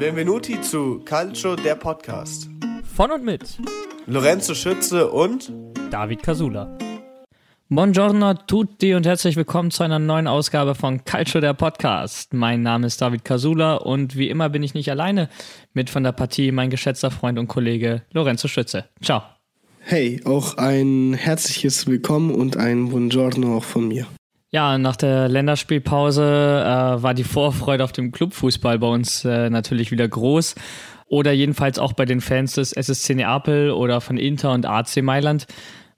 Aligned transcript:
Benvenuti 0.00 0.58
zu 0.62 1.00
Calcio, 1.04 1.56
der 1.56 1.74
Podcast. 1.74 2.48
Von 2.96 3.10
und 3.10 3.22
mit 3.22 3.58
Lorenzo 4.06 4.54
Schütze 4.54 5.10
und 5.10 5.52
David 5.90 6.22
Casula. 6.22 6.78
Buongiorno 7.68 8.28
a 8.30 8.32
tutti 8.32 8.94
und 8.94 9.04
herzlich 9.04 9.36
willkommen 9.36 9.70
zu 9.70 9.82
einer 9.82 9.98
neuen 9.98 10.26
Ausgabe 10.26 10.74
von 10.74 11.04
Calcio, 11.04 11.42
der 11.42 11.52
Podcast. 11.52 12.32
Mein 12.32 12.62
Name 12.62 12.86
ist 12.86 13.02
David 13.02 13.26
Casula 13.26 13.74
und 13.74 14.16
wie 14.16 14.30
immer 14.30 14.48
bin 14.48 14.62
ich 14.62 14.72
nicht 14.72 14.90
alleine 14.90 15.28
mit 15.74 15.90
von 15.90 16.02
der 16.02 16.12
Partie 16.12 16.50
mein 16.50 16.70
geschätzter 16.70 17.10
Freund 17.10 17.38
und 17.38 17.48
Kollege 17.48 18.00
Lorenzo 18.10 18.48
Schütze. 18.48 18.86
Ciao. 19.02 19.20
Hey, 19.80 20.22
auch 20.24 20.56
ein 20.56 21.12
herzliches 21.12 21.86
Willkommen 21.86 22.30
und 22.30 22.56
ein 22.56 22.88
Buongiorno 22.88 23.58
auch 23.58 23.64
von 23.64 23.88
mir. 23.88 24.06
Ja, 24.52 24.78
nach 24.78 24.96
der 24.96 25.28
Länderspielpause 25.28 26.24
äh, 26.24 27.02
war 27.02 27.14
die 27.14 27.22
Vorfreude 27.22 27.84
auf 27.84 27.92
dem 27.92 28.10
Clubfußball 28.10 28.80
bei 28.80 28.88
uns 28.88 29.24
äh, 29.24 29.48
natürlich 29.48 29.92
wieder 29.92 30.08
groß. 30.08 30.56
Oder 31.06 31.30
jedenfalls 31.32 31.78
auch 31.78 31.92
bei 31.92 32.04
den 32.04 32.20
Fans 32.20 32.54
des 32.54 32.72
SSC 32.72 33.14
Neapel 33.14 33.70
oder 33.70 34.00
von 34.00 34.16
Inter 34.16 34.52
und 34.52 34.66
AC 34.66 35.02
Mailand. 35.02 35.46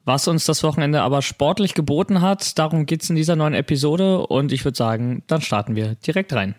Was 0.04 0.28
uns 0.28 0.44
das 0.44 0.62
Wochenende 0.64 1.00
aber 1.00 1.22
sportlich 1.22 1.74
geboten 1.74 2.20
hat, 2.20 2.58
darum 2.58 2.86
geht's 2.86 3.08
in 3.08 3.16
dieser 3.16 3.36
neuen 3.36 3.54
Episode 3.54 4.26
und 4.26 4.52
ich 4.52 4.64
würde 4.64 4.76
sagen, 4.76 5.22
dann 5.28 5.40
starten 5.40 5.76
wir 5.76 5.94
direkt 5.94 6.32
rein. 6.34 6.54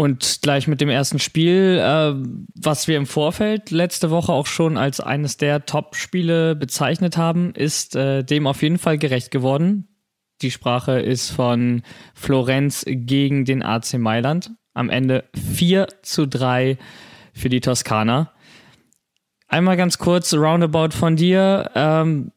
Und 0.00 0.38
gleich 0.40 0.66
mit 0.66 0.80
dem 0.80 0.88
ersten 0.88 1.18
Spiel, 1.18 1.78
äh, 1.78 2.14
was 2.54 2.88
wir 2.88 2.96
im 2.96 3.04
Vorfeld 3.04 3.70
letzte 3.70 4.08
Woche 4.08 4.32
auch 4.32 4.46
schon 4.46 4.78
als 4.78 4.98
eines 4.98 5.36
der 5.36 5.66
Top-Spiele 5.66 6.56
bezeichnet 6.56 7.18
haben, 7.18 7.52
ist 7.54 7.96
äh, 7.96 8.24
dem 8.24 8.46
auf 8.46 8.62
jeden 8.62 8.78
Fall 8.78 8.96
gerecht 8.96 9.30
geworden. 9.30 9.88
Die 10.40 10.50
Sprache 10.50 11.00
ist 11.00 11.28
von 11.28 11.82
Florenz 12.14 12.86
gegen 12.86 13.44
den 13.44 13.62
AC 13.62 13.98
Mailand. 13.98 14.52
Am 14.72 14.88
Ende 14.88 15.24
4 15.34 15.86
zu 16.00 16.26
3 16.26 16.78
für 17.34 17.50
die 17.50 17.60
Toskana. 17.60 18.32
Einmal 19.48 19.76
ganz 19.76 19.98
kurz, 19.98 20.32
roundabout 20.32 20.96
von 20.96 21.16
dir. 21.16 21.72
Ähm, 21.74 22.32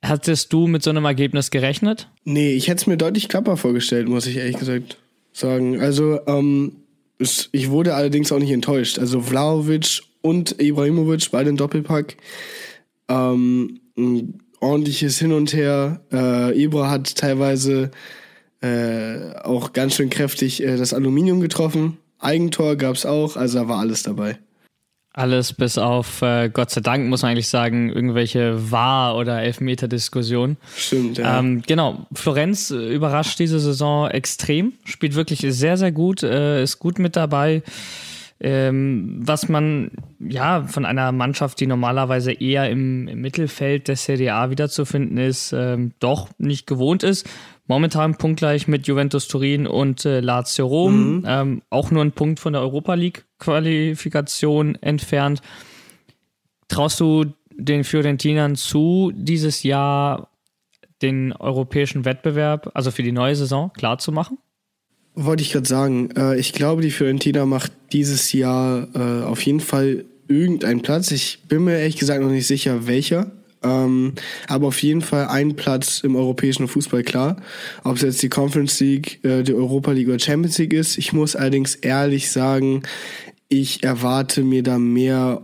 hattest 0.00 0.52
du 0.52 0.68
mit 0.68 0.84
so 0.84 0.90
einem 0.90 1.06
Ergebnis 1.06 1.50
gerechnet? 1.50 2.08
Nee, 2.22 2.52
ich 2.52 2.68
hätte 2.68 2.82
es 2.82 2.86
mir 2.86 2.98
deutlich 2.98 3.28
klapper 3.28 3.56
vorgestellt, 3.56 4.08
muss 4.08 4.28
ich 4.28 4.36
ehrlich 4.36 4.58
gesagt 4.58 4.98
sagen. 5.32 5.80
Also, 5.80 6.20
ähm, 6.28 6.76
ich 7.20 7.70
wurde 7.70 7.94
allerdings 7.94 8.32
auch 8.32 8.38
nicht 8.38 8.50
enttäuscht. 8.50 8.98
Also 8.98 9.20
Vlaovic 9.20 10.02
und 10.22 10.60
Ibrahimovic, 10.60 11.30
beide 11.30 11.50
im 11.50 11.56
Doppelpack. 11.56 12.16
Ähm, 13.08 13.80
ein 13.96 14.38
ordentliches 14.60 15.18
Hin 15.18 15.32
und 15.32 15.52
Her. 15.52 16.00
Äh, 16.12 16.62
Ibra 16.62 16.90
hat 16.90 17.16
teilweise 17.16 17.90
äh, 18.62 19.34
auch 19.42 19.72
ganz 19.72 19.94
schön 19.94 20.10
kräftig 20.10 20.62
äh, 20.62 20.76
das 20.76 20.94
Aluminium 20.94 21.40
getroffen. 21.40 21.98
Eigentor 22.18 22.76
gab's 22.76 23.06
auch, 23.06 23.36
also 23.36 23.58
da 23.58 23.68
war 23.68 23.78
alles 23.78 24.02
dabei. 24.02 24.38
Alles 25.12 25.52
bis 25.52 25.76
auf, 25.76 26.22
äh, 26.22 26.50
Gott 26.50 26.70
sei 26.70 26.80
Dank, 26.80 27.08
muss 27.08 27.22
man 27.22 27.32
eigentlich 27.32 27.48
sagen, 27.48 27.90
irgendwelche 27.90 28.70
Wahr- 28.70 29.16
oder 29.16 29.42
Elfmeter-Diskussionen. 29.42 30.56
Stimmt, 30.76 31.18
ja. 31.18 31.40
Ähm, 31.40 31.62
genau, 31.66 32.06
Florenz 32.12 32.70
äh, 32.70 32.94
überrascht 32.94 33.40
diese 33.40 33.58
Saison 33.58 34.08
extrem, 34.08 34.74
spielt 34.84 35.16
wirklich 35.16 35.40
sehr, 35.40 35.76
sehr 35.76 35.90
gut, 35.90 36.22
äh, 36.22 36.62
ist 36.62 36.78
gut 36.78 37.00
mit 37.00 37.16
dabei. 37.16 37.62
Ähm, 38.42 39.20
was 39.22 39.50
man 39.50 39.90
ja 40.18 40.62
von 40.62 40.86
einer 40.86 41.12
Mannschaft, 41.12 41.60
die 41.60 41.66
normalerweise 41.66 42.32
eher 42.32 42.70
im, 42.70 43.06
im 43.06 43.20
Mittelfeld 43.20 43.88
der 43.88 43.96
Serie 43.96 44.32
A 44.34 44.48
wiederzufinden 44.48 45.18
ist, 45.18 45.52
ähm, 45.52 45.92
doch 45.98 46.28
nicht 46.38 46.66
gewohnt 46.66 47.02
ist. 47.02 47.28
Momentan 47.70 48.16
punktgleich 48.16 48.66
mit 48.66 48.88
Juventus 48.88 49.28
Turin 49.28 49.68
und 49.68 50.04
äh, 50.04 50.18
Lazio 50.18 50.66
Rom. 50.66 51.18
Mhm. 51.18 51.24
Ähm, 51.24 51.62
auch 51.70 51.92
nur 51.92 52.04
ein 52.04 52.10
Punkt 52.10 52.40
von 52.40 52.52
der 52.52 52.62
Europa 52.62 52.94
League 52.94 53.26
Qualifikation 53.38 54.74
entfernt. 54.74 55.40
Traust 56.66 56.98
du 56.98 57.26
den 57.52 57.84
Fiorentinern 57.84 58.56
zu, 58.56 59.12
dieses 59.14 59.62
Jahr 59.62 60.30
den 61.00 61.32
europäischen 61.32 62.04
Wettbewerb, 62.04 62.72
also 62.74 62.90
für 62.90 63.04
die 63.04 63.12
neue 63.12 63.36
Saison, 63.36 63.72
klar 63.72 63.98
zu 63.98 64.10
machen? 64.10 64.38
Wollte 65.14 65.44
ich 65.44 65.52
gerade 65.52 65.68
sagen. 65.68 66.10
Äh, 66.16 66.40
ich 66.40 66.52
glaube, 66.52 66.82
die 66.82 66.90
Fiorentina 66.90 67.46
macht 67.46 67.70
dieses 67.92 68.32
Jahr 68.32 68.88
äh, 68.96 69.22
auf 69.22 69.42
jeden 69.42 69.60
Fall 69.60 70.06
irgendeinen 70.26 70.82
Platz. 70.82 71.12
Ich 71.12 71.44
bin 71.46 71.62
mir 71.62 71.78
ehrlich 71.78 71.98
gesagt 71.98 72.20
noch 72.20 72.30
nicht 72.30 72.48
sicher, 72.48 72.88
welcher. 72.88 73.30
Ähm, 73.62 74.14
aber 74.48 74.68
auf 74.68 74.82
jeden 74.82 75.02
Fall 75.02 75.28
ein 75.28 75.56
Platz 75.56 76.00
im 76.00 76.16
europäischen 76.16 76.66
Fußball 76.66 77.02
klar. 77.02 77.36
Ob 77.84 77.96
es 77.96 78.02
jetzt 78.02 78.22
die 78.22 78.28
Conference 78.28 78.80
League, 78.80 79.22
äh, 79.24 79.42
die 79.42 79.54
Europa 79.54 79.92
League 79.92 80.08
oder 80.08 80.18
Champions 80.18 80.58
League 80.58 80.72
ist. 80.72 80.96
Ich 80.98 81.12
muss 81.12 81.36
allerdings 81.36 81.74
ehrlich 81.74 82.30
sagen, 82.30 82.82
ich 83.48 83.82
erwarte 83.82 84.42
mir 84.42 84.62
da 84.62 84.78
mehr 84.78 85.42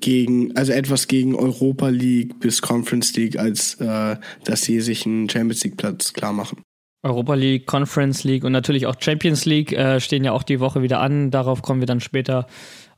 gegen, 0.00 0.56
also 0.56 0.72
etwas 0.72 1.06
gegen 1.06 1.34
Europa 1.34 1.88
League 1.88 2.40
bis 2.40 2.62
Conference 2.62 3.14
League, 3.14 3.38
als 3.38 3.74
äh, 3.74 4.16
dass 4.44 4.62
sie 4.62 4.80
sich 4.80 5.06
einen 5.06 5.28
Champions 5.28 5.62
League 5.64 5.76
Platz 5.76 6.12
klar 6.12 6.32
machen. 6.32 6.62
Europa 7.02 7.34
League, 7.34 7.66
Conference 7.66 8.24
League 8.24 8.42
und 8.42 8.52
natürlich 8.52 8.86
auch 8.86 8.96
Champions 8.98 9.44
League 9.44 9.72
äh, 9.72 10.00
stehen 10.00 10.24
ja 10.24 10.32
auch 10.32 10.42
die 10.42 10.58
Woche 10.60 10.82
wieder 10.82 11.00
an. 11.00 11.30
Darauf 11.30 11.62
kommen 11.62 11.80
wir 11.80 11.86
dann 11.86 12.00
später 12.00 12.46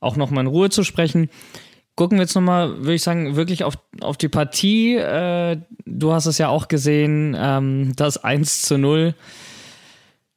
auch 0.00 0.16
nochmal 0.16 0.44
in 0.44 0.48
Ruhe 0.48 0.70
zu 0.70 0.82
sprechen. 0.82 1.28
Gucken 1.98 2.18
wir 2.18 2.22
jetzt 2.22 2.36
nochmal, 2.36 2.78
würde 2.78 2.94
ich 2.94 3.02
sagen, 3.02 3.34
wirklich 3.34 3.64
auf, 3.64 3.74
auf 4.00 4.16
die 4.16 4.28
Partie. 4.28 4.94
Äh, 4.94 5.56
du 5.84 6.12
hast 6.12 6.26
es 6.26 6.38
ja 6.38 6.48
auch 6.48 6.68
gesehen, 6.68 7.36
ähm, 7.36 7.92
das 7.96 8.22
1 8.22 8.62
zu 8.62 8.78
0. 8.78 9.16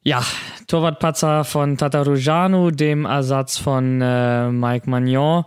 Ja, 0.02 0.24
Torwartpatzer 0.66 1.44
von 1.44 1.78
Tatarujanu, 1.78 2.72
dem 2.72 3.04
Ersatz 3.04 3.58
von 3.58 4.00
äh, 4.02 4.50
Mike 4.50 4.90
Magnon. 4.90 5.44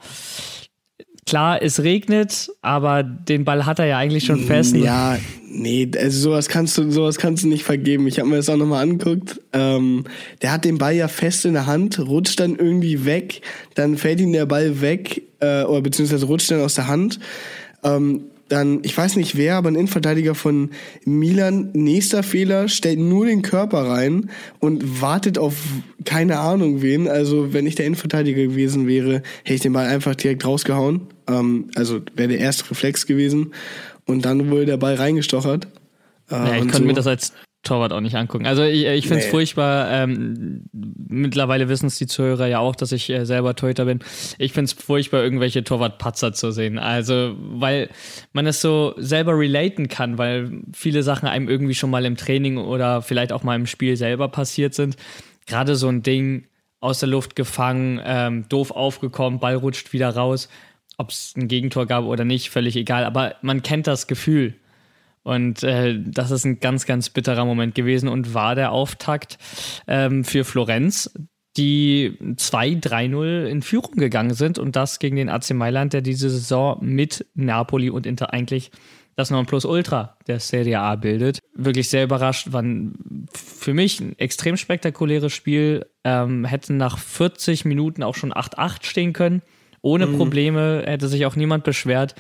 Klar, 1.25 1.61
es 1.61 1.83
regnet, 1.83 2.49
aber 2.61 3.03
den 3.03 3.43
Ball 3.43 3.65
hat 3.65 3.79
er 3.79 3.85
ja 3.87 3.97
eigentlich 3.97 4.23
schon 4.23 4.39
fest. 4.39 4.73
Ja, 4.73 5.17
nee, 5.45 5.91
also 5.97 6.29
sowas 6.29 6.47
kannst 6.47 6.77
du, 6.77 6.89
sowas 6.91 7.17
kannst 7.17 7.43
du 7.43 7.49
nicht 7.49 7.65
vergeben. 7.65 8.07
Ich 8.07 8.19
habe 8.19 8.29
mir 8.29 8.37
das 8.37 8.47
auch 8.47 8.55
nochmal 8.55 8.83
angeguckt. 8.83 9.41
Ähm, 9.51 10.05
der 10.41 10.53
hat 10.53 10.63
den 10.63 10.77
Ball 10.77 10.95
ja 10.95 11.09
fest 11.09 11.43
in 11.43 11.55
der 11.55 11.65
Hand, 11.65 11.99
rutscht 11.99 12.39
dann 12.39 12.55
irgendwie 12.55 13.03
weg, 13.03 13.41
dann 13.73 13.97
fällt 13.97 14.21
ihm 14.21 14.31
der 14.31 14.45
Ball 14.45 14.79
weg 14.79 15.23
äh, 15.39 15.63
oder 15.63 15.81
beziehungsweise 15.81 16.25
rutscht 16.25 16.51
dann 16.51 16.61
aus 16.61 16.75
der 16.75 16.87
Hand. 16.87 17.19
Ähm, 17.83 18.25
dann, 18.47 18.81
ich 18.83 18.95
weiß 18.95 19.15
nicht 19.15 19.37
wer, 19.37 19.55
aber 19.55 19.69
ein 19.69 19.75
Innenverteidiger 19.75 20.35
von 20.35 20.69
Milan, 21.03 21.71
nächster 21.73 22.21
Fehler, 22.21 22.67
stellt 22.67 22.99
nur 22.99 23.25
den 23.25 23.41
Körper 23.41 23.87
rein 23.87 24.29
und 24.59 25.01
wartet 25.01 25.39
auf 25.39 25.55
keine 26.03 26.39
Ahnung 26.39 26.83
wen. 26.83 27.07
Also, 27.07 27.53
wenn 27.53 27.65
ich 27.65 27.73
der 27.73 27.87
Innenverteidiger 27.87 28.43
gewesen 28.43 28.87
wäre, 28.87 29.23
hätte 29.43 29.55
ich 29.55 29.61
den 29.61 29.73
Ball 29.73 29.87
einfach 29.87 30.13
direkt 30.13 30.45
rausgehauen. 30.45 31.01
Ähm, 31.27 31.69
also, 31.75 32.01
wäre 32.15 32.29
der 32.29 32.39
erste 32.39 32.69
Reflex 32.69 33.07
gewesen. 33.07 33.51
Und 34.05 34.25
dann 34.25 34.51
wurde 34.51 34.67
der 34.67 34.77
Ball 34.77 34.93
reingestochert. 34.93 35.67
Äh, 36.29 36.35
ja, 36.35 36.53
ich 36.53 36.59
könnte 36.61 36.77
so. 36.77 36.83
mir 36.83 36.93
das 36.93 37.07
als 37.07 37.33
Torwart 37.65 37.91
auch 37.91 37.99
nicht 37.99 38.15
angucken. 38.15 38.45
Also 38.45 38.63
ich, 38.63 38.85
ich 38.85 39.07
finde 39.07 39.19
es 39.19 39.25
nee. 39.25 39.31
furchtbar. 39.31 39.91
Ähm, 39.91 40.63
mittlerweile 40.71 41.67
wissen 41.67 41.87
es 41.87 41.97
die 41.97 42.07
Zuhörer 42.07 42.47
ja 42.47 42.59
auch, 42.59 42.75
dass 42.75 42.91
ich 42.91 43.09
äh, 43.09 43.25
selber 43.25 43.55
Torhüter 43.55 43.85
bin. 43.85 43.99
Ich 44.37 44.53
finde 44.53 44.65
es 44.65 44.73
furchtbar, 44.73 45.21
irgendwelche 45.21 45.63
Torwartpatzer 45.63 46.33
zu 46.33 46.51
sehen. 46.51 46.79
Also, 46.79 47.35
weil 47.37 47.89
man 48.31 48.47
es 48.47 48.61
so 48.61 48.93
selber 48.97 49.37
relaten 49.37 49.89
kann, 49.89 50.17
weil 50.17 50.61
viele 50.73 51.03
Sachen 51.03 51.27
einem 51.27 51.49
irgendwie 51.49 51.75
schon 51.75 51.89
mal 51.89 52.05
im 52.05 52.15
Training 52.15 52.57
oder 52.57 53.01
vielleicht 53.01 53.33
auch 53.33 53.43
mal 53.43 53.55
im 53.55 53.67
Spiel 53.67 53.97
selber 53.97 54.29
passiert 54.29 54.73
sind. 54.73 54.95
Gerade 55.45 55.75
so 55.75 55.89
ein 55.89 56.01
Ding 56.01 56.45
aus 56.79 56.99
der 56.99 57.09
Luft 57.09 57.35
gefangen, 57.35 57.99
ähm, 58.05 58.47
doof 58.47 58.71
aufgekommen, 58.71 59.39
Ball 59.39 59.55
rutscht 59.55 59.91
wieder 59.91 60.09
raus. 60.15 60.49
Ob 60.97 61.09
es 61.09 61.33
ein 61.35 61.47
Gegentor 61.47 61.87
gab 61.87 62.05
oder 62.05 62.23
nicht, 62.23 62.49
völlig 62.49 62.75
egal. 62.75 63.03
Aber 63.03 63.35
man 63.41 63.63
kennt 63.63 63.87
das 63.87 64.07
Gefühl. 64.07 64.55
Und 65.25 65.63
äh, 65.63 65.99
das 66.05 66.29
ist 66.29 66.45
ein 66.45 66.59
ganz, 66.59 66.85
ganz 66.85 67.09
bitterer 67.09 67.45
Moment 67.45 67.73
gewesen 67.73 68.07
und 68.07 68.35
war 68.35 68.53
der 68.53 68.71
Auftakt 68.71 69.39
ähm, 69.87 70.23
für 70.23 70.45
Florenz, 70.45 71.11
die 71.57 72.15
2-3-0 72.21 73.45
in 73.45 73.63
Führung 73.63 73.95
gegangen 73.95 74.35
sind 74.35 74.59
und 74.59 74.75
das 74.75 74.99
gegen 74.99 75.15
den 75.15 75.29
AC 75.29 75.49
Mailand, 75.55 75.93
der 75.93 76.01
diese 76.01 76.29
Saison 76.29 76.77
mit 76.79 77.25
Napoli 77.33 77.89
und 77.89 78.05
Inter 78.05 78.33
eigentlich 78.33 78.69
das 79.15 79.31
Nonplusultra 79.31 80.15
der 80.27 80.39
Serie 80.39 80.79
A 80.79 80.95
bildet. 80.95 81.39
Wirklich 81.55 81.89
sehr 81.89 82.03
überrascht, 82.03 82.51
war 82.51 82.63
für 83.33 83.73
mich 83.73 83.99
ein 84.01 84.19
extrem 84.19 84.57
spektakuläres 84.57 85.33
Spiel. 85.33 85.87
Ähm, 86.03 86.45
hätten 86.45 86.77
nach 86.77 86.99
40 86.99 87.65
Minuten 87.65 88.03
auch 88.03 88.13
schon 88.13 88.31
8-8 88.31 88.85
stehen 88.85 89.13
können. 89.13 89.41
Ohne 89.81 90.05
mhm. 90.05 90.17
Probleme, 90.17 90.83
hätte 90.85 91.07
sich 91.07 91.25
auch 91.25 91.35
niemand 91.35 91.63
beschwert. 91.63 92.13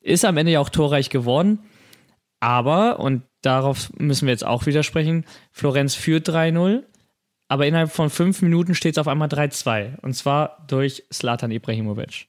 Ist 0.00 0.24
am 0.24 0.36
Ende 0.36 0.52
ja 0.52 0.60
auch 0.60 0.68
torreich 0.68 1.10
geworden. 1.10 1.58
Aber, 2.40 3.00
und 3.00 3.22
darauf 3.42 3.92
müssen 3.98 4.26
wir 4.26 4.32
jetzt 4.32 4.46
auch 4.46 4.66
widersprechen, 4.66 5.24
Florenz 5.52 5.94
führt 5.94 6.28
3-0, 6.28 6.84
aber 7.48 7.66
innerhalb 7.66 7.90
von 7.90 8.10
fünf 8.10 8.42
Minuten 8.42 8.74
steht 8.74 8.94
es 8.94 8.98
auf 8.98 9.08
einmal 9.08 9.28
3-2. 9.28 10.00
Und 10.00 10.14
zwar 10.14 10.64
durch 10.66 11.04
Slatan 11.12 11.50
Ibrahimovic. 11.50 12.28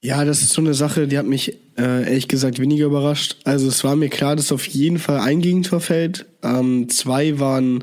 Ja, 0.00 0.24
das 0.24 0.42
ist 0.42 0.52
so 0.52 0.60
eine 0.60 0.74
Sache, 0.74 1.08
die 1.08 1.18
hat 1.18 1.26
mich 1.26 1.54
äh, 1.76 2.04
ehrlich 2.04 2.28
gesagt 2.28 2.60
weniger 2.60 2.86
überrascht. 2.86 3.36
Also 3.44 3.66
es 3.66 3.82
war 3.82 3.96
mir 3.96 4.08
klar, 4.08 4.36
dass 4.36 4.52
auf 4.52 4.64
jeden 4.66 4.98
Fall 4.98 5.18
ein 5.18 5.40
Gegentor 5.40 5.80
fällt. 5.80 6.26
Ähm, 6.42 6.88
zwei 6.88 7.40
waren 7.40 7.82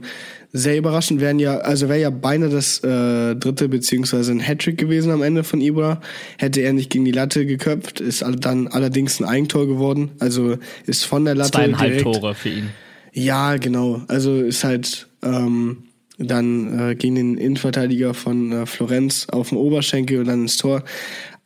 sehr 0.54 0.78
überraschend, 0.78 1.20
wären 1.20 1.40
ja, 1.40 1.58
also 1.58 1.90
wäre 1.90 2.00
ja 2.00 2.10
beinahe 2.10 2.50
das 2.50 2.80
äh, 2.80 3.36
dritte 3.36 3.68
beziehungsweise 3.68 4.32
ein 4.32 4.40
Hattrick 4.40 4.78
gewesen 4.78 5.12
am 5.12 5.22
Ende 5.22 5.44
von 5.44 5.60
Ibra. 5.60 6.00
Hätte 6.38 6.62
er 6.62 6.72
nicht 6.72 6.90
gegen 6.90 7.04
die 7.04 7.12
Latte 7.12 7.46
geköpft, 7.46 8.00
ist 8.00 8.24
dann 8.40 8.70
allerdings 8.70 9.20
ein 9.20 9.26
Eigentor 9.26 9.68
geworden. 9.68 10.12
Also 10.20 10.58
ist 10.86 11.04
von 11.04 11.26
der 11.26 11.36
Latte. 11.36 11.52
Zweieinhalb 11.52 11.98
direkt, 11.98 12.04
Tore 12.04 12.34
für 12.34 12.50
ihn. 12.50 12.70
Ja, 13.12 13.58
genau. 13.58 14.04
Also 14.08 14.40
ist 14.42 14.64
halt 14.64 15.08
ähm, 15.22 15.84
dann 16.18 16.92
äh, 16.92 16.96
gegen 16.96 17.16
den 17.16 17.38
Innenverteidiger 17.38 18.14
von 18.14 18.54
äh, 18.54 18.66
Florenz 18.66 19.28
auf 19.30 19.50
dem 19.50 19.58
Oberschenkel 19.58 20.20
und 20.20 20.28
dann 20.28 20.44
ins 20.44 20.56
Tor. 20.56 20.84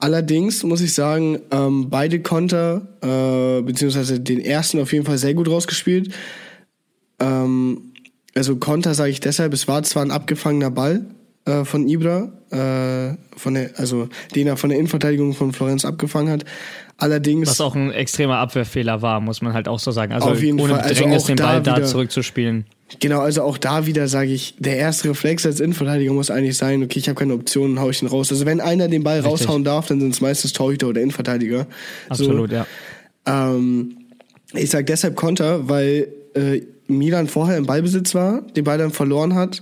Allerdings 0.01 0.63
muss 0.63 0.79
ich 0.79 0.93
sagen, 0.93 1.39
ähm, 1.51 1.89
beide 1.89 2.21
Konter, 2.21 2.87
äh, 3.01 3.61
beziehungsweise 3.61 4.21
den 4.21 4.39
ersten 4.39 4.79
auf 4.79 4.93
jeden 4.93 5.05
Fall 5.05 5.17
sehr 5.17 5.33
gut 5.33 5.49
rausgespielt. 5.49 6.13
Ähm, 7.19 7.91
also 8.33 8.55
Konter 8.55 8.93
sage 8.93 9.11
ich 9.11 9.19
deshalb, 9.19 9.53
es 9.53 9.67
war 9.67 9.83
zwar 9.83 10.03
ein 10.03 10.11
abgefangener 10.11 10.71
Ball 10.71 11.05
äh, 11.43 11.65
von 11.65 11.89
Ibra, 11.89 12.31
äh, 12.49 13.17
von 13.37 13.53
der, 13.55 13.71
also 13.75 14.07
den 14.35 14.47
er 14.47 14.55
von 14.55 14.69
der 14.69 14.79
Innenverteidigung 14.79 15.33
von 15.33 15.51
Florenz 15.51 15.83
abgefangen 15.83 16.31
hat. 16.31 16.45
Allerdings. 16.95 17.49
Was 17.49 17.59
auch 17.59 17.75
ein 17.75 17.91
extremer 17.91 18.37
Abwehrfehler 18.37 19.01
war, 19.01 19.19
muss 19.19 19.41
man 19.41 19.53
halt 19.53 19.67
auch 19.67 19.79
so 19.79 19.91
sagen. 19.91 20.13
Also 20.13 20.29
auf 20.29 20.41
jeden 20.41 20.61
ohne 20.61 20.75
Fall. 20.75 20.81
Also 20.81 20.93
Bedrängnis 20.93 21.23
den 21.25 21.35
Ball 21.35 21.61
da, 21.61 21.79
da 21.79 21.85
zurückzuspielen. 21.85 22.65
Genau, 22.99 23.19
also 23.19 23.43
auch 23.43 23.57
da 23.57 23.85
wieder 23.85 24.07
sage 24.07 24.31
ich, 24.31 24.55
der 24.57 24.77
erste 24.77 25.09
Reflex 25.09 25.45
als 25.45 25.59
Innenverteidiger 25.59 26.11
muss 26.11 26.31
eigentlich 26.31 26.57
sein, 26.57 26.83
okay, 26.83 26.97
ich 26.97 27.07
habe 27.07 27.19
keine 27.19 27.35
Optionen, 27.35 27.79
hau 27.79 27.89
ich 27.89 28.01
ihn 28.01 28.07
raus. 28.07 28.31
Also 28.31 28.45
wenn 28.45 28.61
einer 28.61 28.87
den 28.87 29.03
Ball 29.03 29.19
Richtig. 29.19 29.31
raushauen 29.31 29.63
darf, 29.63 29.87
dann 29.87 29.99
sind 29.99 30.13
es 30.13 30.21
meistens 30.21 30.53
Torhüter 30.53 30.87
oder 30.87 31.01
Innenverteidiger. 31.01 31.67
Absolut, 32.09 32.49
so, 32.49 32.55
ja. 32.55 32.65
Ähm, 33.27 33.97
ich 34.53 34.71
sage 34.71 34.85
deshalb 34.85 35.15
Konter, 35.15 35.69
weil 35.69 36.07
äh, 36.33 36.61
Milan 36.87 37.27
vorher 37.27 37.57
im 37.57 37.67
Ballbesitz 37.67 38.15
war, 38.15 38.41
den 38.41 38.63
Ball 38.63 38.79
dann 38.79 38.91
verloren 38.91 39.35
hat, 39.35 39.61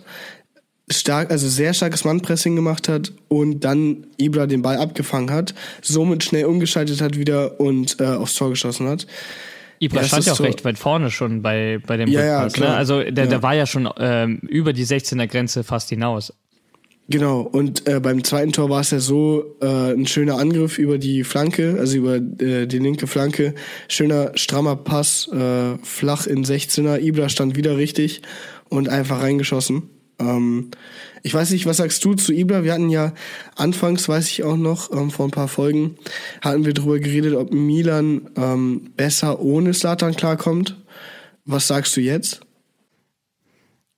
stark, 0.90 1.32
also 1.32 1.50
sehr 1.50 1.74
starkes 1.74 2.06
Mannpressing 2.06 2.56
gemacht 2.56 2.88
hat 2.88 3.12
und 3.28 3.62
dann 3.66 4.08
Ibra 4.18 4.48
den 4.48 4.62
Ball 4.62 4.78
abgefangen 4.78 5.32
hat, 5.32 5.54
somit 5.82 6.24
schnell 6.24 6.46
umgeschaltet 6.46 7.02
hat 7.02 7.18
wieder 7.18 7.60
und 7.60 8.00
äh, 8.00 8.06
aufs 8.06 8.36
Tor 8.36 8.50
geschossen 8.50 8.88
hat. 8.88 9.06
Ibra 9.80 10.02
ja, 10.02 10.08
stand 10.08 10.26
ja 10.26 10.34
auch 10.34 10.38
so 10.38 10.44
recht 10.44 10.66
weit 10.66 10.78
vorne 10.78 11.12
schon 11.12 11.42
bei, 11.42 11.80
bei 11.86 11.98
dem 11.98 12.10
ja, 12.10 12.24
ja, 12.24 12.48
ne? 12.58 12.70
Also 12.70 13.04
der, 13.04 13.26
ja. 13.26 13.30
der 13.30 13.44
war 13.44 13.54
ja 13.54 13.66
schon 13.66 13.90
ähm, 13.98 14.40
über 14.48 14.74
die 14.74 14.86
16er 14.86 15.28
Grenze 15.28 15.64
fast 15.64 15.90
hinaus. 15.90 16.34
Genau, 17.10 17.40
und 17.40 17.88
äh, 17.88 18.02
beim 18.02 18.24
zweiten 18.26 18.52
Tor 18.52 18.70
war 18.70 18.82
es 18.82 18.92
ja 18.92 19.00
so 19.00 19.56
äh, 19.62 19.94
ein 19.94 20.08
schöner 20.08 20.38
Angriff 20.40 20.78
über 20.78 20.98
die 20.98 21.24
Flanke, 21.24 21.78
also 21.80 21.96
über 21.98 22.16
äh, 22.16 22.68
die 22.68 22.80
linke 22.80 23.08
Flanke. 23.08 23.56
Schöner, 23.88 24.32
strammer 24.36 24.76
Pass, 24.76 25.30
äh, 25.32 25.78
flach 25.84 26.28
in 26.28 26.44
16er. 26.44 27.00
Ibra 27.00 27.30
stand 27.30 27.56
wieder 27.56 27.78
richtig 27.78 28.24
und 28.68 28.90
einfach 28.90 29.22
reingeschossen. 29.22 29.84
Ähm, 30.20 30.72
ich 31.24 31.34
weiß 31.34 31.52
nicht, 31.52 31.66
was 31.66 31.78
sagst 31.78 32.04
du 32.04 32.14
zu 32.16 32.34
Ibra? 32.34 32.64
Wir 32.64 32.74
hatten 32.74 32.90
ja 32.90 33.14
anfangs, 33.56 34.08
weiß 34.08 34.30
ich 34.30 34.44
auch 34.44 34.58
noch, 34.58 34.92
ähm, 34.92 35.12
vor 35.12 35.28
ein 35.28 35.32
paar 35.32 35.48
Folgen, 35.48 35.98
hatten 36.42 36.66
wir 36.66 36.74
darüber 36.74 37.00
geredet, 37.00 37.36
ob 37.36 37.54
Milan 37.54 38.30
ähm, 38.36 38.92
besser 38.96 39.40
ohne 39.40 39.74
Slatan 39.74 40.16
klarkommt. 40.16 40.78
Was 41.46 41.68
sagst 41.68 41.96
du 41.96 42.02
jetzt? 42.02 42.42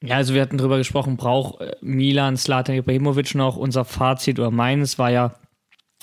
Ja, 0.01 0.15
also 0.15 0.33
wir 0.33 0.41
hatten 0.41 0.57
darüber 0.57 0.77
gesprochen, 0.77 1.17
braucht 1.17 1.61
äh, 1.61 1.75
Milan 1.81 2.37
Slatan 2.37 2.75
Ibrahimovic 2.75 3.35
noch? 3.35 3.57
Unser 3.57 3.85
Fazit 3.85 4.39
oder 4.39 4.51
meines 4.51 4.97
war 4.97 5.11
ja, 5.11 5.35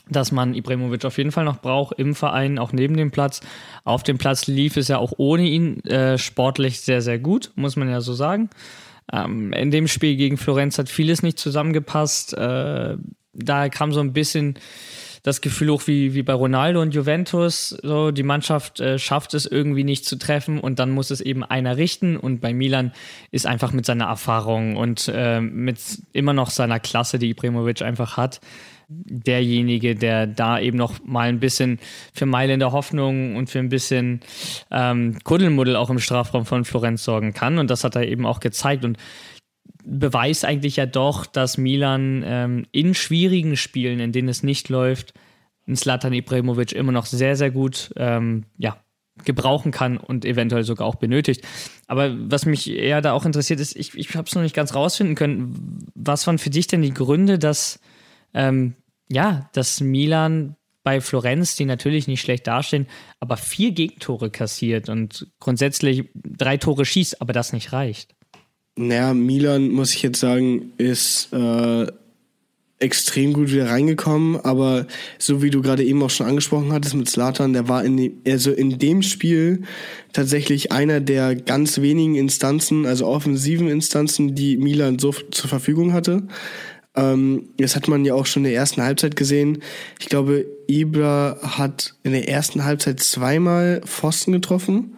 dass 0.08 0.32
man 0.32 0.54
Ibrahimovic 0.54 1.04
auf 1.04 1.18
jeden 1.18 1.32
Fall 1.32 1.44
noch 1.44 1.60
braucht 1.60 1.98
im 1.98 2.14
Verein, 2.14 2.58
auch 2.58 2.72
neben 2.72 2.96
dem 2.96 3.10
Platz. 3.10 3.40
Auf 3.84 4.02
dem 4.02 4.18
Platz 4.18 4.46
lief 4.46 4.76
es 4.76 4.88
ja 4.88 4.98
auch 4.98 5.14
ohne 5.16 5.44
ihn 5.44 5.80
äh, 5.84 6.18
sportlich 6.18 6.80
sehr, 6.80 7.00
sehr 7.00 7.18
gut, 7.18 7.52
muss 7.56 7.76
man 7.76 7.88
ja 7.88 8.00
so 8.00 8.12
sagen. 8.12 8.50
Ähm, 9.12 9.52
in 9.52 9.70
dem 9.70 9.88
Spiel 9.88 10.16
gegen 10.16 10.36
Florenz 10.36 10.78
hat 10.78 10.88
vieles 10.88 11.22
nicht 11.22 11.38
zusammengepasst. 11.38 12.34
Äh, 12.34 12.96
da 13.32 13.68
kam 13.68 13.92
so 13.92 14.00
ein 14.00 14.12
bisschen 14.12 14.58
das 15.26 15.40
Gefühl 15.40 15.70
hoch 15.70 15.82
wie, 15.86 16.14
wie 16.14 16.22
bei 16.22 16.32
Ronaldo 16.32 16.80
und 16.80 16.94
Juventus. 16.94 17.70
So, 17.82 18.12
die 18.12 18.22
Mannschaft 18.22 18.78
äh, 18.78 18.96
schafft 18.96 19.34
es 19.34 19.44
irgendwie 19.44 19.82
nicht 19.82 20.04
zu 20.04 20.18
treffen 20.18 20.60
und 20.60 20.78
dann 20.78 20.92
muss 20.92 21.10
es 21.10 21.20
eben 21.20 21.42
einer 21.42 21.76
richten. 21.76 22.16
Und 22.16 22.40
bei 22.40 22.54
Milan 22.54 22.92
ist 23.32 23.44
einfach 23.44 23.72
mit 23.72 23.86
seiner 23.86 24.04
Erfahrung 24.04 24.76
und 24.76 25.10
äh, 25.12 25.40
mit 25.40 25.80
immer 26.12 26.32
noch 26.32 26.50
seiner 26.50 26.78
Klasse, 26.78 27.18
die 27.18 27.30
Ibrahimovic 27.30 27.82
einfach 27.82 28.16
hat, 28.16 28.40
derjenige, 28.88 29.94
der 29.96 30.26
da 30.26 30.60
eben 30.60 30.76
noch 30.76 31.04
mal 31.04 31.28
ein 31.28 31.40
bisschen 31.40 31.78
für 32.12 32.26
Mailänder 32.26 32.72
Hoffnung 32.72 33.34
und 33.36 33.50
für 33.50 33.58
ein 33.58 33.68
bisschen 33.68 34.20
ähm, 34.70 35.18
Kuddelmuddel 35.24 35.76
auch 35.76 35.90
im 35.90 35.98
Strafraum 35.98 36.46
von 36.46 36.64
Florenz 36.64 37.02
sorgen 37.02 37.32
kann. 37.34 37.58
Und 37.58 37.70
das 37.70 37.84
hat 37.84 37.96
er 37.96 38.06
eben 38.06 38.26
auch 38.26 38.40
gezeigt 38.40 38.84
und 38.84 38.96
beweist 39.84 40.44
eigentlich 40.44 40.76
ja 40.76 40.86
doch, 40.86 41.26
dass 41.26 41.58
Milan 41.58 42.22
ähm, 42.26 42.66
in 42.72 42.94
schwierigen 42.94 43.56
Spielen, 43.56 44.00
in 44.00 44.12
denen 44.12 44.28
es 44.28 44.42
nicht 44.42 44.68
läuft, 44.68 45.14
Slatan 45.74 46.12
Ibrahimovic 46.12 46.72
immer 46.72 46.92
noch 46.92 47.06
sehr, 47.06 47.34
sehr 47.34 47.50
gut 47.50 47.92
ähm, 47.96 48.44
ja, 48.56 48.76
gebrauchen 49.24 49.72
kann 49.72 49.96
und 49.96 50.24
eventuell 50.24 50.62
sogar 50.62 50.86
auch 50.86 50.96
benötigt. 50.96 51.42
Aber 51.88 52.14
was 52.30 52.46
mich 52.46 52.70
eher 52.70 53.00
da 53.00 53.12
auch 53.12 53.24
interessiert 53.24 53.58
ist, 53.58 53.74
ich, 53.74 53.96
ich 53.96 54.14
habe 54.14 54.28
es 54.28 54.34
noch 54.34 54.42
nicht 54.42 54.54
ganz 54.54 54.74
rausfinden 54.74 55.16
können, 55.16 55.88
was 55.94 56.26
waren 56.26 56.38
für 56.38 56.50
dich 56.50 56.68
denn 56.68 56.82
die 56.82 56.94
Gründe, 56.94 57.38
dass 57.38 57.80
ähm, 58.36 58.74
ja, 59.08 59.50
dass 59.52 59.80
Milan 59.80 60.54
bei 60.84 61.00
Florenz, 61.00 61.56
die 61.56 61.64
natürlich 61.64 62.06
nicht 62.06 62.20
schlecht 62.20 62.46
dastehen, 62.46 62.86
aber 63.18 63.36
vier 63.36 63.72
Gegentore 63.72 64.30
kassiert 64.30 64.88
und 64.88 65.26
grundsätzlich 65.40 66.04
drei 66.14 66.58
Tore 66.58 66.84
schießt, 66.84 67.20
aber 67.20 67.32
das 67.32 67.52
nicht 67.52 67.72
reicht. 67.72 68.14
Naja, 68.76 69.12
Milan, 69.12 69.70
muss 69.70 69.94
ich 69.94 70.02
jetzt 70.02 70.20
sagen, 70.20 70.72
ist 70.76 71.32
äh, 71.32 71.86
extrem 72.78 73.32
gut 73.32 73.50
wieder 73.50 73.70
reingekommen, 73.70 74.36
aber 74.36 74.86
so 75.18 75.42
wie 75.42 75.50
du 75.50 75.62
gerade 75.62 75.82
eben 75.82 76.02
auch 76.02 76.10
schon 76.10 76.26
angesprochen 76.26 76.72
hattest 76.72 76.94
mit 76.94 77.08
Slatan, 77.08 77.54
der 77.54 77.68
war 77.68 77.82
in 77.84 77.96
dem, 77.96 78.12
also 78.28 78.52
in 78.52 78.78
dem 78.78 79.02
Spiel 79.02 79.62
tatsächlich 80.12 80.72
einer 80.72 81.00
der 81.00 81.34
ganz 81.36 81.80
wenigen 81.80 82.16
Instanzen, 82.16 82.84
also 82.86 83.06
offensiven 83.06 83.68
Instanzen, 83.68 84.34
die 84.34 84.58
Milan 84.58 84.98
so 84.98 85.12
zur 85.30 85.48
Verfügung 85.48 85.94
hatte. 85.94 86.24
Ähm, 86.96 87.50
das 87.58 87.76
hat 87.76 87.88
man 87.88 88.04
ja 88.04 88.14
auch 88.14 88.26
schon 88.26 88.44
in 88.44 88.50
der 88.50 88.58
ersten 88.58 88.82
Halbzeit 88.82 89.16
gesehen. 89.16 89.62
Ich 90.00 90.06
glaube, 90.06 90.46
Ibra 90.66 91.36
hat 91.42 91.94
in 92.02 92.12
der 92.12 92.28
ersten 92.28 92.64
Halbzeit 92.64 93.00
zweimal 93.00 93.82
Pfosten 93.84 94.32
getroffen 94.32 94.96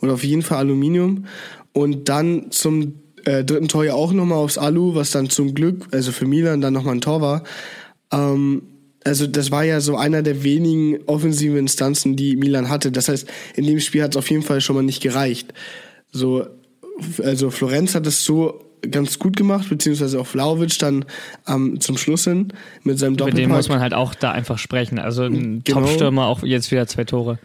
oder 0.00 0.14
auf 0.14 0.24
jeden 0.24 0.42
Fall 0.42 0.58
Aluminium 0.58 1.26
und 1.72 2.08
dann 2.08 2.50
zum 2.50 2.94
äh, 3.24 3.44
dritten 3.44 3.68
Tor 3.68 3.84
ja 3.84 3.94
auch 3.94 4.12
nochmal 4.12 4.38
aufs 4.38 4.58
Alu, 4.58 4.94
was 4.94 5.10
dann 5.10 5.30
zum 5.30 5.54
Glück, 5.54 5.88
also 5.92 6.12
für 6.12 6.26
Milan 6.26 6.60
dann 6.60 6.74
nochmal 6.74 6.94
ein 6.94 7.00
Tor 7.00 7.20
war. 7.20 7.44
Ähm, 8.12 8.62
also 9.04 9.26
das 9.26 9.50
war 9.50 9.64
ja 9.64 9.80
so 9.80 9.96
einer 9.96 10.22
der 10.22 10.44
wenigen 10.44 11.02
offensiven 11.06 11.56
Instanzen, 11.56 12.16
die 12.16 12.36
Milan 12.36 12.68
hatte. 12.68 12.92
Das 12.92 13.08
heißt, 13.08 13.26
in 13.54 13.64
dem 13.64 13.80
Spiel 13.80 14.02
hat 14.02 14.12
es 14.12 14.16
auf 14.16 14.30
jeden 14.30 14.42
Fall 14.42 14.60
schon 14.60 14.76
mal 14.76 14.82
nicht 14.82 15.02
gereicht. 15.02 15.54
So, 16.10 16.46
also 17.22 17.50
Florenz 17.50 17.94
hat 17.94 18.06
es 18.06 18.24
so 18.24 18.67
ganz 18.82 19.18
gut 19.18 19.36
gemacht, 19.36 19.68
beziehungsweise 19.68 20.20
auch 20.20 20.26
Vlaovic 20.26 20.78
dann 20.78 21.04
ähm, 21.46 21.80
zum 21.80 21.96
Schluss 21.96 22.24
hin 22.24 22.52
mit 22.82 22.98
seinem 22.98 23.16
Doppelpack. 23.16 23.40
Mit 23.40 23.50
dem 23.50 23.56
muss 23.56 23.68
man 23.68 23.80
halt 23.80 23.94
auch 23.94 24.14
da 24.14 24.32
einfach 24.32 24.58
sprechen. 24.58 24.98
Also 24.98 25.24
ein 25.24 25.62
genau. 25.64 25.80
Topstürmer, 25.80 26.26
auch 26.26 26.42
jetzt 26.42 26.70
wieder 26.70 26.86
zwei 26.86 27.04
Tore. 27.04 27.38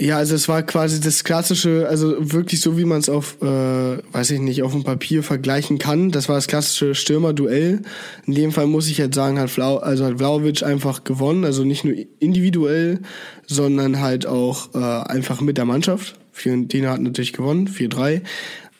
Ja, 0.00 0.16
also 0.16 0.36
es 0.36 0.48
war 0.48 0.62
quasi 0.62 1.00
das 1.00 1.24
klassische, 1.24 1.88
also 1.88 2.14
wirklich 2.32 2.60
so, 2.60 2.78
wie 2.78 2.84
man 2.84 2.98
es 2.98 3.08
auf, 3.08 3.42
äh, 3.42 3.98
weiß 4.12 4.30
ich 4.30 4.38
nicht, 4.38 4.62
auf 4.62 4.70
dem 4.70 4.84
Papier 4.84 5.24
vergleichen 5.24 5.78
kann. 5.78 6.12
Das 6.12 6.28
war 6.28 6.36
das 6.36 6.46
klassische 6.46 6.94
Stürmer-Duell. 6.94 7.82
In 8.24 8.34
dem 8.34 8.52
Fall 8.52 8.68
muss 8.68 8.88
ich 8.88 8.98
jetzt 8.98 9.16
sagen, 9.16 9.40
hat 9.40 9.50
Vlau, 9.50 9.78
also 9.78 10.04
hat 10.04 10.18
Vlaovic 10.18 10.62
einfach 10.62 11.02
gewonnen, 11.02 11.44
also 11.44 11.64
nicht 11.64 11.84
nur 11.84 11.94
individuell, 12.20 13.00
sondern 13.46 14.00
halt 14.00 14.24
auch 14.24 14.72
äh, 14.74 14.78
einfach 14.78 15.40
mit 15.40 15.58
der 15.58 15.64
Mannschaft. 15.64 16.14
Fiorentina 16.30 16.92
hat 16.92 17.00
natürlich 17.00 17.32
gewonnen, 17.32 17.68
4-3. 17.68 18.22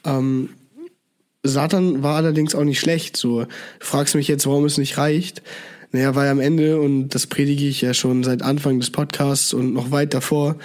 Ähm, 0.04 0.50
Satan 1.42 2.02
war 2.02 2.16
allerdings 2.16 2.54
auch 2.54 2.64
nicht 2.64 2.80
schlecht. 2.80 3.16
So, 3.16 3.42
du 3.42 3.48
fragst 3.80 4.14
mich 4.14 4.28
jetzt, 4.28 4.46
warum 4.46 4.64
es 4.64 4.78
nicht 4.78 4.98
reicht. 4.98 5.42
Naja, 5.92 6.14
weil 6.14 6.28
am 6.28 6.40
Ende, 6.40 6.80
und 6.80 7.10
das 7.10 7.26
predige 7.26 7.66
ich 7.66 7.80
ja 7.80 7.94
schon 7.94 8.22
seit 8.22 8.42
Anfang 8.42 8.78
des 8.78 8.90
Podcasts 8.90 9.54
und 9.54 9.72
noch 9.72 9.90
weit 9.90 10.12
davor, 10.12 10.56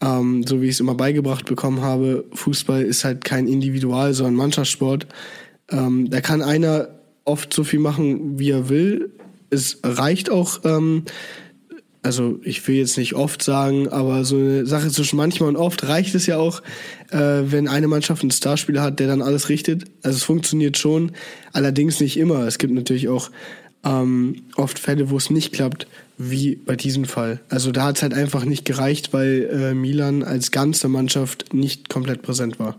ähm, 0.00 0.44
so 0.44 0.60
wie 0.60 0.66
ich 0.66 0.72
es 0.72 0.80
immer 0.80 0.94
beigebracht 0.94 1.46
bekommen 1.46 1.80
habe, 1.80 2.24
Fußball 2.32 2.82
ist 2.82 3.04
halt 3.04 3.24
kein 3.24 3.46
Individual, 3.46 4.12
sondern 4.14 4.34
Mannschaftssport. 4.34 5.06
Ähm, 5.70 6.10
da 6.10 6.20
kann 6.20 6.42
einer 6.42 6.88
oft 7.24 7.54
so 7.54 7.62
viel 7.62 7.78
machen, 7.78 8.38
wie 8.38 8.50
er 8.50 8.68
will. 8.68 9.12
Es 9.50 9.78
reicht 9.84 10.30
auch, 10.30 10.60
ähm, 10.64 11.04
also 12.04 12.38
ich 12.42 12.68
will 12.68 12.76
jetzt 12.76 12.98
nicht 12.98 13.14
oft 13.14 13.42
sagen, 13.42 13.88
aber 13.88 14.24
so 14.24 14.36
eine 14.36 14.66
Sache 14.66 14.90
zwischen 14.90 15.16
manchmal 15.16 15.48
und 15.48 15.56
oft 15.56 15.88
reicht 15.88 16.14
es 16.14 16.26
ja 16.26 16.36
auch, 16.36 16.62
äh, 17.10 17.42
wenn 17.46 17.66
eine 17.66 17.88
Mannschaft 17.88 18.22
einen 18.22 18.30
Starspieler 18.30 18.82
hat, 18.82 19.00
der 19.00 19.06
dann 19.06 19.22
alles 19.22 19.48
richtet. 19.48 19.84
Also 20.02 20.18
es 20.18 20.22
funktioniert 20.22 20.76
schon, 20.76 21.12
allerdings 21.52 22.00
nicht 22.00 22.18
immer. 22.18 22.46
Es 22.46 22.58
gibt 22.58 22.74
natürlich 22.74 23.08
auch 23.08 23.30
ähm, 23.84 24.42
oft 24.56 24.78
Fälle, 24.78 25.08
wo 25.08 25.16
es 25.16 25.30
nicht 25.30 25.52
klappt. 25.52 25.86
wie 26.16 26.54
bei 26.54 26.76
diesem 26.76 27.06
Fall. 27.06 27.40
Also 27.48 27.72
da 27.72 27.84
hat 27.84 27.96
es 27.96 28.02
halt 28.02 28.14
einfach 28.14 28.44
nicht 28.44 28.64
gereicht, 28.64 29.12
weil 29.12 29.48
äh, 29.50 29.74
Milan 29.74 30.22
als 30.22 30.52
ganze 30.52 30.88
Mannschaft 30.88 31.52
nicht 31.52 31.88
komplett 31.88 32.22
präsent 32.22 32.60
war. 32.60 32.78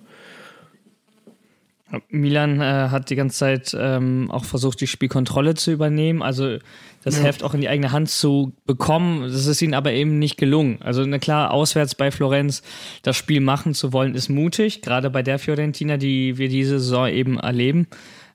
Milan 2.09 2.59
äh, 2.61 2.89
hat 2.89 3.09
die 3.09 3.15
ganze 3.15 3.37
Zeit 3.37 3.77
ähm, 3.79 4.31
auch 4.31 4.43
versucht, 4.43 4.81
die 4.81 4.87
Spielkontrolle 4.87 5.53
zu 5.53 5.71
übernehmen, 5.71 6.23
also 6.23 6.57
das 7.03 7.17
ja. 7.17 7.23
Heft 7.23 7.43
auch 7.43 7.53
in 7.53 7.61
die 7.61 7.69
eigene 7.69 7.91
Hand 7.91 8.09
zu 8.09 8.53
bekommen. 8.65 9.21
Das 9.21 9.45
ist 9.45 9.61
ihnen 9.61 9.75
aber 9.75 9.91
eben 9.93 10.17
nicht 10.17 10.37
gelungen. 10.37 10.79
Also 10.81 11.05
na 11.05 11.19
klar, 11.19 11.51
auswärts 11.51 11.93
bei 11.93 12.09
Florenz 12.09 12.63
das 13.03 13.15
Spiel 13.15 13.39
machen 13.39 13.75
zu 13.75 13.93
wollen, 13.93 14.15
ist 14.15 14.29
mutig, 14.29 14.81
gerade 14.81 15.11
bei 15.11 15.21
der 15.21 15.37
Fiorentina, 15.37 15.97
die 15.97 16.39
wir 16.39 16.49
diese 16.49 16.79
Saison 16.79 17.07
eben 17.07 17.37
erleben. 17.37 17.87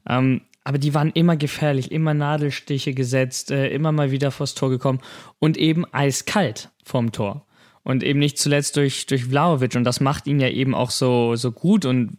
Ähm, 0.09 0.43
aber 0.63 0.79
die 0.79 0.95
waren 0.95 1.11
immer 1.11 1.37
gefährlich, 1.37 1.91
immer 1.91 2.15
Nadelstiche 2.15 2.95
gesetzt, 2.95 3.51
äh, 3.51 3.69
immer 3.71 3.91
mal 3.91 4.13
wieder 4.13 4.31
vors 4.31 4.55
Tor 4.55 4.71
gekommen 4.71 5.01
und 5.41 5.57
eben 5.57 5.85
eiskalt 5.93 6.71
vorm 6.85 7.11
Tor. 7.11 7.47
Und 7.83 8.05
eben 8.05 8.19
nicht 8.21 8.39
zuletzt 8.39 8.77
durch, 8.77 9.07
durch 9.07 9.25
Vlaovic. 9.25 9.75
Und 9.75 9.85
das 9.85 10.01
macht 10.01 10.27
ihn 10.27 10.39
ja 10.39 10.49
eben 10.49 10.75
auch 10.75 10.91
so, 10.91 11.35
so 11.35 11.51
gut 11.51 11.87
und 11.87 12.19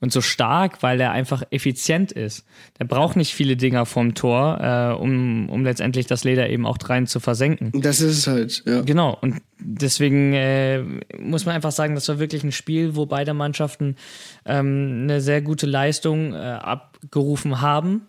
und 0.00 0.12
so 0.12 0.20
stark, 0.20 0.82
weil 0.82 1.00
er 1.00 1.12
einfach 1.12 1.42
effizient 1.50 2.12
ist. 2.12 2.46
Der 2.78 2.84
braucht 2.84 3.16
nicht 3.16 3.34
viele 3.34 3.56
Dinger 3.56 3.86
vom 3.86 4.14
Tor, 4.14 4.60
äh, 4.60 5.00
um, 5.00 5.48
um 5.48 5.64
letztendlich 5.64 6.06
das 6.06 6.24
Leder 6.24 6.48
eben 6.48 6.66
auch 6.66 6.78
rein 6.84 7.06
zu 7.06 7.20
versenken. 7.20 7.72
Das 7.80 8.00
ist 8.00 8.18
es 8.18 8.26
halt, 8.26 8.62
ja. 8.66 8.82
Genau, 8.82 9.16
und 9.20 9.42
deswegen 9.58 10.32
äh, 10.34 10.82
muss 11.18 11.46
man 11.46 11.54
einfach 11.54 11.72
sagen, 11.72 11.94
das 11.94 12.08
war 12.08 12.18
wirklich 12.18 12.44
ein 12.44 12.52
Spiel, 12.52 12.96
wo 12.96 13.06
beide 13.06 13.34
Mannschaften 13.34 13.96
ähm, 14.44 15.00
eine 15.04 15.20
sehr 15.20 15.42
gute 15.42 15.66
Leistung 15.66 16.34
äh, 16.34 16.36
abgerufen 16.36 17.60
haben 17.60 18.02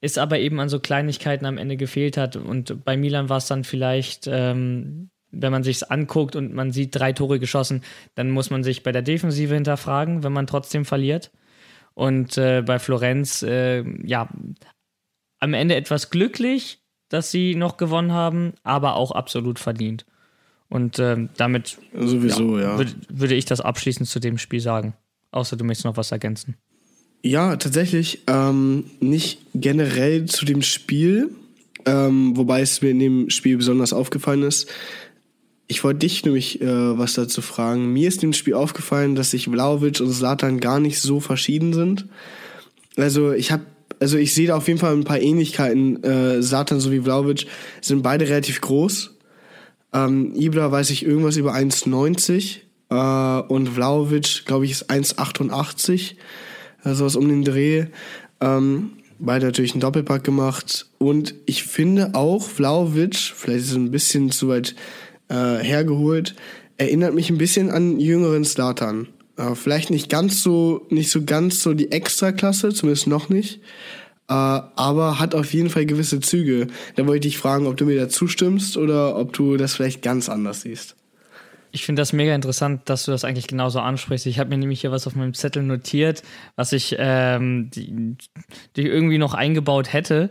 es 0.00 0.18
aber 0.18 0.38
eben 0.38 0.60
an 0.60 0.68
so 0.68 0.78
Kleinigkeiten 0.78 1.46
am 1.46 1.58
Ende 1.58 1.76
gefehlt 1.76 2.16
hat. 2.16 2.36
Und 2.36 2.84
bei 2.84 2.96
Milan 2.96 3.28
war 3.28 3.38
es 3.38 3.46
dann 3.46 3.64
vielleicht 3.64 4.28
ähm, 4.30 5.10
wenn 5.40 5.52
man 5.52 5.62
sich 5.62 5.90
anguckt 5.90 6.36
und 6.36 6.54
man 6.54 6.72
sieht 6.72 6.94
drei 6.94 7.12
Tore 7.12 7.38
geschossen, 7.38 7.82
dann 8.14 8.30
muss 8.30 8.50
man 8.50 8.62
sich 8.62 8.82
bei 8.82 8.92
der 8.92 9.02
Defensive 9.02 9.54
hinterfragen, 9.54 10.22
wenn 10.22 10.32
man 10.32 10.46
trotzdem 10.46 10.84
verliert. 10.84 11.30
Und 11.94 12.36
äh, 12.36 12.62
bei 12.62 12.78
Florenz, 12.78 13.42
äh, 13.42 13.84
ja, 14.04 14.28
am 15.40 15.54
Ende 15.54 15.76
etwas 15.76 16.10
glücklich, 16.10 16.80
dass 17.08 17.30
sie 17.30 17.54
noch 17.54 17.76
gewonnen 17.76 18.12
haben, 18.12 18.52
aber 18.62 18.96
auch 18.96 19.12
absolut 19.12 19.58
verdient. 19.58 20.04
Und 20.68 20.98
äh, 20.98 21.28
damit 21.36 21.78
sowieso, 21.94 22.58
ja, 22.58 22.64
ja. 22.64 22.78
Würde, 22.78 22.92
würde 23.08 23.34
ich 23.34 23.44
das 23.44 23.60
abschließend 23.60 24.08
zu 24.08 24.18
dem 24.18 24.38
Spiel 24.38 24.60
sagen. 24.60 24.94
Außer 25.30 25.56
du 25.56 25.64
möchtest 25.64 25.84
noch 25.84 25.96
was 25.96 26.12
ergänzen. 26.12 26.56
Ja, 27.22 27.56
tatsächlich. 27.56 28.22
Ähm, 28.26 28.84
nicht 29.00 29.40
generell 29.54 30.26
zu 30.26 30.44
dem 30.44 30.62
Spiel, 30.62 31.30
ähm, 31.84 32.36
wobei 32.36 32.60
es 32.60 32.82
mir 32.82 32.90
in 32.90 32.98
dem 32.98 33.30
Spiel 33.30 33.56
besonders 33.56 33.92
aufgefallen 33.92 34.42
ist. 34.42 34.68
Ich 35.68 35.82
wollte 35.82 36.00
dich 36.00 36.24
nämlich 36.24 36.60
äh, 36.60 36.98
was 36.98 37.14
dazu 37.14 37.42
fragen. 37.42 37.92
Mir 37.92 38.08
ist 38.08 38.22
im 38.22 38.32
Spiel 38.32 38.54
aufgefallen, 38.54 39.16
dass 39.16 39.32
sich 39.32 39.46
Vlaovic 39.46 40.00
und 40.00 40.12
Zlatan 40.12 40.60
gar 40.60 40.78
nicht 40.78 41.00
so 41.00 41.18
verschieden 41.20 41.72
sind. 41.72 42.06
Also 42.96 43.32
ich 43.32 43.50
habe, 43.50 43.64
also 43.98 44.16
ich 44.16 44.32
sehe 44.32 44.46
da 44.46 44.56
auf 44.56 44.68
jeden 44.68 44.78
Fall 44.78 44.94
ein 44.94 45.04
paar 45.04 45.20
Ähnlichkeiten. 45.20 46.02
Äh, 46.04 46.40
Zlatan 46.40 46.78
sowie 46.78 47.00
Vlaovic 47.00 47.46
sind 47.80 48.02
beide 48.02 48.28
relativ 48.28 48.60
groß. 48.60 49.16
Ähm, 49.92 50.34
Ibra 50.36 50.70
weiß 50.70 50.90
ich 50.90 51.04
irgendwas 51.04 51.36
über 51.36 51.54
1,90 51.54 52.58
äh, 52.90 53.42
und 53.48 53.68
Vlaovic, 53.70 54.44
glaube 54.44 54.66
ich, 54.66 54.70
ist 54.70 54.90
1,88. 54.90 56.14
Also 56.82 57.04
was 57.04 57.16
um 57.16 57.28
den 57.28 57.42
Dreh. 57.42 57.86
Ähm, 58.40 58.92
beide 59.18 59.46
natürlich 59.46 59.72
einen 59.72 59.80
Doppelpack 59.80 60.22
gemacht. 60.22 60.86
Und 60.98 61.34
ich 61.46 61.64
finde 61.64 62.14
auch 62.14 62.48
Vlaovic, 62.48 63.16
vielleicht 63.16 63.64
ist 63.64 63.70
es 63.70 63.76
ein 63.76 63.90
bisschen 63.90 64.30
zu 64.30 64.48
weit 64.48 64.74
äh, 65.28 65.58
hergeholt. 65.58 66.34
Erinnert 66.78 67.14
mich 67.14 67.30
ein 67.30 67.38
bisschen 67.38 67.70
an 67.70 67.98
jüngeren 67.98 68.44
Startern. 68.44 69.08
Äh, 69.36 69.54
vielleicht 69.54 69.90
nicht 69.90 70.10
ganz 70.10 70.42
so, 70.42 70.86
nicht 70.90 71.10
so 71.10 71.24
ganz 71.24 71.62
so 71.62 71.74
die 71.74 71.92
Extraklasse, 71.92 72.72
zumindest 72.72 73.06
noch 73.06 73.28
nicht. 73.28 73.60
Äh, 74.28 74.32
aber 74.32 75.18
hat 75.18 75.34
auf 75.34 75.52
jeden 75.54 75.70
Fall 75.70 75.86
gewisse 75.86 76.20
Züge. 76.20 76.66
Da 76.96 77.06
wollte 77.06 77.28
ich 77.28 77.34
dich 77.34 77.40
fragen, 77.40 77.66
ob 77.66 77.76
du 77.76 77.86
mir 77.86 77.96
da 77.96 78.08
zustimmst 78.08 78.76
oder 78.76 79.16
ob 79.16 79.32
du 79.32 79.56
das 79.56 79.74
vielleicht 79.74 80.02
ganz 80.02 80.28
anders 80.28 80.62
siehst. 80.62 80.96
Ich 81.72 81.84
finde 81.84 82.00
das 82.00 82.14
mega 82.14 82.34
interessant, 82.34 82.82
dass 82.86 83.04
du 83.04 83.10
das 83.10 83.24
eigentlich 83.24 83.48
genauso 83.48 83.80
ansprichst. 83.80 84.26
Ich 84.26 84.38
habe 84.38 84.48
mir 84.48 84.56
nämlich 84.56 84.80
hier 84.80 84.92
was 84.92 85.06
auf 85.06 85.14
meinem 85.14 85.34
Zettel 85.34 85.62
notiert, 85.62 86.22
was 86.54 86.72
ich 86.72 86.96
ähm, 86.98 87.70
die, 87.70 88.16
die 88.76 88.86
irgendwie 88.86 89.18
noch 89.18 89.34
eingebaut 89.34 89.92
hätte. 89.92 90.30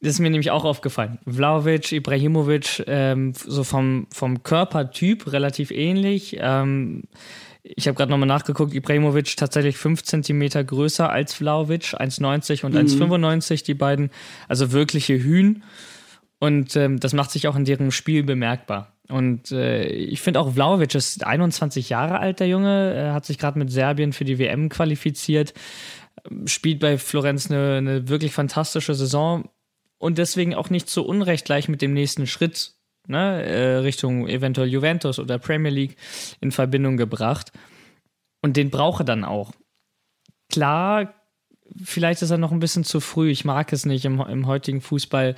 Das 0.00 0.12
ist 0.12 0.18
mir 0.20 0.30
nämlich 0.30 0.50
auch 0.50 0.64
aufgefallen. 0.64 1.18
Vlaovic, 1.26 1.92
Ibrahimovic, 1.92 2.84
ähm, 2.86 3.32
so 3.34 3.64
vom, 3.64 4.06
vom 4.12 4.42
Körpertyp 4.42 5.32
relativ 5.32 5.70
ähnlich. 5.70 6.36
Ähm, 6.38 7.04
ich 7.62 7.88
habe 7.88 7.96
gerade 7.96 8.10
nochmal 8.10 8.28
nachgeguckt, 8.28 8.74
Ibrahimovic 8.74 9.36
tatsächlich 9.36 9.76
5 9.76 10.02
cm 10.02 10.66
größer 10.66 11.10
als 11.10 11.34
Vlaovic, 11.34 11.94
1,90 11.94 12.64
und 12.64 12.74
mhm. 12.74 12.80
1,95, 12.80 13.64
die 13.64 13.74
beiden. 13.74 14.10
Also 14.48 14.72
wirkliche 14.72 15.14
Hühn. 15.14 15.64
Und 16.38 16.76
ähm, 16.76 17.00
das 17.00 17.14
macht 17.14 17.30
sich 17.30 17.48
auch 17.48 17.56
in 17.56 17.64
deren 17.64 17.90
Spiel 17.90 18.22
bemerkbar. 18.22 18.92
Und 19.08 19.50
äh, 19.52 19.86
ich 19.86 20.20
finde 20.20 20.40
auch 20.40 20.52
Vlaovic 20.52 20.94
ist 20.94 21.24
21 21.24 21.88
Jahre 21.88 22.18
alt, 22.18 22.40
der 22.40 22.48
Junge. 22.48 22.92
Er 22.92 23.14
hat 23.14 23.24
sich 23.24 23.38
gerade 23.38 23.58
mit 23.58 23.70
Serbien 23.70 24.12
für 24.12 24.24
die 24.24 24.38
WM 24.38 24.68
qualifiziert. 24.68 25.54
Spielt 26.44 26.80
bei 26.80 26.98
Florenz 26.98 27.50
eine, 27.50 27.76
eine 27.76 28.08
wirklich 28.08 28.32
fantastische 28.32 28.94
Saison 28.94 29.48
und 29.98 30.18
deswegen 30.18 30.54
auch 30.54 30.70
nicht 30.70 30.88
so 30.90 31.02
unrecht 31.02 31.46
gleich 31.46 31.68
mit 31.68 31.82
dem 31.82 31.94
nächsten 31.94 32.26
Schritt 32.26 32.74
ne, 33.08 33.42
äh, 33.42 33.76
Richtung 33.78 34.28
eventuell 34.28 34.68
Juventus 34.68 35.18
oder 35.18 35.38
Premier 35.38 35.70
League 35.70 35.96
in 36.40 36.52
Verbindung 36.52 36.96
gebracht. 36.96 37.52
Und 38.42 38.56
den 38.56 38.70
brauche 38.70 39.04
dann 39.04 39.24
auch. 39.24 39.52
Klar, 40.50 41.14
vielleicht 41.82 42.22
ist 42.22 42.30
er 42.30 42.38
noch 42.38 42.52
ein 42.52 42.60
bisschen 42.60 42.84
zu 42.84 43.00
früh. 43.00 43.30
Ich 43.30 43.44
mag 43.44 43.72
es 43.72 43.86
nicht. 43.86 44.04
Im, 44.04 44.20
im 44.20 44.46
heutigen 44.46 44.80
Fußball 44.80 45.34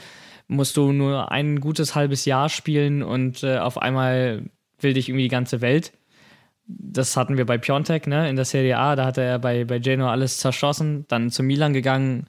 musst 0.46 0.76
du 0.76 0.92
nur 0.92 1.30
ein 1.30 1.60
gutes 1.60 1.94
halbes 1.94 2.24
Jahr 2.24 2.48
spielen 2.48 3.02
und 3.02 3.42
äh, 3.42 3.58
auf 3.58 3.80
einmal 3.80 4.50
will 4.80 4.94
dich 4.94 5.08
irgendwie 5.08 5.24
die 5.24 5.28
ganze 5.28 5.60
Welt. 5.60 5.92
Das 6.66 7.16
hatten 7.16 7.38
wir 7.38 7.46
bei 7.46 7.56
Piontek, 7.56 8.06
ne, 8.06 8.28
in 8.28 8.36
der 8.36 8.44
Serie 8.44 8.78
A. 8.78 8.94
Da 8.96 9.06
hat 9.06 9.18
er 9.18 9.38
bei, 9.38 9.64
bei 9.64 9.78
Genoa 9.78 10.10
alles 10.10 10.38
zerschossen, 10.38 11.06
dann 11.08 11.30
zu 11.30 11.42
Milan 11.42 11.72
gegangen 11.72 12.26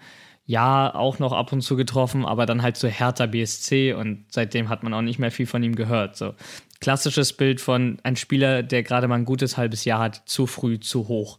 ja, 0.50 0.96
auch 0.96 1.20
noch 1.20 1.32
ab 1.32 1.54
und 1.54 1.62
zu 1.62 1.76
getroffen, 1.76 2.26
aber 2.26 2.48
dann 2.48 2.64
halt 2.64 2.76
so 2.76 2.88
Hertha 2.88 3.28
BSC 3.28 3.94
und 3.94 4.26
seitdem 4.32 4.68
hat 4.68 4.82
man 4.82 4.96
auch 4.96 5.04
nicht 5.04 5.20
mehr 5.20 5.30
viel 5.30 5.46
von 5.46 5.62
ihm 5.62 5.76
gehört. 5.76 6.16
So 6.16 6.34
klassisches 6.80 7.34
Bild 7.34 7.62
von 7.62 8.00
ein 8.02 8.16
Spieler, 8.16 8.64
der 8.64 8.82
gerade 8.82 9.08
mal 9.08 9.18
ein 9.18 9.26
gutes 9.26 9.58
halbes 9.58 9.86
Jahr 9.86 10.00
hat, 10.00 10.24
zu 10.26 10.48
früh, 10.48 10.80
zu 10.80 11.08
hoch. 11.08 11.38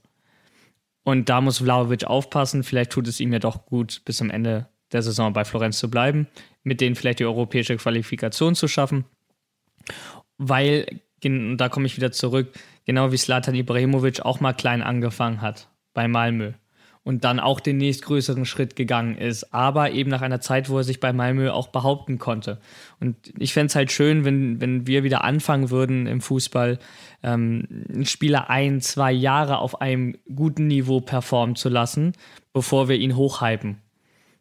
Und 1.03 1.29
da 1.29 1.41
muss 1.41 1.59
Vlaovic 1.59 2.05
aufpassen. 2.05 2.63
Vielleicht 2.63 2.93
tut 2.93 3.09
es 3.09 3.19
ihm 3.19 3.33
ja 3.33 3.41
doch 3.41 3.67
gut, 3.67 4.01
bis 4.05 4.19
zum 4.19 4.31
Ende 4.31 4.69
der 4.93 5.03
Saison 5.03 5.33
bei 5.33 5.45
Florenz 5.45 5.81
zu 5.81 5.91
bleiben, 5.91 6.29
mit 6.63 6.81
denen 6.81 6.95
vielleicht 6.95 7.19
die 7.19 7.27
europäische 7.27 7.77
Qualifikation 7.79 8.55
zu 8.55 8.69
schaffen. 8.69 9.07
Weil, 10.39 10.87
da 11.21 11.69
komme 11.69 11.87
ich 11.87 11.97
wieder 11.97 12.13
zurück, 12.13 12.53
genau 12.85 13.11
wie 13.11 13.17
Slatan 13.17 13.57
Ibrahimovic 13.57 14.21
auch 14.21 14.39
mal 14.39 14.53
klein 14.53 14.83
angefangen 14.83 15.41
hat 15.41 15.69
bei 15.95 16.07
Malmö 16.07 16.53
und 17.11 17.25
dann 17.25 17.41
auch 17.41 17.59
den 17.59 17.77
nächstgrößeren 17.79 18.45
Schritt 18.45 18.77
gegangen 18.77 19.19
ist, 19.19 19.53
aber 19.53 19.91
eben 19.91 20.11
nach 20.11 20.23
einer 20.23 20.41
Zeit, 20.41 20.71
wo 20.71 20.79
er 20.79 20.85
sich 20.85 21.01
bei 21.01 21.13
Malmö 21.13 21.51
auch 21.51 21.67
behaupten 21.67 22.19
konnte. 22.19 22.61
Und 23.01 23.17
ich 23.37 23.53
fände 23.53 23.67
es 23.67 23.75
halt 23.75 23.91
schön, 23.91 24.25
wenn, 24.25 24.61
wenn 24.61 24.87
wir 24.87 25.03
wieder 25.03 25.25
anfangen 25.25 25.71
würden 25.71 26.07
im 26.07 26.21
Fußball, 26.21 26.79
ähm, 27.25 27.67
einen 27.93 28.07
Spieler 28.07 28.49
ein, 28.49 28.81
zwei 28.81 29.11
Jahre 29.11 29.59
auf 29.59 29.81
einem 29.81 30.15
guten 30.33 30.69
Niveau 30.69 31.01
performen 31.01 31.57
zu 31.57 31.69
lassen, 31.69 32.13
bevor 32.53 32.89
wir 32.89 32.95
ihn 32.95 33.17
hochhypen. 33.17 33.79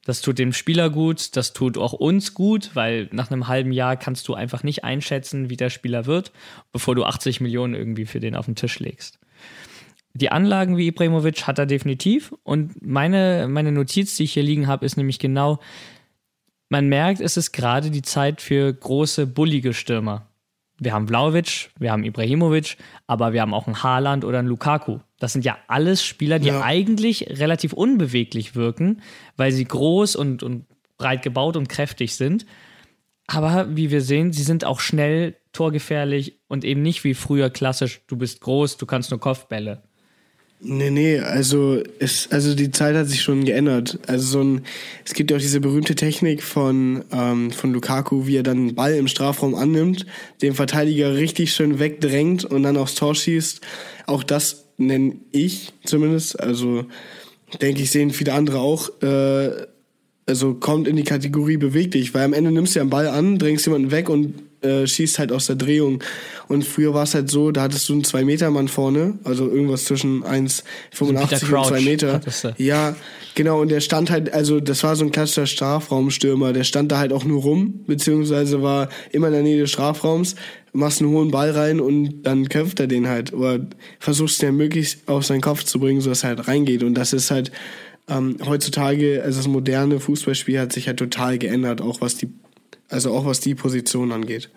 Das 0.05 0.21
tut 0.21 0.37
dem 0.37 0.53
Spieler 0.53 0.91
gut, 0.91 1.35
das 1.37 1.53
tut 1.53 1.75
auch 1.75 1.93
uns 1.93 2.35
gut, 2.35 2.69
weil 2.75 3.09
nach 3.11 3.31
einem 3.31 3.47
halben 3.47 3.71
Jahr 3.71 3.97
kannst 3.97 4.27
du 4.27 4.35
einfach 4.35 4.61
nicht 4.61 4.83
einschätzen, 4.83 5.49
wie 5.49 5.57
der 5.57 5.71
Spieler 5.71 6.05
wird, 6.05 6.31
bevor 6.71 6.93
du 6.93 7.03
80 7.03 7.41
Millionen 7.41 7.73
irgendwie 7.73 8.05
für 8.05 8.19
den 8.19 8.35
auf 8.35 8.45
den 8.45 8.55
Tisch 8.55 8.77
legst 8.77 9.18
die 10.13 10.31
Anlagen 10.31 10.77
wie 10.77 10.87
Ibrahimovic 10.87 11.47
hat 11.47 11.59
er 11.59 11.65
definitiv. 11.65 12.33
Und 12.43 12.85
meine, 12.85 13.47
meine 13.49 13.71
Notiz, 13.71 14.15
die 14.15 14.23
ich 14.23 14.33
hier 14.33 14.43
liegen 14.43 14.67
habe, 14.67 14.85
ist 14.85 14.97
nämlich 14.97 15.19
genau, 15.19 15.59
man 16.69 16.87
merkt, 16.87 17.21
es 17.21 17.37
ist 17.37 17.51
gerade 17.51 17.91
die 17.91 18.01
Zeit 18.01 18.41
für 18.41 18.71
große, 18.73 19.27
bullige 19.27 19.73
Stürmer. 19.73 20.27
Wir 20.79 20.93
haben 20.93 21.07
Vlaovic, 21.07 21.71
wir 21.77 21.91
haben 21.91 22.03
Ibrahimovic, 22.03 22.77
aber 23.05 23.33
wir 23.33 23.41
haben 23.41 23.53
auch 23.53 23.67
einen 23.67 23.83
Haaland 23.83 24.23
oder 24.23 24.39
einen 24.39 24.47
Lukaku. 24.47 24.99
Das 25.19 25.33
sind 25.33 25.43
ja 25.43 25.57
alles 25.67 26.03
Spieler, 26.03 26.39
die 26.39 26.47
ja. 26.47 26.61
eigentlich 26.61 27.27
relativ 27.39 27.73
unbeweglich 27.73 28.55
wirken, 28.55 29.01
weil 29.35 29.51
sie 29.51 29.65
groß 29.65 30.15
und, 30.15 30.41
und 30.41 30.65
breit 30.97 31.21
gebaut 31.21 31.57
und 31.57 31.67
kräftig 31.67 32.15
sind. 32.15 32.45
Aber 33.27 33.75
wie 33.75 33.91
wir 33.91 34.01
sehen, 34.01 34.31
sie 34.31 34.43
sind 34.43 34.63
auch 34.63 34.79
schnell, 34.79 35.35
torgefährlich 35.51 36.39
und 36.47 36.63
eben 36.63 36.81
nicht 36.81 37.03
wie 37.03 37.13
früher 37.13 37.49
klassisch, 37.49 38.01
du 38.07 38.15
bist 38.15 38.41
groß, 38.41 38.77
du 38.77 38.85
kannst 38.85 39.11
nur 39.11 39.19
Kopfbälle. 39.19 39.83
Nee, 40.61 40.89
nee, 40.89 41.19
also 41.19 41.81
es, 41.99 42.29
also 42.31 42.53
die 42.53 42.69
Zeit 42.69 42.93
hat 42.93 43.07
sich 43.07 43.21
schon 43.21 43.45
geändert. 43.45 43.97
Also 44.07 44.25
so 44.25 44.43
ein, 44.43 44.61
es 45.05 45.13
gibt 45.13 45.31
ja 45.31 45.37
auch 45.37 45.41
diese 45.41 45.61
berühmte 45.61 45.95
Technik 45.95 46.43
von, 46.43 47.05
ähm, 47.13 47.51
von 47.51 47.71
Lukaku, 47.71 48.27
wie 48.27 48.35
er 48.35 48.43
dann 48.43 48.57
einen 48.57 48.75
Ball 48.75 48.95
im 48.95 49.07
Strafraum 49.07 49.55
annimmt, 49.55 50.05
den 50.41 50.53
Verteidiger 50.55 51.15
richtig 51.15 51.53
schön 51.53 51.79
wegdrängt 51.79 52.43
und 52.43 52.63
dann 52.63 52.75
aufs 52.75 52.95
Tor 52.95 53.15
schießt. 53.15 53.61
Auch 54.05 54.21
das 54.21 54.65
nenne 54.75 55.15
ich 55.31 55.71
zumindest, 55.85 56.37
also 56.41 56.85
denke 57.61 57.81
ich, 57.81 57.91
sehen 57.91 58.11
viele 58.11 58.33
andere 58.33 58.59
auch, 58.59 58.89
äh, 59.01 59.65
also 60.25 60.55
kommt 60.55 60.89
in 60.89 60.97
die 60.97 61.03
Kategorie 61.03 61.57
beweg 61.57 61.91
dich, 61.91 62.13
weil 62.13 62.25
am 62.25 62.33
Ende 62.33 62.51
nimmst 62.51 62.75
du 62.75 62.79
ja 62.79 62.83
einen 62.83 62.89
Ball 62.89 63.07
an, 63.07 63.39
drängst 63.39 63.65
jemanden 63.65 63.91
weg 63.91 64.09
und 64.09 64.33
äh, 64.61 64.85
schießt 64.85 65.19
halt 65.19 65.31
aus 65.31 65.47
der 65.47 65.55
Drehung. 65.55 66.03
Und 66.47 66.65
früher 66.65 66.93
war 66.93 67.03
es 67.03 67.13
halt 67.13 67.29
so, 67.29 67.51
da 67.51 67.63
hattest 67.63 67.87
du 67.89 67.93
einen 67.93 68.03
2-Meter-Mann 68.03 68.67
vorne, 68.67 69.19
also 69.23 69.49
irgendwas 69.49 69.85
zwischen 69.85 70.23
1,85 70.23 71.55
und 71.55 71.65
2 71.65 71.81
Meter. 71.81 72.21
Ja, 72.57 72.95
genau, 73.35 73.61
und 73.61 73.69
der 73.69 73.81
stand 73.81 74.09
halt, 74.09 74.33
also 74.33 74.59
das 74.59 74.83
war 74.83 74.95
so 74.95 75.05
ein 75.05 75.11
klassischer 75.11 75.45
Strafraumstürmer, 75.45 76.53
der 76.53 76.63
stand 76.63 76.91
da 76.91 76.97
halt 76.97 77.13
auch 77.13 77.23
nur 77.23 77.41
rum, 77.41 77.85
beziehungsweise 77.85 78.61
war 78.61 78.89
immer 79.11 79.27
in 79.27 79.33
der 79.33 79.43
Nähe 79.43 79.59
des 79.59 79.71
Strafraums, 79.71 80.35
machst 80.73 81.01
einen 81.01 81.11
hohen 81.11 81.31
Ball 81.31 81.51
rein 81.51 81.79
und 81.79 82.23
dann 82.23 82.49
köpft 82.49 82.79
er 82.79 82.87
den 82.87 83.07
halt. 83.07 83.33
Oder 83.33 83.65
versuchst 83.99 84.41
den 84.41 84.47
ja 84.47 84.51
möglichst 84.51 85.07
auf 85.07 85.25
seinen 85.25 85.41
Kopf 85.41 85.63
zu 85.63 85.79
bringen, 85.79 86.01
sodass 86.01 86.23
er 86.23 86.29
halt 86.29 86.47
reingeht. 86.47 86.83
Und 86.83 86.95
das 86.95 87.13
ist 87.13 87.31
halt 87.31 87.51
ähm, 88.07 88.37
heutzutage, 88.45 89.21
also 89.23 89.39
das 89.39 89.47
moderne 89.47 89.99
Fußballspiel 89.99 90.59
hat 90.59 90.73
sich 90.73 90.87
halt 90.87 90.97
total 90.97 91.37
geändert, 91.37 91.81
auch 91.81 92.01
was 92.01 92.15
die 92.15 92.29
also 92.89 93.13
auch 93.13 93.25
was 93.25 93.39
die 93.39 93.55
Position 93.55 94.11
angeht. 94.11 94.49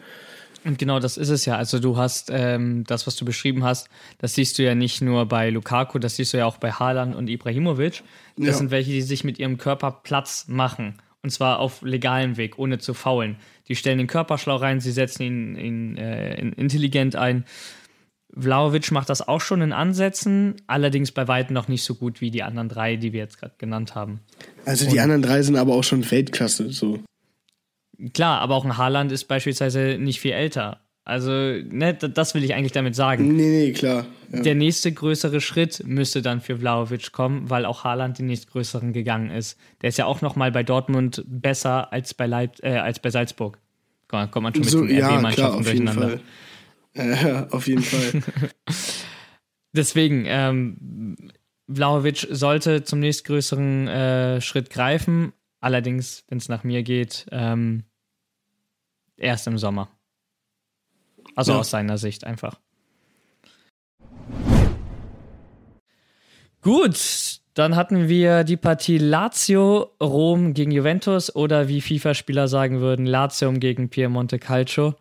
Und 0.65 0.79
genau 0.79 1.01
das 1.01 1.17
ist 1.17 1.29
es 1.29 1.45
ja. 1.45 1.57
Also 1.57 1.79
du 1.79 1.97
hast 1.97 2.31
ähm, 2.33 2.85
das, 2.85 3.07
was 3.07 3.17
du 3.17 3.25
beschrieben 3.25 3.65
hast, 3.65 3.89
das 4.19 4.35
siehst 4.35 4.59
du 4.59 4.63
ja 4.63 4.75
nicht 4.75 5.01
nur 5.01 5.27
bei 5.27 5.51
Lukaku, 5.51 5.99
das 5.99 6.17
siehst 6.17 6.33
du 6.33 6.39
ja 6.39 6.47
auch 6.47 6.59
bei 6.59 6.71
Haaland 6.71 7.17
und 7.17 7.29
Ibrahimovic. 7.29 8.03
Das 8.37 8.47
ja. 8.47 8.53
sind 8.55 8.71
welche, 8.71 8.91
die 8.91 9.03
sich 9.03 9.25
mit 9.25 9.39
ihrem 9.39 9.59
Körper 9.59 9.91
Platz 10.03 10.47
machen. 10.49 10.95
Und 11.23 11.31
zwar 11.31 11.61
auf 11.61 11.83
legalem 11.83 12.37
Weg, 12.37 12.59
ohne 12.59 12.79
zu 12.79 12.95
faulen. 12.95 13.37
Die 13.69 13.77
stellen 13.77 13.99
den 13.99 14.07
Körperschlau 14.09 14.57
rein, 14.57 14.81
sie 14.81 14.91
setzen 14.91 15.23
ihn, 15.23 15.57
ihn 15.57 15.97
äh, 15.97 16.41
intelligent 16.41 17.17
ein. 17.17 17.45
Vlaovic 18.35 18.91
macht 18.91 19.11
das 19.11 19.27
auch 19.27 19.41
schon 19.41 19.61
in 19.61 19.73
Ansätzen, 19.73 20.57
allerdings 20.67 21.13
bei 21.13 21.29
weitem 21.29 21.55
noch 21.55 21.69
nicht 21.69 21.85
so 21.85 21.95
gut 21.95 22.21
wie 22.21 22.31
die 22.31 22.43
anderen 22.43 22.69
drei, 22.69 22.97
die 22.97 23.13
wir 23.13 23.21
jetzt 23.21 23.39
gerade 23.39 23.55
genannt 23.59 23.95
haben. 23.95 24.21
Also 24.65 24.87
die 24.87 24.97
und 24.97 25.01
anderen 25.01 25.23
drei 25.23 25.43
sind 25.43 25.57
aber 25.57 25.75
auch 25.75 25.85
schon 25.85 26.09
Weltklasse, 26.11 26.71
so. 26.71 27.01
Klar, 28.15 28.41
aber 28.41 28.57
auch 28.57 28.65
ein 28.65 28.77
Haaland 28.77 29.13
ist 29.13 29.25
beispielsweise 29.25 29.97
nicht 29.99 30.21
viel 30.21 30.33
älter. 30.33 30.81
Also, 31.05 31.31
ne, 31.31 31.95
das 31.95 32.35
will 32.35 32.45
ich 32.45 32.55
eigentlich 32.55 32.73
damit 32.73 32.95
sagen. 32.95 33.35
Nee, 33.35 33.49
nee, 33.49 33.73
klar. 33.73 34.07
Ja. 34.33 34.41
Der 34.43 34.55
nächste 34.55 34.93
größere 34.93 35.41
Schritt 35.41 35.83
müsste 35.85 36.23
dann 36.23 36.41
für 36.41 36.59
Vlaovic 36.59 37.11
kommen, 37.11 37.51
weil 37.51 37.65
auch 37.65 37.83
Haaland 37.83 38.19
den 38.19 38.27
nächstgrößeren 38.27 38.93
gegangen 38.93 39.31
ist. 39.31 39.59
Der 39.83 39.89
ist 39.89 39.99
ja 39.99 40.07
auch 40.07 40.21
noch 40.21 40.37
mal 40.37 40.53
bei 40.53 40.63
Dortmund 40.63 41.25
besser 41.27 41.93
als 41.93 42.15
bei, 42.15 42.27
Leip 42.27 42.63
äh, 42.63 42.77
als 42.77 43.01
bei 43.01 43.11
Salzburg. 43.11 43.59
Kommt 44.09 44.35
man 44.43 44.55
schon 44.55 44.61
mit 44.61 44.71
so, 44.71 44.85
den 44.85 44.97
ja, 44.97 45.09
RB-Mannschaften 45.09 45.65
durcheinander. 45.65 46.21
Ja, 46.95 47.49
auf 47.51 47.67
jeden 47.67 47.83
Fall. 47.83 48.23
Deswegen, 49.73 50.25
ähm, 50.27 51.17
Vlaovic 51.67 52.29
sollte 52.31 52.85
zum 52.85 53.01
nächstgrößeren 53.01 53.89
äh, 53.89 54.41
Schritt 54.41 54.71
greifen. 54.71 55.33
Allerdings, 55.61 56.25
wenn 56.29 56.39
es 56.39 56.49
nach 56.49 56.63
mir 56.63 56.83
geht, 56.83 57.27
ähm, 57.33 57.85
erst 59.23 59.47
im 59.47 59.59
Sommer. 59.59 59.89
Also 61.35 61.53
ja. 61.53 61.61
aus 61.61 61.71
seiner 61.71 61.97
Sicht 61.99 62.25
einfach. 62.25 62.59
Gut, 66.61 67.41
dann 67.55 67.77
hatten 67.77 68.09
wir 68.09 68.45
die 68.45 68.57
Partie 68.57 68.99
Lazio 68.99 69.91
Rom 70.01 70.55
gegen 70.55 70.71
Juventus 70.71 71.35
oder 71.35 71.67
wie 71.69 71.81
FIFA-Spieler 71.81 72.47
sagen 72.49 72.81
würden, 72.81 73.05
Lazio 73.05 73.53
gegen 73.53 73.89
Piemonte 73.89 74.39
Calcio. 74.39 74.95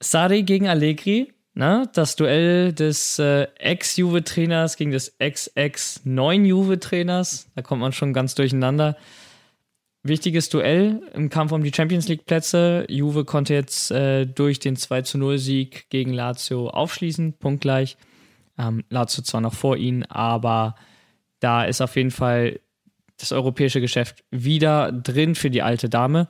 Sari 0.00 0.44
gegen 0.44 0.68
Allegri, 0.68 1.32
ne? 1.54 1.90
das 1.92 2.14
Duell 2.14 2.72
des 2.72 3.18
äh, 3.18 3.48
Ex-Juve-Trainers 3.58 4.76
gegen 4.76 4.92
des 4.92 5.16
Ex-Ex-9-Juve-Trainers. 5.18 7.48
Da 7.56 7.62
kommt 7.62 7.80
man 7.80 7.90
schon 7.92 8.12
ganz 8.12 8.36
durcheinander 8.36 8.96
wichtiges 10.08 10.48
Duell 10.48 11.02
im 11.14 11.30
Kampf 11.30 11.52
um 11.52 11.62
die 11.62 11.72
Champions 11.72 12.08
League 12.08 12.26
Plätze. 12.26 12.86
Juve 12.88 13.24
konnte 13.24 13.54
jetzt 13.54 13.90
äh, 13.90 14.26
durch 14.26 14.58
den 14.58 14.76
2 14.76 15.02
zu 15.02 15.18
0 15.18 15.38
Sieg 15.38 15.88
gegen 15.90 16.12
Lazio 16.12 16.68
aufschließen, 16.68 17.34
punktgleich. 17.34 17.96
Ähm, 18.58 18.84
Lazio 18.90 19.22
zwar 19.22 19.40
noch 19.40 19.54
vor 19.54 19.76
ihnen, 19.76 20.04
aber 20.04 20.74
da 21.40 21.64
ist 21.64 21.80
auf 21.80 21.96
jeden 21.96 22.10
Fall 22.10 22.60
das 23.18 23.32
europäische 23.32 23.80
Geschäft 23.80 24.24
wieder 24.30 24.92
drin 24.92 25.34
für 25.34 25.50
die 25.50 25.62
alte 25.62 25.88
Dame. 25.88 26.28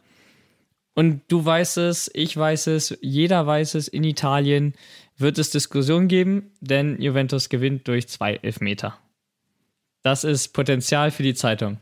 Und 0.94 1.22
du 1.28 1.44
weißt 1.44 1.78
es, 1.78 2.10
ich 2.12 2.36
weiß 2.36 2.66
es, 2.68 2.98
jeder 3.00 3.46
weiß 3.46 3.76
es, 3.76 3.86
in 3.86 4.02
Italien 4.04 4.74
wird 5.16 5.38
es 5.38 5.50
Diskussionen 5.50 6.08
geben, 6.08 6.50
denn 6.60 7.00
Juventus 7.00 7.48
gewinnt 7.48 7.86
durch 7.86 8.08
zwei 8.08 8.34
Elfmeter. 8.34 8.98
Das 10.02 10.24
ist 10.24 10.48
Potenzial 10.48 11.10
für 11.10 11.22
die 11.22 11.34
Zeitung. 11.34 11.78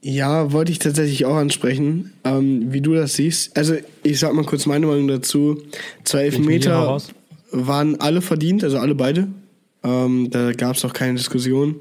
Ja, 0.00 0.52
wollte 0.52 0.70
ich 0.70 0.78
tatsächlich 0.78 1.24
auch 1.24 1.36
ansprechen, 1.36 2.12
ähm, 2.24 2.72
wie 2.72 2.80
du 2.80 2.94
das 2.94 3.14
siehst. 3.14 3.56
Also 3.56 3.74
ich 4.04 4.20
sag 4.20 4.32
mal 4.32 4.44
kurz 4.44 4.66
meine 4.66 4.86
Meinung 4.86 5.08
dazu. 5.08 5.60
Zwei 6.04 6.24
Elfmeter 6.24 7.00
waren 7.50 8.00
alle 8.00 8.22
verdient, 8.22 8.62
also 8.62 8.78
alle 8.78 8.94
beide. 8.94 9.28
Ähm, 9.82 10.28
da 10.30 10.52
gab 10.52 10.76
es 10.76 10.84
auch 10.84 10.92
keine 10.92 11.14
Diskussion. 11.14 11.76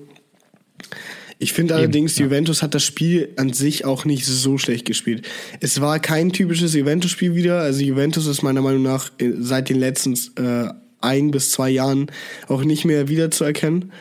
Ich 1.39 1.53
finde 1.53 1.75
allerdings, 1.75 2.17
ja. 2.17 2.25
Juventus 2.25 2.63
hat 2.63 2.73
das 2.73 2.83
Spiel 2.83 3.29
an 3.37 3.53
sich 3.53 3.85
auch 3.85 4.05
nicht 4.05 4.25
so 4.25 4.57
schlecht 4.57 4.85
gespielt. 4.85 5.27
Es 5.59 5.79
war 5.81 5.99
kein 5.99 6.31
typisches 6.31 6.73
Juventus-Spiel 6.73 7.35
wieder. 7.35 7.59
Also 7.59 7.81
Juventus 7.83 8.25
ist 8.25 8.41
meiner 8.41 8.61
Meinung 8.61 8.81
nach 8.81 9.11
äh, 9.19 9.33
seit 9.37 9.69
den 9.69 9.77
letzten 9.77 10.15
äh, 10.35 10.69
ein 10.99 11.29
bis 11.29 11.51
zwei 11.51 11.69
Jahren 11.69 12.07
auch 12.47 12.63
nicht 12.63 12.85
mehr 12.85 13.07
wiederzuerkennen 13.07 13.91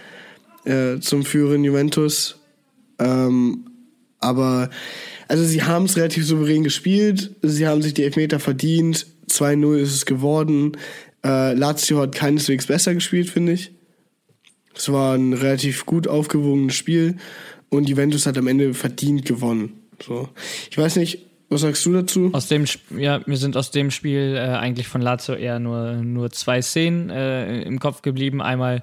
äh, 0.65 0.99
zum 1.01 1.25
Führen 1.25 1.63
Juventus. 1.63 2.39
Ähm, 2.99 3.66
aber 4.21 4.71
also 5.29 5.45
sie 5.45 5.63
haben 5.63 5.87
es 5.87 5.97
relativ 5.97 6.27
souverän 6.27 6.63
gespielt, 6.63 7.35
sie 7.43 7.67
haben 7.67 7.83
sich 7.83 7.95
die 7.95 8.05
Elfmeter 8.05 8.39
verdient, 8.39 9.07
2-0 9.31 9.77
ist 9.79 9.95
es 9.95 10.07
geworden. 10.07 10.73
Äh, 11.25 11.55
Lazio 11.55 12.01
hat 12.01 12.15
keineswegs 12.15 12.67
besser 12.67 12.95
gespielt, 12.95 13.29
finde 13.29 13.53
ich. 13.53 13.73
Es 14.75 14.93
war 14.93 15.15
ein 15.15 15.33
relativ 15.33 15.87
gut 15.87 16.07
aufgewogenes 16.07 16.75
Spiel 16.75 17.17
und 17.71 17.89
Juventus 17.89 18.27
hat 18.27 18.39
am 18.39 18.47
Ende 18.47 18.75
verdient 18.75 19.25
gewonnen. 19.25 19.81
So. 20.05 20.29
Ich 20.71 20.77
weiß 20.77 20.97
nicht, 20.97 21.26
was 21.49 21.61
sagst 21.61 21.87
du 21.87 21.93
dazu? 21.93 22.31
Aus 22.33 22.49
dem, 22.49 22.65
ja, 22.97 23.21
mir 23.27 23.37
sind 23.37 23.57
aus 23.57 23.71
dem 23.71 23.91
Spiel 23.91 24.35
äh, 24.37 24.57
eigentlich 24.57 24.89
von 24.89 25.01
Lazio 25.01 25.35
eher 25.35 25.59
nur, 25.59 25.93
nur 25.95 26.31
zwei 26.31 26.61
Szenen 26.61 27.11
äh, 27.11 27.63
im 27.63 27.79
Kopf 27.79 28.03
geblieben. 28.03 28.43
Einmal 28.43 28.83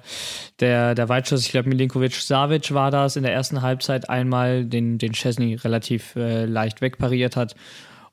der, 0.60 0.94
der 0.94 1.08
Weitschuss, 1.08 1.44
ich 1.44 1.50
glaube 1.50 1.68
Milinkovic-Savic 1.68 2.72
war 2.72 2.90
das 2.90 3.16
in 3.16 3.22
der 3.22 3.32
ersten 3.32 3.62
Halbzeit. 3.62 4.08
Einmal 4.08 4.64
den, 4.64 4.98
den 4.98 5.12
Chesney 5.12 5.54
relativ 5.56 6.16
äh, 6.16 6.46
leicht 6.46 6.80
wegpariert 6.80 7.36
hat. 7.36 7.54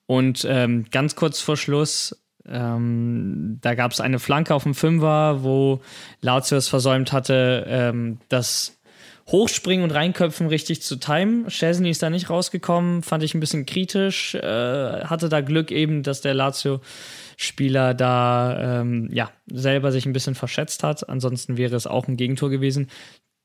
Und 0.06 0.46
ähm, 0.50 0.86
ganz 0.92 1.16
kurz 1.16 1.40
vor 1.40 1.56
Schluss 1.56 2.16
ähm, 2.46 3.60
da 3.62 3.76
gab 3.76 3.92
es 3.92 4.02
eine 4.02 4.20
Flanke 4.20 4.56
auf 4.56 4.64
dem 4.64 4.74
Fünfer, 4.74 5.44
wo 5.44 5.82
Lazio 6.22 6.58
es 6.58 6.68
versäumt 6.68 7.12
hatte, 7.12 7.66
ähm, 7.68 8.20
das 8.30 8.81
Hochspringen 9.28 9.84
und 9.84 9.92
Reinköpfen 9.92 10.48
richtig 10.48 10.82
zu 10.82 10.98
timen. 10.98 11.48
Chesney 11.48 11.90
ist 11.90 12.04
da 12.04 12.10
nicht 12.10 12.30
rausgekommen, 12.30 13.04
fand 13.04 13.24
ich 13.24 13.34
ein 13.34 13.40
bisschen 13.40 13.66
kritisch. 13.66 14.36
Äh, 14.36 15.04
hatte 15.06 15.30
da 15.30 15.42
Glück 15.42 15.72
eben, 15.72 16.04
dass 16.04 16.22
der 16.22 16.34
Lazio-Spieler 16.34 17.94
da 17.94 18.82
ähm, 18.82 19.10
ja, 19.12 19.32
selber 19.48 19.92
sich 19.92 20.06
ein 20.06 20.14
bisschen 20.14 20.36
verschätzt 20.36 20.84
hat. 20.84 21.08
Ansonsten 21.08 21.58
wäre 21.58 21.76
es 21.76 21.88
auch 21.88 22.08
ein 22.08 22.18
Gegentor 22.18 22.50
gewesen. 22.50 22.88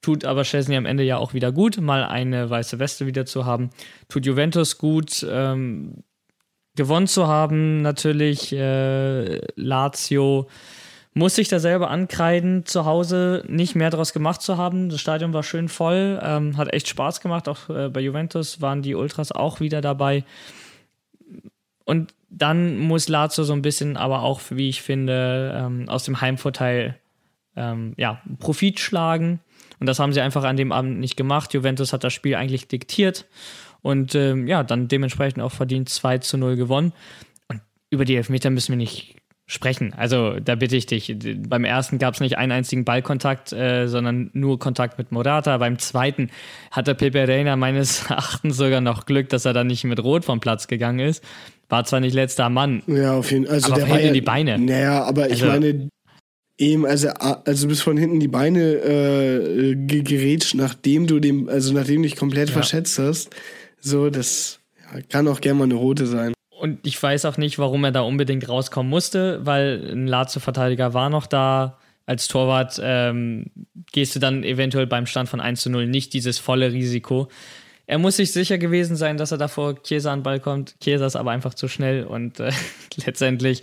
Tut 0.03 0.25
aber 0.25 0.43
Chesney 0.43 0.77
am 0.77 0.87
Ende 0.87 1.03
ja 1.03 1.17
auch 1.17 1.35
wieder 1.35 1.53
gut, 1.53 1.81
mal 1.81 2.05
eine 2.05 2.49
weiße 2.49 2.79
Weste 2.79 3.07
wieder 3.07 3.27
zu 3.27 3.45
haben. 3.45 3.71
Tut 4.09 4.27
Juventus 4.27 4.79
gut. 4.79 5.27
Ähm, 5.29 6.05
gewonnen 6.77 7.07
zu 7.07 7.27
haben, 7.27 7.83
natürlich 7.83 8.53
äh, 8.53 9.41
Lazio 9.57 10.47
muss 11.17 11.35
sich 11.35 11.49
da 11.49 11.59
selber 11.59 11.89
ankreiden, 11.89 12.67
zu 12.67 12.85
Hause 12.85 13.43
nicht 13.49 13.75
mehr 13.75 13.89
daraus 13.89 14.13
gemacht 14.13 14.43
zu 14.43 14.59
haben. 14.59 14.91
Das 14.91 15.01
Stadion 15.01 15.33
war 15.33 15.43
schön 15.43 15.71
voll, 15.71 16.21
ähm, 16.23 16.59
hat 16.59 16.71
echt 16.75 16.89
Spaß 16.89 17.23
gemacht. 17.23 17.49
Auch 17.49 17.71
äh, 17.71 17.89
bei 17.89 18.01
Juventus 18.01 18.61
waren 18.61 18.83
die 18.83 18.95
Ultras 18.95 19.33
auch 19.33 19.59
wieder 19.59 19.81
dabei. 19.81 20.25
Und 21.87 22.13
dann 22.29 22.77
muss 22.77 23.09
Lazio 23.09 23.45
so 23.45 23.55
ein 23.55 23.63
bisschen, 23.63 23.97
aber 23.97 24.25
auch, 24.25 24.43
wie 24.51 24.69
ich 24.69 24.83
finde, 24.83 25.55
ähm, 25.57 25.89
aus 25.89 26.05
dem 26.05 26.21
Heimvorteil 26.21 26.99
ähm, 27.57 27.95
ja, 27.97 28.21
Profit 28.39 28.79
schlagen. 28.79 29.41
Und 29.81 29.87
das 29.87 29.99
haben 29.99 30.13
sie 30.13 30.21
einfach 30.21 30.45
an 30.45 30.59
dem 30.59 30.71
Abend 30.71 31.01
nicht 31.01 31.17
gemacht. 31.17 31.55
Juventus 31.55 31.95
hat 31.95 32.05
das 32.05 32.13
Spiel 32.13 32.35
eigentlich 32.35 32.69
diktiert 32.69 33.25
und 33.81 34.15
ähm, 34.15 34.47
ja, 34.47 34.63
dann 34.63 34.87
dementsprechend 34.87 35.43
auch 35.43 35.53
verdient 35.53 35.89
2 35.89 36.19
zu 36.19 36.37
0 36.37 36.57
gewonnen. 36.57 36.93
Und 37.49 37.63
über 37.89 38.05
die 38.05 38.17
Elfmeter 38.17 38.51
müssen 38.51 38.73
wir 38.73 38.77
nicht 38.77 39.16
sprechen. 39.47 39.95
Also 39.97 40.41
da 40.41 40.57
bitte 40.57 40.77
ich 40.77 40.87
dich. 40.87 41.15
Beim 41.49 41.65
ersten 41.65 41.99
gab 41.99 42.15
es 42.15 42.21
nicht 42.21 42.37
einen 42.37 42.51
einzigen 42.51 42.85
Ballkontakt, 42.85 43.53
äh, 43.53 43.87
sondern 43.87 44.31
nur 44.33 44.59
Kontakt 44.59 44.99
mit 44.99 45.13
Morata. 45.13 45.57
Beim 45.59 45.79
zweiten 45.79 46.31
hatte 46.73 46.97
Pepe 46.97 47.29
Reina 47.29 47.55
meines 47.55 48.05
Erachtens 48.11 48.57
sogar 48.57 48.81
noch 48.81 49.07
Glück, 49.07 49.29
dass 49.29 49.45
er 49.45 49.53
dann 49.53 49.69
nicht 49.69 49.85
mit 49.85 50.03
Rot 50.03 50.25
vom 50.25 50.41
Platz 50.41 50.67
gegangen 50.67 50.99
ist. 50.99 51.23
War 51.69 51.85
zwar 51.85 52.01
nicht 52.01 52.15
letzter 52.15 52.49
Mann. 52.49 52.83
Ja, 52.89 53.15
auf 53.15 53.31
jeden 53.31 53.47
Fall. 53.47 53.55
Also 53.55 53.73
aber 53.73 53.83
der 53.83 53.91
war 53.91 54.01
ja, 54.01 54.09
in 54.09 54.15
die 54.15 54.21
Beine. 54.21 54.59
Naja, 54.59 55.05
aber 55.05 55.27
ich 55.31 55.43
also, 55.43 55.47
meine, 55.47 55.89
eben, 56.59 56.85
also, 56.85 57.09
also 57.11 57.69
bis 57.69 57.81
von 57.81 57.97
hinten 57.97 58.19
die 58.19 58.29
Beine 58.29 58.61
äh, 58.61 59.75
gerätscht, 59.77 60.55
nachdem 60.55 61.07
du 61.07 61.21
dem, 61.21 61.49
also 61.49 61.73
nachdem 61.73 62.03
du 62.03 62.09
dich 62.09 62.17
komplett 62.17 62.49
ja. 62.49 62.53
verschätzt 62.53 62.99
hast. 62.99 63.31
So, 63.81 64.11
das 64.11 64.59
ja, 64.93 65.01
kann 65.09 65.29
auch 65.29 65.41
gerne 65.41 65.59
mal 65.59 65.65
eine 65.65 65.75
rote 65.75 66.07
sein. 66.07 66.36
Und 66.59 66.87
ich 66.87 67.01
weiß 67.03 67.27
auch 67.27 67.37
nicht, 67.37 67.59
warum 67.59 67.85
er 67.85 67.93
da 67.93 68.01
unbedingt 68.01 68.49
rauskommen 68.49 68.89
musste, 68.89 69.45
weil 69.45 69.91
ein 69.93 70.07
Lazio-Verteidiger 70.07 70.95
war 70.95 71.11
noch 71.11 71.27
da. 71.27 71.79
Als 72.07 72.29
Torwart 72.29 72.81
ähm, 72.83 73.51
gehst 73.93 74.15
du 74.15 74.21
dann 74.21 74.45
eventuell 74.45 74.87
beim 74.87 75.07
Stand 75.07 75.29
von 75.29 75.41
1 75.41 75.61
zu 75.61 75.71
0 75.71 75.87
nicht 75.87 76.13
dieses 76.15 76.39
volle 76.39 76.73
Risiko. 76.73 77.29
Er 77.87 77.99
muss 77.99 78.17
sich 78.17 78.33
sicher 78.33 78.59
gewesen 78.59 78.97
sein, 78.97 79.17
dass 79.17 79.33
er 79.33 79.39
davor 79.39 79.83
Chiesa 79.83 80.13
an 80.13 80.21
den 80.21 80.23
Ball 80.23 80.41
kommt. 80.41 80.77
Chiesa 80.81 81.07
ist 81.07 81.17
aber 81.17 81.33
einfach 81.33 81.55
zu 81.55 81.69
schnell 81.69 82.05
und 82.05 82.41
äh, 82.41 82.53
letztendlich 83.05 83.63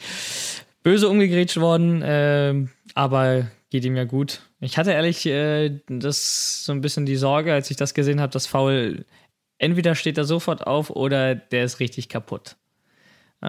böse 0.84 1.10
umgegrätscht 1.10 1.58
worden, 1.58 2.02
äh, 2.02 2.54
aber 2.94 3.48
geht 3.70 3.86
ihm 3.86 3.96
ja 3.96 4.04
gut. 4.04 4.42
Ich 4.60 4.78
hatte 4.78 4.92
ehrlich 4.92 5.26
äh, 5.26 5.80
das 5.88 6.64
so 6.66 6.74
ein 6.74 6.82
bisschen 6.82 7.06
die 7.06 7.16
Sorge, 7.16 7.54
als 7.54 7.72
ich 7.72 7.78
das 7.78 7.94
gesehen 7.94 8.22
habe, 8.22 8.32
dass 8.32 8.46
Foul 8.46 9.06
entweder 9.58 9.96
steht 9.96 10.18
er 10.18 10.26
sofort 10.26 10.68
auf 10.68 10.90
oder 10.90 11.34
der 11.34 11.64
ist 11.64 11.80
richtig 11.80 12.10
kaputt 12.10 12.58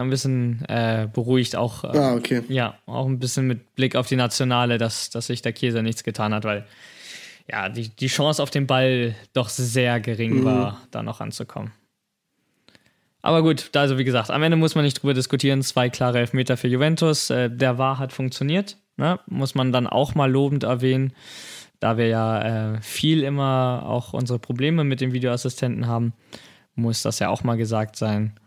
ein 0.02 0.10
bisschen 0.10 0.64
äh, 0.68 1.08
beruhigt 1.12 1.56
auch. 1.56 1.84
Äh, 1.84 1.98
ah, 1.98 2.14
okay. 2.14 2.42
Ja, 2.48 2.78
auch 2.86 3.06
ein 3.06 3.18
bisschen 3.18 3.46
mit 3.46 3.74
Blick 3.74 3.96
auf 3.96 4.06
die 4.08 4.16
Nationale, 4.16 4.78
dass, 4.78 5.10
dass 5.10 5.28
sich 5.28 5.42
der 5.42 5.52
Käse 5.52 5.82
nichts 5.82 6.04
getan 6.04 6.34
hat, 6.34 6.44
weil 6.44 6.66
ja, 7.50 7.68
die, 7.68 7.88
die 7.88 8.06
Chance 8.06 8.42
auf 8.42 8.50
den 8.50 8.66
Ball 8.66 9.14
doch 9.34 9.48
sehr 9.48 10.00
gering 10.00 10.40
mhm. 10.40 10.44
war, 10.44 10.80
da 10.90 11.02
noch 11.02 11.20
anzukommen. 11.20 11.72
Aber 13.22 13.42
gut, 13.42 13.70
also 13.74 13.96
wie 13.96 14.04
gesagt, 14.04 14.30
am 14.30 14.42
Ende 14.42 14.56
muss 14.56 14.74
man 14.74 14.84
nicht 14.84 15.02
drüber 15.02 15.14
diskutieren. 15.14 15.62
Zwei 15.62 15.88
klare 15.88 16.18
Elfmeter 16.18 16.56
für 16.56 16.68
Juventus. 16.68 17.30
Äh, 17.30 17.48
der 17.48 17.78
war 17.78 17.98
hat 17.98 18.12
funktioniert. 18.12 18.76
Ne? 18.96 19.18
Muss 19.26 19.54
man 19.54 19.72
dann 19.72 19.86
auch 19.86 20.14
mal 20.14 20.30
lobend 20.30 20.64
erwähnen, 20.64 21.12
da 21.80 21.96
wir 21.96 22.08
ja 22.08 22.74
äh, 22.74 22.80
viel 22.82 23.22
immer 23.22 23.84
auch 23.86 24.12
unsere 24.12 24.38
Probleme 24.38 24.84
mit 24.84 25.00
dem 25.00 25.12
Videoassistenten 25.12 25.86
haben, 25.86 26.12
muss 26.74 27.02
das 27.02 27.18
ja 27.18 27.28
auch 27.28 27.44
mal 27.44 27.56
gesagt 27.56 27.96
sein. 27.96 28.38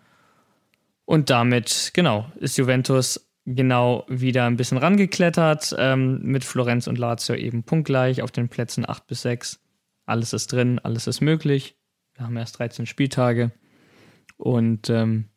Und 1.08 1.30
damit, 1.30 1.92
genau, 1.94 2.30
ist 2.36 2.58
Juventus 2.58 3.32
genau 3.46 4.04
wieder 4.10 4.46
ein 4.46 4.58
bisschen 4.58 4.78
rangeklettert. 4.78 5.74
Ähm, 5.80 6.20
mit 6.22 6.44
Florenz 6.44 6.86
und 6.88 6.98
Lazio 6.98 7.34
eben 7.34 7.64
punktgleich 7.64 8.22
auf 8.22 8.32
den 8.32 8.50
Plätzen 8.50 8.88
8 8.88 9.08
bis 9.08 9.22
6. 9.22 9.62
Alles 10.06 10.34
ist 10.34 10.52
drin, 10.52 10.80
alles 10.80 11.08
ist 11.08 11.22
möglich. 11.22 11.78
Wir 12.14 12.26
haben 12.26 12.36
erst 12.36 12.60
13 12.60 12.86
Spieltage. 12.88 13.54
Und 14.36 14.90
ähm, 14.90 15.30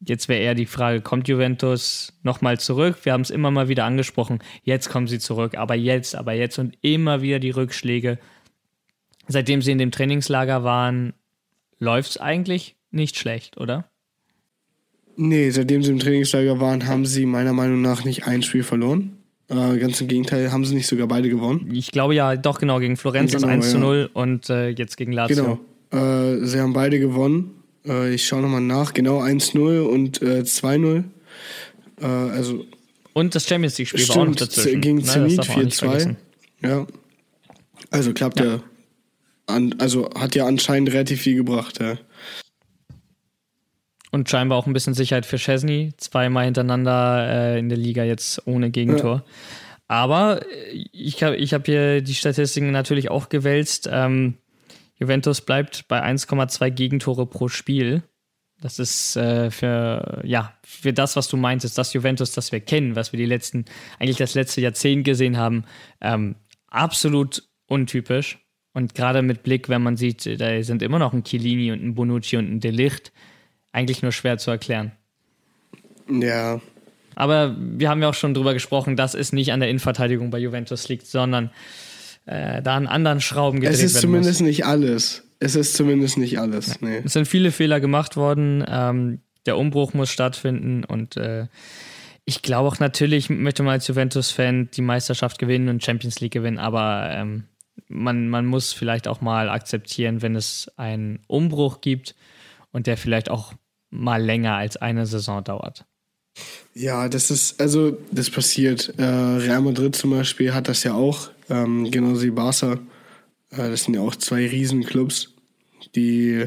jetzt 0.00 0.30
wäre 0.30 0.40
eher 0.40 0.54
die 0.54 0.64
Frage, 0.64 1.02
kommt 1.02 1.28
Juventus 1.28 2.18
nochmal 2.22 2.58
zurück? 2.58 2.96
Wir 3.02 3.12
haben 3.12 3.20
es 3.20 3.28
immer 3.28 3.50
mal 3.50 3.68
wieder 3.68 3.84
angesprochen. 3.84 4.38
Jetzt 4.62 4.88
kommen 4.88 5.08
sie 5.08 5.18
zurück, 5.18 5.58
aber 5.58 5.74
jetzt, 5.74 6.14
aber 6.14 6.32
jetzt 6.32 6.58
und 6.58 6.78
immer 6.80 7.20
wieder 7.20 7.38
die 7.38 7.50
Rückschläge. 7.50 8.18
Seitdem 9.28 9.60
sie 9.60 9.72
in 9.72 9.78
dem 9.78 9.90
Trainingslager 9.90 10.64
waren, 10.64 11.12
läuft 11.78 12.12
es 12.12 12.16
eigentlich 12.16 12.76
nicht 12.90 13.18
schlecht, 13.18 13.58
oder? 13.58 13.91
Nee, 15.16 15.50
seitdem 15.50 15.82
sie 15.82 15.92
im 15.92 15.98
Trainingslager 15.98 16.60
waren, 16.60 16.86
haben 16.86 17.06
sie 17.06 17.26
meiner 17.26 17.52
Meinung 17.52 17.82
nach 17.82 18.04
nicht 18.04 18.26
ein 18.26 18.42
Spiel 18.42 18.62
verloren. 18.62 19.16
Äh, 19.48 19.78
ganz 19.78 20.00
im 20.00 20.08
Gegenteil, 20.08 20.50
haben 20.50 20.64
sie 20.64 20.74
nicht 20.74 20.86
sogar 20.86 21.06
beide 21.06 21.28
gewonnen. 21.28 21.68
Ich 21.72 21.90
glaube 21.90 22.14
ja, 22.14 22.36
doch 22.36 22.58
genau, 22.58 22.78
gegen 22.78 22.96
Florenz 22.96 23.32
genau, 23.32 23.48
1 23.48 23.70
zu 23.70 23.78
0 23.78 23.96
ja. 24.14 24.20
und 24.20 24.48
äh, 24.48 24.68
jetzt 24.70 24.96
gegen 24.96 25.12
Lazio. 25.12 25.58
Genau, 25.90 26.02
äh, 26.02 26.46
sie 26.46 26.60
haben 26.60 26.72
beide 26.72 26.98
gewonnen. 26.98 27.50
Äh, 27.86 28.14
ich 28.14 28.26
schaue 28.26 28.40
nochmal 28.40 28.62
nach, 28.62 28.94
genau 28.94 29.20
1-0 29.20 29.80
und 29.80 30.20
2-0. 30.20 31.04
Äh, 32.00 32.04
äh, 32.04 32.06
also 32.06 32.64
und 33.12 33.34
das 33.34 33.46
Champions 33.46 33.78
League-Spiel 33.78 34.08
war 34.08 34.16
auch 34.16 34.26
noch 34.26 34.36
dazwischen. 34.36 34.80
Gegen 34.80 34.98
ne, 34.98 35.04
Zenit 35.04 35.40
4-2. 35.40 36.14
Ja. 36.62 36.86
Also 37.90 38.12
klappt 38.14 38.40
ja. 38.40 38.46
ja. 38.46 38.62
An, 39.46 39.74
also 39.78 40.08
hat 40.14 40.34
ja 40.34 40.46
anscheinend 40.46 40.92
relativ 40.92 41.20
viel 41.20 41.36
gebracht, 41.36 41.78
ja. 41.80 41.98
Und 44.12 44.28
scheinbar 44.28 44.58
auch 44.58 44.66
ein 44.66 44.74
bisschen 44.74 44.92
Sicherheit 44.92 45.24
für 45.24 45.38
Chesney. 45.38 45.94
Zweimal 45.96 46.44
hintereinander 46.44 47.26
äh, 47.28 47.58
in 47.58 47.70
der 47.70 47.78
Liga 47.78 48.04
jetzt 48.04 48.46
ohne 48.46 48.70
Gegentor. 48.70 49.16
Ja. 49.16 49.24
Aber 49.88 50.42
äh, 50.42 50.86
ich 50.92 51.22
habe 51.22 51.36
ich 51.36 51.54
hab 51.54 51.64
hier 51.64 52.02
die 52.02 52.14
Statistiken 52.14 52.70
natürlich 52.72 53.10
auch 53.10 53.30
gewälzt. 53.30 53.88
Ähm, 53.90 54.34
Juventus 54.96 55.40
bleibt 55.40 55.88
bei 55.88 56.04
1,2 56.04 56.70
Gegentore 56.70 57.26
pro 57.26 57.48
Spiel. 57.48 58.02
Das 58.60 58.78
ist 58.78 59.16
äh, 59.16 59.50
für, 59.50 60.20
ja, 60.24 60.54
für 60.62 60.92
das, 60.92 61.16
was 61.16 61.26
du 61.28 61.36
meintest, 61.36 61.78
das 61.78 61.92
Juventus, 61.94 62.32
das 62.32 62.52
wir 62.52 62.60
kennen, 62.60 62.94
was 62.94 63.12
wir 63.12 63.18
die 63.18 63.26
letzten, 63.26 63.64
eigentlich 63.98 64.18
das 64.18 64.34
letzte 64.34 64.60
Jahrzehnt 64.60 65.04
gesehen 65.04 65.36
haben, 65.36 65.64
ähm, 66.00 66.36
absolut 66.68 67.42
untypisch. 67.66 68.38
Und 68.74 68.94
gerade 68.94 69.22
mit 69.22 69.42
Blick, 69.42 69.68
wenn 69.68 69.82
man 69.82 69.96
sieht, 69.96 70.40
da 70.40 70.62
sind 70.62 70.82
immer 70.82 70.98
noch 70.98 71.12
ein 71.12 71.24
Chiellini 71.24 71.72
und 71.72 71.82
ein 71.82 71.94
Bonucci 71.94 72.36
und 72.36 72.50
ein 72.50 72.60
Delicht 72.60 73.12
eigentlich 73.72 74.02
nur 74.02 74.12
schwer 74.12 74.38
zu 74.38 74.50
erklären. 74.50 74.92
Ja. 76.08 76.60
Aber 77.14 77.56
wir 77.58 77.88
haben 77.88 78.02
ja 78.02 78.08
auch 78.08 78.14
schon 78.14 78.34
drüber 78.34 78.54
gesprochen, 78.54 78.96
dass 78.96 79.14
es 79.14 79.32
nicht 79.32 79.52
an 79.52 79.60
der 79.60 79.68
Innenverteidigung 79.68 80.30
bei 80.30 80.38
Juventus 80.38 80.88
liegt, 80.88 81.06
sondern 81.06 81.50
äh, 82.26 82.62
da 82.62 82.76
an 82.76 82.86
anderen 82.86 83.20
Schrauben 83.20 83.60
gedreht 83.60 83.78
werden 83.78 83.86
Es 83.86 83.94
ist 83.94 84.00
zumindest 84.00 84.40
muss. 84.40 84.46
nicht 84.46 84.66
alles. 84.66 85.24
Es 85.38 85.56
ist 85.56 85.74
zumindest 85.74 86.18
nicht 86.18 86.38
alles. 86.38 86.80
Nee. 86.80 87.02
Es 87.04 87.14
sind 87.14 87.26
viele 87.26 87.50
Fehler 87.50 87.80
gemacht 87.80 88.16
worden. 88.16 88.64
Ähm, 88.68 89.20
der 89.44 89.58
Umbruch 89.58 89.92
muss 89.92 90.10
stattfinden 90.10 90.84
und 90.84 91.16
äh, 91.16 91.46
ich 92.24 92.42
glaube 92.42 92.68
auch 92.68 92.78
natürlich 92.78 93.28
möchte 93.28 93.64
man 93.64 93.72
als 93.72 93.88
Juventus-Fan 93.88 94.70
die 94.72 94.82
Meisterschaft 94.82 95.40
gewinnen 95.40 95.68
und 95.68 95.84
Champions 95.84 96.20
League 96.20 96.32
gewinnen, 96.32 96.60
aber 96.60 97.08
ähm, 97.10 97.44
man, 97.88 98.28
man 98.28 98.46
muss 98.46 98.72
vielleicht 98.72 99.08
auch 99.08 99.20
mal 99.20 99.48
akzeptieren, 99.48 100.22
wenn 100.22 100.36
es 100.36 100.70
einen 100.76 101.18
Umbruch 101.26 101.80
gibt 101.80 102.14
und 102.72 102.86
der 102.86 102.96
vielleicht 102.96 103.30
auch 103.30 103.54
mal 103.90 104.22
länger 104.22 104.54
als 104.54 104.76
eine 104.76 105.06
Saison 105.06 105.44
dauert. 105.44 105.84
Ja, 106.74 107.08
das 107.08 107.30
ist, 107.30 107.60
also 107.60 107.98
das 108.10 108.30
passiert. 108.30 108.94
Äh, 108.98 109.04
Real 109.04 109.60
Madrid 109.60 109.94
zum 109.94 110.10
Beispiel 110.10 110.54
hat 110.54 110.68
das 110.68 110.82
ja 110.82 110.94
auch, 110.94 111.30
ähm, 111.50 111.90
genauso 111.90 112.22
wie 112.22 112.30
Barca. 112.30 112.78
Äh, 113.50 113.70
das 113.70 113.84
sind 113.84 113.94
ja 113.94 114.00
auch 114.00 114.16
zwei 114.16 114.46
Riesenclubs, 114.46 115.34
die 115.94 116.46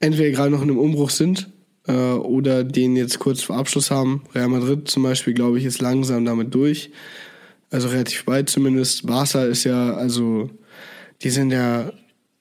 entweder 0.00 0.30
gerade 0.30 0.50
noch 0.50 0.62
in 0.62 0.70
einem 0.70 0.80
Umbruch 0.80 1.10
sind 1.10 1.48
äh, 1.86 1.92
oder 1.92 2.64
den 2.64 2.96
jetzt 2.96 3.20
kurz 3.20 3.42
vor 3.42 3.56
Abschluss 3.56 3.92
haben. 3.92 4.24
Real 4.34 4.48
Madrid 4.48 4.88
zum 4.88 5.04
Beispiel, 5.04 5.34
glaube 5.34 5.58
ich, 5.58 5.64
ist 5.64 5.80
langsam 5.80 6.24
damit 6.24 6.52
durch. 6.52 6.90
Also 7.70 7.88
relativ 7.88 8.26
weit 8.26 8.48
zumindest. 8.48 9.06
Barca 9.06 9.44
ist 9.44 9.64
ja, 9.64 9.94
also 9.94 10.50
die 11.22 11.30
sind 11.30 11.52
ja 11.52 11.92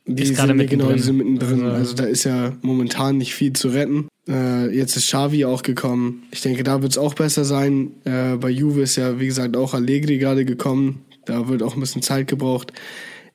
die 0.06 0.24
ist 0.24 0.36
gerade 0.36 0.54
mittendrin. 0.54 0.80
Genau, 0.80 0.94
die 0.94 1.02
sind 1.02 1.18
mittendrin. 1.18 1.64
Also, 1.64 1.76
also 1.76 1.96
da 1.96 2.04
ist 2.04 2.24
ja 2.26 2.54
momentan 2.62 3.18
nicht 3.18 3.34
viel 3.34 3.54
zu 3.54 3.70
retten. 3.70 4.08
Äh, 4.28 4.76
jetzt 4.76 4.98
ist 4.98 5.08
Xavi 5.08 5.46
auch 5.46 5.64
gekommen. 5.64 6.24
Ich 6.32 6.42
denke, 6.42 6.64
da 6.64 6.82
wird 6.82 6.92
es 6.92 6.98
auch 6.98 7.14
besser 7.14 7.46
sein. 7.46 7.92
Äh, 8.04 8.38
bei 8.38 8.50
Juve 8.50 8.82
ist 8.82 8.96
ja, 8.96 9.20
wie 9.20 9.28
gesagt, 9.28 9.56
auch 9.56 9.74
Allegri 9.74 10.18
gerade 10.18 10.46
gekommen. 10.46 11.06
Da 11.26 11.48
wird 11.48 11.64
auch 11.64 11.76
ein 11.76 11.80
bisschen 11.80 12.02
Zeit 12.02 12.28
gebraucht. 12.28 12.74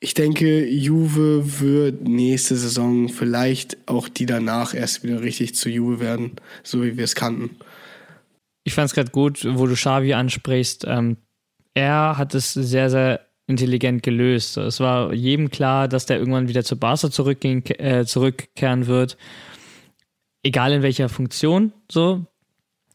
Ich 0.00 0.14
denke, 0.14 0.66
Juve 0.68 1.61
wird 1.61 2.07
nächste 2.07 2.57
Saison 2.57 3.09
vielleicht 3.09 3.78
auch 3.87 4.09
die 4.09 4.26
danach 4.26 4.74
erst 4.74 5.02
wieder 5.02 5.22
richtig 5.22 5.54
zu 5.57 5.68
Juve 5.68 6.00
werden, 6.00 6.33
so 6.62 6.85
wie 6.85 6.96
wir 6.96 7.04
es 7.04 7.14
kannten. 7.14 7.57
Ich 8.62 8.74
fand 8.74 8.90
es 8.90 8.94
gerade 8.94 9.11
gut, 9.11 9.44
wo 9.44 9.66
du 9.66 9.74
Xavi 9.74 10.12
ansprichst. 10.12 10.85
Ähm, 10.87 11.16
er 11.74 12.18
hat 12.18 12.35
es 12.35 12.52
sehr, 12.52 12.90
sehr 12.90 13.28
intelligent 13.48 14.02
gelöst. 14.02 14.56
Es 14.58 14.78
war 14.78 15.12
jedem 15.12 15.50
klar, 15.50 15.88
dass 15.88 16.06
der 16.06 16.18
irgendwann 16.18 16.48
wieder 16.48 16.62
zu 16.62 16.76
Barca 16.76 17.11
zurückgehen, 17.11 17.64
äh, 17.66 18.04
zurückkehren 18.04 18.87
wird. 18.87 19.16
Egal 20.42 20.72
in 20.72 20.82
welcher 20.82 21.08
Funktion, 21.08 21.72
so. 21.90 22.24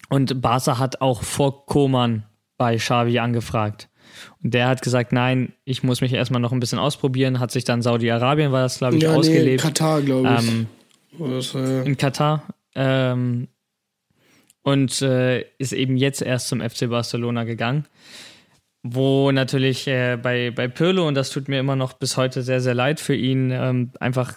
Und 0.10 0.42
Barca 0.42 0.78
hat 0.78 1.02
auch 1.02 1.24
vor 1.24 1.66
Koman 1.66 2.24
bei 2.58 2.78
Xavi 2.78 3.18
angefragt. 3.20 3.90
Und 4.44 4.54
der 4.54 4.68
hat 4.68 4.84
gesagt, 4.84 5.12
nein, 5.12 5.54
ich 5.66 5.82
muss 5.82 6.02
mich 6.02 6.14
erstmal 6.14 6.40
noch 6.40 6.52
ein 6.52 6.60
bisschen 6.60 6.78
ausprobieren, 6.78 7.40
hat 7.40 7.52
sich 7.52 7.64
dann 7.64 7.82
Saudi-Arabien, 7.82 8.52
war 8.52 8.62
das, 8.62 8.78
glaube 8.78 8.98
ich, 8.98 9.04
ja, 9.04 9.14
ausgelebt. 9.14 9.64
Nee, 9.64 9.70
Katar, 9.70 10.02
glaube 10.04 10.38
ich. 10.40 10.48
Ähm, 10.48 10.68
das, 11.18 11.56
äh 11.56 11.84
in 11.84 11.98
Katar. 11.98 12.44
Ähm, 12.76 13.48
und 14.62 15.02
äh, 15.02 15.42
ist 15.58 15.74
eben 15.74 15.98
jetzt 15.98 16.22
erst 16.22 16.48
zum 16.48 16.62
FC 16.62 16.90
Barcelona 16.90 17.44
gegangen 17.44 17.88
wo 18.84 19.32
natürlich 19.32 19.88
äh, 19.88 20.18
bei, 20.22 20.52
bei 20.52 20.68
Pirlo, 20.68 21.08
und 21.08 21.16
das 21.16 21.30
tut 21.30 21.48
mir 21.48 21.60
immer 21.60 21.78
noch 21.78 21.94
bis 21.94 22.18
heute 22.18 22.44
sehr, 22.44 22.60
sehr 22.60 22.74
leid 22.74 23.00
für 23.00 23.16
ihn, 23.16 23.50
ähm, 23.52 23.92
einfach 24.00 24.36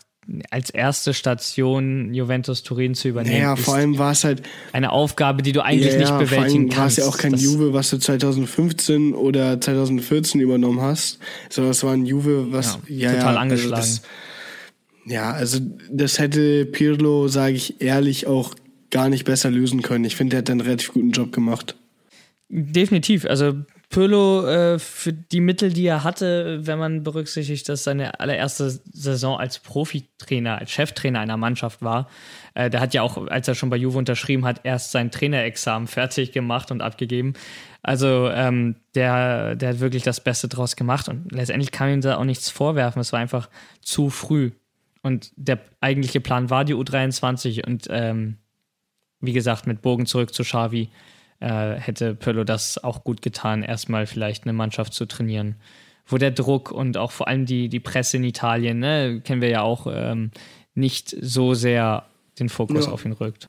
als 0.51 0.71
erste 0.71 1.15
Station 1.15 2.13
Juventus 2.13 2.63
Turin 2.63 2.95
zu 2.95 3.09
übernehmen. 3.09 3.41
Ja, 3.41 3.57
vor 3.57 3.75
allem 3.75 3.99
war 3.99 4.13
es 4.13 4.25
halt 4.25 4.43
eine 4.73 4.91
Aufgabe, 4.91 5.43
die 5.43 5.53
du 5.53 5.65
eigentlich 5.65 5.93
ja, 5.93 5.99
nicht 5.99 6.19
bewältigen 6.19 6.69
kannst. 6.69 6.79
War 6.79 6.87
es 6.87 6.97
ja 6.97 7.05
auch 7.07 7.19
kein 7.19 7.33
das 7.33 7.43
Juve, 7.43 7.73
was 7.73 7.91
du 7.91 7.99
2015 7.99 9.15
oder 9.15 9.61
2014 9.61 10.41
übernommen 10.41 10.81
hast, 10.81 11.19
sondern 11.49 11.71
es 11.71 11.85
war 11.85 11.93
ein 11.93 12.07
Juve, 12.07 12.53
was 12.53 12.79
ja, 12.89 13.13
ja 13.13 13.19
total 13.19 13.35
ja, 13.35 13.41
angeschlagen. 13.41 13.75
Also 13.75 14.01
das, 14.01 14.03
ja, 15.07 15.31
also 15.31 15.61
das 15.91 16.19
hätte 16.19 16.67
Pirlo, 16.67 17.29
sage 17.29 17.55
ich 17.55 17.81
ehrlich, 17.81 18.27
auch 18.27 18.55
gar 18.91 19.09
nicht 19.09 19.25
besser 19.25 19.51
lösen 19.51 19.83
können. 19.83 20.05
Ich 20.05 20.17
finde, 20.17 20.37
er 20.37 20.39
hat 20.39 20.51
einen 20.51 20.61
relativ 20.61 20.93
guten 20.93 21.13
Job 21.13 21.33
gemacht. 21.33 21.77
Definitiv. 22.49 23.27
Also 23.27 23.55
Pirlo 23.89 24.45
äh, 24.47 24.79
für 24.81 25.13
die 25.13 25.41
Mittel, 25.41 25.73
die 25.73 25.87
er 25.87 26.03
hatte, 26.03 26.67
wenn 26.67 26.79
man 26.79 27.03
berücksichtigt, 27.05 27.69
dass 27.69 27.85
seine 27.85 28.19
allererste 28.19 28.71
Saison 28.71 29.39
als 29.39 29.61
Profitrainer, 29.61 30.59
als 30.59 30.73
Cheftrainer 30.73 31.21
einer 31.21 31.37
Mannschaft 31.37 31.83
war. 31.83 32.09
Äh, 32.55 32.69
der 32.69 32.81
hat 32.81 32.95
ja 32.95 33.03
auch, 33.03 33.29
als 33.29 33.47
er 33.47 33.55
schon 33.55 33.71
bei 33.71 33.77
Juve 33.77 33.99
unterschrieben 33.99 34.45
hat, 34.45 34.61
erst 34.65 34.91
sein 34.91 35.13
Trainerexamen 35.13 35.87
fertig 35.87 36.33
gemacht 36.33 36.73
und 36.73 36.83
abgegeben. 36.83 37.35
Also 37.83 38.29
ähm, 38.31 38.75
der, 38.97 39.55
der 39.55 39.71
hat 39.71 39.81
wirklich 39.81 40.03
das 40.03 40.21
Beste 40.21 40.49
draus 40.49 40.75
gemacht 40.75 41.09
und 41.09 41.31
letztendlich 41.31 41.71
kann 41.71 41.91
ihm 41.91 42.01
da 42.01 42.17
auch 42.17 42.25
nichts 42.25 42.51
vorwerfen. 42.51 43.01
Es 43.01 43.13
war 43.13 43.21
einfach 43.21 43.49
zu 43.83 44.11
früh. 44.11 44.51
Und 45.03 45.31
der 45.37 45.61
eigentliche 45.81 46.21
Plan 46.21 46.51
war 46.51 46.65
die 46.65 46.75
U23 46.75 47.65
und 47.65 47.87
ähm, 47.89 48.39
wie 49.21 49.33
gesagt, 49.33 49.69
mit 49.69 49.81
Bogen 49.81 50.07
zurück 50.07 50.35
zu 50.35 50.43
Xavi 50.43 50.91
hätte 51.45 52.15
Pirlo 52.15 52.45
das 52.45 52.83
auch 52.83 53.05
gut 53.05 53.23
getan, 53.23 53.63
erstmal 53.63 54.07
vielleicht 54.07 54.45
eine 54.45 54.53
Mannschaft 54.53 54.95
zu 54.95 55.07
trainieren, 55.07 55.57
wo 56.07 56.19
der 56.19 56.31
Druck 56.31 56.71
und 56.71 56.97
auch 56.97 57.11
vor 57.11 57.29
allem 57.29 57.47
die, 57.47 57.69
die 57.69 57.81
Presse 57.81 58.17
in 58.17 58.25
Italien, 58.25 58.79
ne, 58.79 59.21
kennen 59.23 59.43
wir 59.43 59.51
ja 59.51 59.63
auch, 59.63 59.87
ähm, 59.91 60.31
nicht 60.75 61.17
so 61.21 61.55
sehr 61.55 62.07
den 62.39 62.49
Fokus 62.49 62.87
ja. 62.87 62.93
auf 62.93 63.05
ihn 63.05 63.13
rückt. 63.13 63.49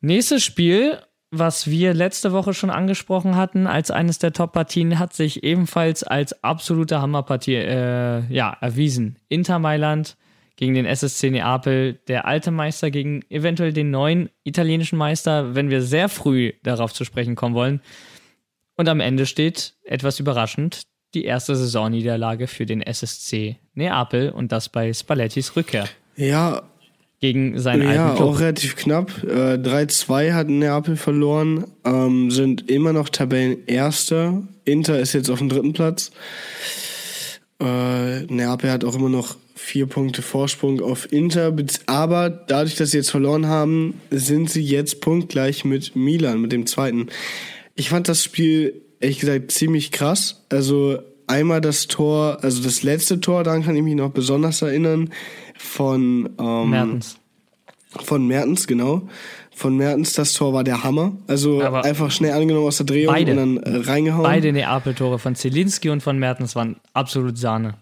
Nächstes 0.00 0.42
Spiel 0.42 0.98
was 1.32 1.66
wir 1.66 1.94
letzte 1.94 2.32
Woche 2.32 2.52
schon 2.52 2.68
angesprochen 2.68 3.36
hatten, 3.36 3.66
als 3.66 3.90
eines 3.90 4.18
der 4.18 4.34
Top-Partien, 4.34 4.98
hat 4.98 5.14
sich 5.14 5.42
ebenfalls 5.42 6.04
als 6.04 6.44
absolute 6.44 7.00
Hammerpartie 7.00 7.54
äh, 7.54 8.22
ja, 8.28 8.54
erwiesen. 8.60 9.16
Inter 9.30 9.58
Mailand 9.58 10.16
gegen 10.56 10.74
den 10.74 10.86
SSC 10.86 11.30
Neapel, 11.30 11.94
der 12.08 12.26
alte 12.26 12.50
Meister 12.50 12.90
gegen 12.90 13.22
eventuell 13.30 13.72
den 13.72 13.90
neuen 13.90 14.30
italienischen 14.44 14.98
Meister, 14.98 15.54
wenn 15.54 15.70
wir 15.70 15.82
sehr 15.82 16.08
früh 16.08 16.52
darauf 16.62 16.92
zu 16.92 17.04
sprechen 17.04 17.34
kommen 17.34 17.54
wollen. 17.54 17.80
Und 18.76 18.88
am 18.88 19.00
Ende 19.00 19.26
steht, 19.26 19.74
etwas 19.84 20.20
überraschend, 20.20 20.82
die 21.14 21.24
erste 21.24 21.54
Saisonniederlage 21.56 22.46
für 22.46 22.66
den 22.66 22.82
SSC 22.82 23.56
Neapel 23.74 24.30
und 24.30 24.52
das 24.52 24.68
bei 24.68 24.92
Spallettis 24.92 25.56
Rückkehr. 25.56 25.88
Ja, 26.16 26.62
gegen 27.20 27.58
seinen 27.58 27.82
ja, 27.82 28.06
alten 28.06 28.16
Club. 28.16 28.28
auch 28.28 28.40
relativ 28.40 28.76
knapp. 28.76 29.22
Äh, 29.22 29.54
3-2 29.54 30.32
hat 30.32 30.48
Neapel 30.48 30.96
verloren, 30.96 31.64
ähm, 31.84 32.30
sind 32.30 32.68
immer 32.68 32.92
noch 32.92 33.08
Tabellenerster. 33.08 34.42
Inter 34.64 34.98
ist 34.98 35.12
jetzt 35.12 35.30
auf 35.30 35.38
dem 35.38 35.48
dritten 35.48 35.72
Platz. 35.72 36.10
Äh, 37.62 38.22
Neapel 38.22 38.70
hat 38.70 38.84
auch 38.84 38.96
immer 38.96 39.08
noch 39.08 39.36
vier 39.54 39.86
Punkte 39.86 40.22
Vorsprung 40.22 40.80
auf 40.80 41.12
Inter, 41.12 41.54
aber 41.86 42.28
dadurch, 42.28 42.74
dass 42.74 42.90
sie 42.90 42.96
jetzt 42.96 43.10
verloren 43.10 43.46
haben, 43.46 44.00
sind 44.10 44.50
sie 44.50 44.62
jetzt 44.62 45.00
punktgleich 45.00 45.64
mit 45.64 45.94
Milan, 45.94 46.40
mit 46.40 46.50
dem 46.50 46.66
zweiten. 46.66 47.06
Ich 47.76 47.90
fand 47.90 48.08
das 48.08 48.24
Spiel 48.24 48.82
ehrlich 48.98 49.20
gesagt 49.20 49.52
ziemlich 49.52 49.92
krass. 49.92 50.42
Also 50.48 50.98
einmal 51.26 51.60
das 51.60 51.86
Tor, 51.86 52.38
also 52.42 52.62
das 52.62 52.82
letzte 52.82 53.20
Tor, 53.20 53.44
daran 53.44 53.64
kann 53.64 53.76
ich 53.76 53.82
mich 53.82 53.94
noch 53.94 54.10
besonders 54.10 54.62
erinnern 54.62 55.10
von 55.56 56.30
ähm, 56.38 56.70
Mertens. 56.70 57.18
Von 58.02 58.26
Mertens, 58.26 58.66
genau. 58.66 59.08
Von 59.54 59.76
Mertens, 59.76 60.14
das 60.14 60.32
Tor 60.32 60.52
war 60.52 60.64
der 60.64 60.82
Hammer. 60.82 61.12
Also 61.26 61.62
Aber 61.62 61.84
einfach 61.84 62.10
schnell 62.10 62.32
angenommen 62.32 62.66
aus 62.66 62.78
der 62.78 62.86
Drehung 62.86 63.14
beide, 63.14 63.32
und 63.32 63.36
dann 63.36 63.56
äh, 63.58 63.76
reingehauen. 63.86 64.24
Beide 64.24 64.52
Neapel-Tore 64.52 65.18
von 65.18 65.34
Zielinski 65.34 65.90
und 65.90 66.02
von 66.02 66.18
Mertens 66.18 66.56
waren 66.56 66.76
absolut 66.94 67.38
Sahne. 67.38 67.74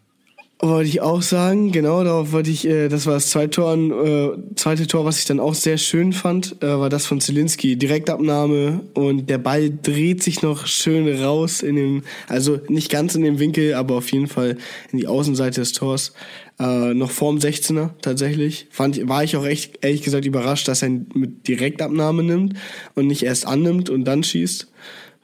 Wollte 0.62 0.90
ich 0.90 1.00
auch 1.00 1.22
sagen, 1.22 1.72
genau, 1.72 2.04
darauf 2.04 2.32
wollte 2.32 2.50
ich, 2.50 2.66
äh, 2.68 2.88
das 2.88 3.06
war 3.06 3.14
das 3.14 3.30
zweite 3.30 3.48
Tor, 3.48 3.74
äh, 3.74 4.36
zweite 4.56 4.86
Tor, 4.86 5.06
was 5.06 5.18
ich 5.18 5.24
dann 5.24 5.40
auch 5.40 5.54
sehr 5.54 5.78
schön 5.78 6.12
fand, 6.12 6.62
äh, 6.62 6.78
war 6.78 6.90
das 6.90 7.06
von 7.06 7.18
Zelinski. 7.18 7.76
Direktabnahme 7.76 8.80
und 8.92 9.30
der 9.30 9.38
Ball 9.38 9.70
dreht 9.70 10.22
sich 10.22 10.42
noch 10.42 10.66
schön 10.66 11.08
raus 11.22 11.62
in 11.62 11.76
den, 11.76 12.02
also 12.28 12.58
nicht 12.68 12.90
ganz 12.90 13.14
in 13.14 13.22
den 13.22 13.38
Winkel, 13.38 13.72
aber 13.72 13.94
auf 13.94 14.12
jeden 14.12 14.26
Fall 14.26 14.58
in 14.92 14.98
die 14.98 15.06
Außenseite 15.06 15.62
des 15.62 15.72
Tors. 15.72 16.12
Äh, 16.60 16.92
noch 16.94 17.10
vorm 17.10 17.38
16er 17.38 17.90
tatsächlich. 18.02 18.66
Fand, 18.70 19.08
war 19.08 19.24
ich 19.24 19.36
auch 19.36 19.46
echt, 19.46 19.82
ehrlich 19.82 20.02
gesagt 20.02 20.26
überrascht, 20.26 20.68
dass 20.68 20.82
er 20.82 20.90
mit 20.90 21.48
Direktabnahme 21.48 22.22
nimmt 22.22 22.54
und 22.94 23.06
nicht 23.06 23.22
erst 23.22 23.46
annimmt 23.46 23.88
und 23.88 24.04
dann 24.04 24.22
schießt 24.22 24.70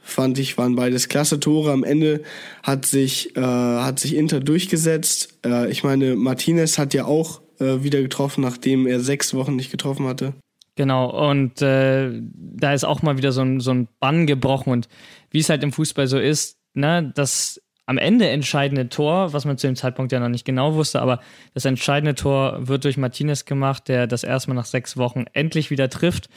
fand 0.07 0.39
ich, 0.39 0.57
waren 0.57 0.77
beides 0.77 1.09
klasse 1.09 1.41
Tore. 1.41 1.73
Am 1.73 1.85
Ende 1.85 2.23
hat 2.63 2.87
sich, 2.87 3.37
äh, 3.37 3.41
hat 3.41 3.99
sich 3.99 4.15
Inter 4.15 4.41
durchgesetzt. 4.41 5.39
Äh, 5.45 5.71
ich 5.71 5.83
meine, 5.83 6.15
Martinez 6.15 6.79
hat 6.79 6.95
ja 6.95 7.05
auch 7.05 7.41
äh, 7.59 7.83
wieder 7.83 8.01
getroffen, 8.01 8.43
nachdem 8.43 8.87
er 8.87 9.01
sechs 9.01 9.35
Wochen 9.35 9.57
nicht 9.57 9.71
getroffen 9.71 10.07
hatte. 10.07 10.35
Genau, 10.77 11.31
und 11.31 11.61
äh, 11.63 12.21
da 12.23 12.73
ist 12.73 12.85
auch 12.85 13.03
mal 13.03 13.17
wieder 13.17 13.33
so 13.33 13.41
ein, 13.41 13.61
so 13.61 13.73
ein 13.73 13.89
Bann 13.99 14.27
gebrochen. 14.27 14.71
Und 14.71 14.89
wie 15.31 15.41
es 15.41 15.49
halt 15.49 15.63
im 15.63 15.73
Fußball 15.73 16.07
so 16.07 16.19
ist, 16.19 16.59
ne, 16.75 17.13
dass 17.15 17.61
am 17.87 17.99
Ende 17.99 18.29
entscheidende 18.29 18.89
Tor, 18.89 19.33
was 19.33 19.45
man 19.45 19.59
zu 19.59 19.69
dem 19.69 19.77
Zeitpunkt 19.77 20.11
ja 20.11 20.19
noch 20.19 20.29
nicht 20.29 20.45
genau 20.45 20.75
wusste, 20.75 21.01
aber 21.01 21.21
das 21.55 21.65
entscheidende 21.65 22.17
Tor 22.17 22.67
wird 22.67 22.85
durch 22.85 22.97
Martinez 22.97 23.45
gemacht, 23.45 23.87
der 23.89 24.09
das 24.09 24.25
erstmal 24.25 24.57
nach 24.57 24.67
sechs 24.67 24.97
Wochen 24.97 25.25
endlich 25.33 25.71
wieder 25.71 25.89
trifft, 25.89 26.29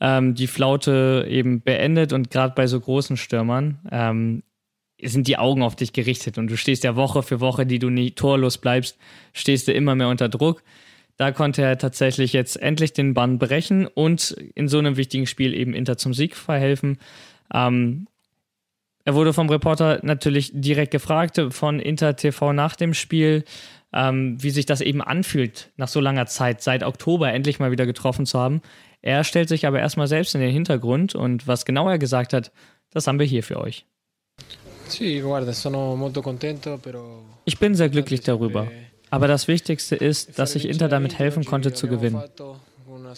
ähm, 0.00 0.34
die 0.34 0.46
Flaute 0.46 1.26
eben 1.28 1.62
beendet 1.62 2.12
und 2.12 2.30
gerade 2.30 2.54
bei 2.54 2.66
so 2.66 2.78
großen 2.78 3.16
Stürmern 3.16 3.78
ähm, 3.90 4.42
sind 5.02 5.26
die 5.28 5.38
Augen 5.38 5.62
auf 5.62 5.76
dich 5.76 5.94
gerichtet 5.94 6.36
und 6.36 6.48
du 6.48 6.56
stehst 6.56 6.84
ja 6.84 6.94
Woche 6.94 7.22
für 7.22 7.40
Woche, 7.40 7.64
die 7.64 7.78
du 7.78 7.88
nie 7.88 8.10
torlos 8.12 8.58
bleibst, 8.58 8.98
stehst 9.32 9.68
du 9.68 9.72
immer 9.72 9.94
mehr 9.94 10.08
unter 10.08 10.28
Druck. 10.28 10.62
Da 11.16 11.32
konnte 11.32 11.62
er 11.62 11.78
tatsächlich 11.78 12.32
jetzt 12.32 12.60
endlich 12.60 12.92
den 12.92 13.14
Bann 13.14 13.38
brechen 13.38 13.86
und 13.86 14.30
in 14.54 14.68
so 14.68 14.78
einem 14.78 14.96
wichtigen 14.96 15.26
Spiel 15.26 15.54
eben 15.54 15.74
Inter 15.74 15.96
zum 15.96 16.14
Sieg 16.14 16.36
verhelfen. 16.36 16.98
Ähm, 17.52 18.06
er 19.04 19.14
wurde 19.14 19.32
vom 19.32 19.48
Reporter 19.48 20.00
natürlich 20.02 20.52
direkt 20.54 20.92
gefragt 20.92 21.40
von 21.50 21.80
Inter 21.80 22.16
TV 22.16 22.52
nach 22.52 22.76
dem 22.76 22.94
Spiel, 22.94 23.44
ähm, 23.92 24.42
wie 24.42 24.50
sich 24.50 24.66
das 24.66 24.80
eben 24.80 25.02
anfühlt, 25.02 25.70
nach 25.76 25.88
so 25.88 26.00
langer 26.00 26.26
Zeit, 26.26 26.62
seit 26.62 26.82
Oktober 26.82 27.32
endlich 27.32 27.58
mal 27.58 27.70
wieder 27.70 27.86
getroffen 27.86 28.26
zu 28.26 28.38
haben. 28.38 28.62
Er 29.02 29.24
stellt 29.24 29.48
sich 29.48 29.66
aber 29.66 29.80
erstmal 29.80 30.06
selbst 30.06 30.34
in 30.34 30.40
den 30.40 30.52
Hintergrund 30.52 31.14
und 31.14 31.46
was 31.46 31.64
genau 31.64 31.88
er 31.88 31.98
gesagt 31.98 32.32
hat, 32.32 32.52
das 32.90 33.06
haben 33.06 33.18
wir 33.18 33.26
hier 33.26 33.42
für 33.42 33.58
euch. 33.58 33.84
Ich 37.44 37.58
bin 37.58 37.74
sehr 37.74 37.88
glücklich 37.88 38.20
darüber. 38.20 38.68
Aber 39.10 39.26
das 39.26 39.48
Wichtigste 39.48 39.96
ist, 39.96 40.38
dass 40.38 40.54
ich 40.54 40.68
Inter 40.68 40.88
damit 40.88 41.18
helfen 41.18 41.44
konnte 41.44 41.72
zu 41.72 41.88
gewinnen. 41.88 42.22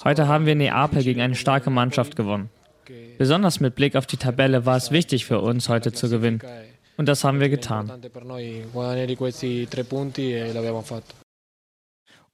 Heute 0.04 0.28
haben 0.28 0.46
wir 0.46 0.54
Neapel 0.54 1.02
gegen 1.02 1.20
eine 1.20 1.34
starke 1.34 1.70
Mannschaft 1.70 2.16
gewonnen. 2.16 2.48
Besonders 3.18 3.60
mit 3.60 3.74
Blick 3.74 3.96
auf 3.96 4.06
die 4.06 4.16
Tabelle 4.16 4.66
war 4.66 4.76
es 4.76 4.90
wichtig 4.90 5.24
für 5.24 5.40
uns, 5.40 5.68
heute 5.68 5.92
zu 5.92 6.08
gewinnen. 6.08 6.40
Und 6.96 7.08
das 7.08 7.24
haben 7.24 7.40
wir 7.40 7.48
getan. 7.48 7.90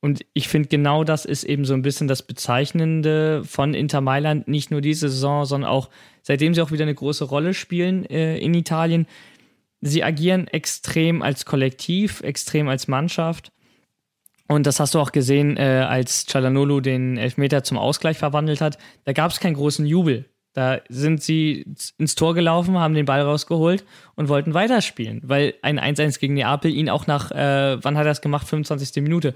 Und 0.02 0.24
ich 0.32 0.48
finde, 0.48 0.68
genau 0.68 1.04
das 1.04 1.26
ist 1.26 1.44
eben 1.44 1.66
so 1.66 1.74
ein 1.74 1.82
bisschen 1.82 2.08
das 2.08 2.22
Bezeichnende 2.22 3.42
von 3.44 3.74
Inter 3.74 4.00
Mailand. 4.00 4.48
Nicht 4.48 4.70
nur 4.70 4.80
diese 4.80 5.10
Saison, 5.10 5.44
sondern 5.44 5.70
auch 5.70 5.90
seitdem 6.22 6.54
sie 6.54 6.62
auch 6.62 6.70
wieder 6.70 6.84
eine 6.84 6.94
große 6.94 7.24
Rolle 7.24 7.52
spielen 7.52 8.06
äh, 8.06 8.38
in 8.38 8.54
Italien. 8.54 9.06
Sie 9.82 10.02
agieren 10.02 10.46
extrem 10.48 11.20
als 11.20 11.44
Kollektiv, 11.44 12.22
extrem 12.22 12.68
als 12.68 12.88
Mannschaft. 12.88 13.52
Und 14.48 14.66
das 14.66 14.80
hast 14.80 14.94
du 14.94 15.00
auch 15.00 15.12
gesehen, 15.12 15.56
äh, 15.58 15.84
als 15.86 16.26
Cialanolo 16.26 16.80
den 16.80 17.18
Elfmeter 17.18 17.62
zum 17.62 17.76
Ausgleich 17.76 18.16
verwandelt 18.18 18.60
hat. 18.62 18.78
Da 19.04 19.12
gab 19.12 19.30
es 19.30 19.38
keinen 19.38 19.54
großen 19.54 19.86
Jubel. 19.86 20.29
Da 20.52 20.80
sind 20.88 21.22
sie 21.22 21.64
ins 21.98 22.14
Tor 22.16 22.34
gelaufen, 22.34 22.76
haben 22.76 22.94
den 22.94 23.06
Ball 23.06 23.20
rausgeholt 23.20 23.84
und 24.16 24.28
wollten 24.28 24.52
weiterspielen, 24.52 25.20
weil 25.24 25.54
ein 25.62 25.78
1-1 25.78 26.18
gegen 26.18 26.34
Neapel 26.34 26.72
ihn 26.72 26.90
auch 26.90 27.06
nach, 27.06 27.30
äh, 27.30 27.78
wann 27.82 27.96
hat 27.96 28.04
er 28.04 28.10
das 28.10 28.20
gemacht? 28.20 28.48
25. 28.48 29.02
Minute. 29.02 29.34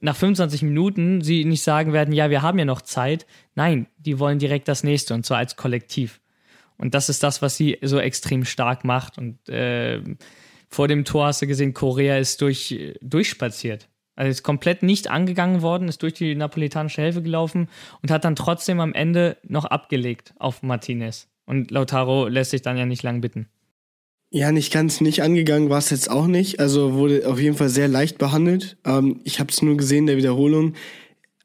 Nach 0.00 0.16
25 0.16 0.62
Minuten 0.62 1.20
sie 1.20 1.44
nicht 1.44 1.62
sagen 1.62 1.92
werden, 1.92 2.14
ja, 2.14 2.30
wir 2.30 2.40
haben 2.40 2.58
ja 2.58 2.64
noch 2.64 2.80
Zeit. 2.80 3.26
Nein, 3.54 3.86
die 3.98 4.18
wollen 4.18 4.38
direkt 4.38 4.68
das 4.68 4.84
nächste 4.84 5.12
und 5.12 5.26
zwar 5.26 5.38
als 5.38 5.56
Kollektiv. 5.56 6.20
Und 6.78 6.94
das 6.94 7.08
ist 7.08 7.22
das, 7.22 7.42
was 7.42 7.56
sie 7.56 7.78
so 7.82 7.98
extrem 7.98 8.44
stark 8.44 8.84
macht. 8.84 9.18
Und 9.18 9.48
äh, 9.48 10.02
vor 10.68 10.88
dem 10.88 11.04
Tor 11.04 11.26
hast 11.26 11.42
du 11.42 11.46
gesehen, 11.46 11.74
Korea 11.74 12.16
ist 12.18 12.40
durch, 12.40 12.94
durchspaziert. 13.00 13.88
Also 14.16 14.30
ist 14.30 14.42
komplett 14.42 14.82
nicht 14.82 15.10
angegangen 15.10 15.62
worden, 15.62 15.88
ist 15.88 16.02
durch 16.02 16.14
die 16.14 16.34
napolitanische 16.34 17.02
Hälfte 17.02 17.22
gelaufen 17.22 17.68
und 18.02 18.10
hat 18.10 18.24
dann 18.24 18.36
trotzdem 18.36 18.80
am 18.80 18.94
Ende 18.94 19.36
noch 19.42 19.64
abgelegt 19.64 20.34
auf 20.38 20.62
Martinez. 20.62 21.28
Und 21.46 21.70
Lautaro 21.70 22.28
lässt 22.28 22.52
sich 22.52 22.62
dann 22.62 22.76
ja 22.76 22.86
nicht 22.86 23.02
lang 23.02 23.20
bitten. 23.20 23.48
Ja, 24.30 24.50
nicht 24.50 24.72
ganz 24.72 25.00
nicht 25.00 25.22
angegangen 25.22 25.70
war 25.70 25.78
es 25.78 25.90
jetzt 25.90 26.10
auch 26.10 26.26
nicht. 26.26 26.58
Also 26.58 26.94
wurde 26.94 27.28
auf 27.28 27.38
jeden 27.38 27.56
Fall 27.56 27.68
sehr 27.68 27.86
leicht 27.86 28.18
behandelt. 28.18 28.76
Ähm, 28.84 29.20
ich 29.22 29.38
habe 29.38 29.50
es 29.52 29.62
nur 29.62 29.76
gesehen 29.76 30.06
der 30.06 30.16
Wiederholung. 30.16 30.74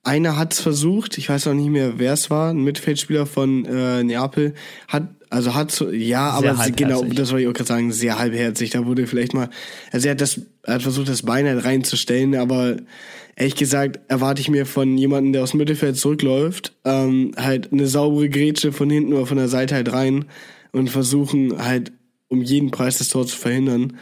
Einer 0.04 0.38
hat 0.38 0.54
es 0.54 0.62
versucht, 0.62 1.18
ich 1.18 1.28
weiß 1.30 1.48
auch 1.48 1.54
nicht 1.54 1.70
mehr, 1.70 2.00
wer 2.00 2.14
es 2.14 2.30
war, 2.30 2.52
ein 2.52 2.64
Mittelfeldspieler 2.64 3.26
von 3.26 3.66
äh, 3.66 4.04
Neapel, 4.04 4.54
hat, 4.88 5.10
also 5.30 5.54
hat 5.54 5.86
ja, 5.92 6.30
aber 6.30 6.56
genau, 6.76 7.04
das 7.04 7.32
wollte 7.32 7.44
ich 7.44 7.48
auch 7.50 7.54
gerade 7.54 7.68
sagen, 7.68 7.92
sehr 7.92 8.18
halbherzig. 8.18 8.70
Da 8.70 8.86
wurde 8.86 9.08
vielleicht 9.08 9.34
mal, 9.34 9.50
also 9.92 10.08
er 10.08 10.12
hat 10.12 10.22
das, 10.22 10.42
er 10.64 10.76
hat 10.76 10.82
versucht, 10.84 11.10
das 11.10 11.24
Bein 11.24 11.46
halt 11.46 11.66
reinzustellen, 11.66 12.36
aber 12.36 12.78
ehrlich 13.36 13.56
gesagt 13.56 14.00
erwarte 14.08 14.42
ich 14.42 14.50
mir 14.50 14.66
von 14.66 14.98
jemandem, 14.98 15.34
der 15.34 15.44
aus 15.44 15.52
dem 15.52 15.58
Mittelfeld 15.58 15.98
zurückläuft, 15.98 16.74
ähm, 16.86 17.34
halt 17.36 17.72
eine 17.74 17.88
saubere 17.88 18.30
Grätsche 18.30 18.72
von 18.72 18.90
hinten 18.90 19.14
oder 19.14 19.26
von 19.26 19.38
der 19.38 19.50
Seite 19.50 19.76
halt 19.76 19.92
rein 19.92 20.26
und 20.72 20.90
versuchen 20.90 21.62
halt 21.64 21.92
um 22.30 22.42
jeden 22.42 22.72
Preis 22.72 23.00
das 23.00 23.10
Tor 23.10 23.28
zu 23.28 23.38
verhindern, 23.38 23.98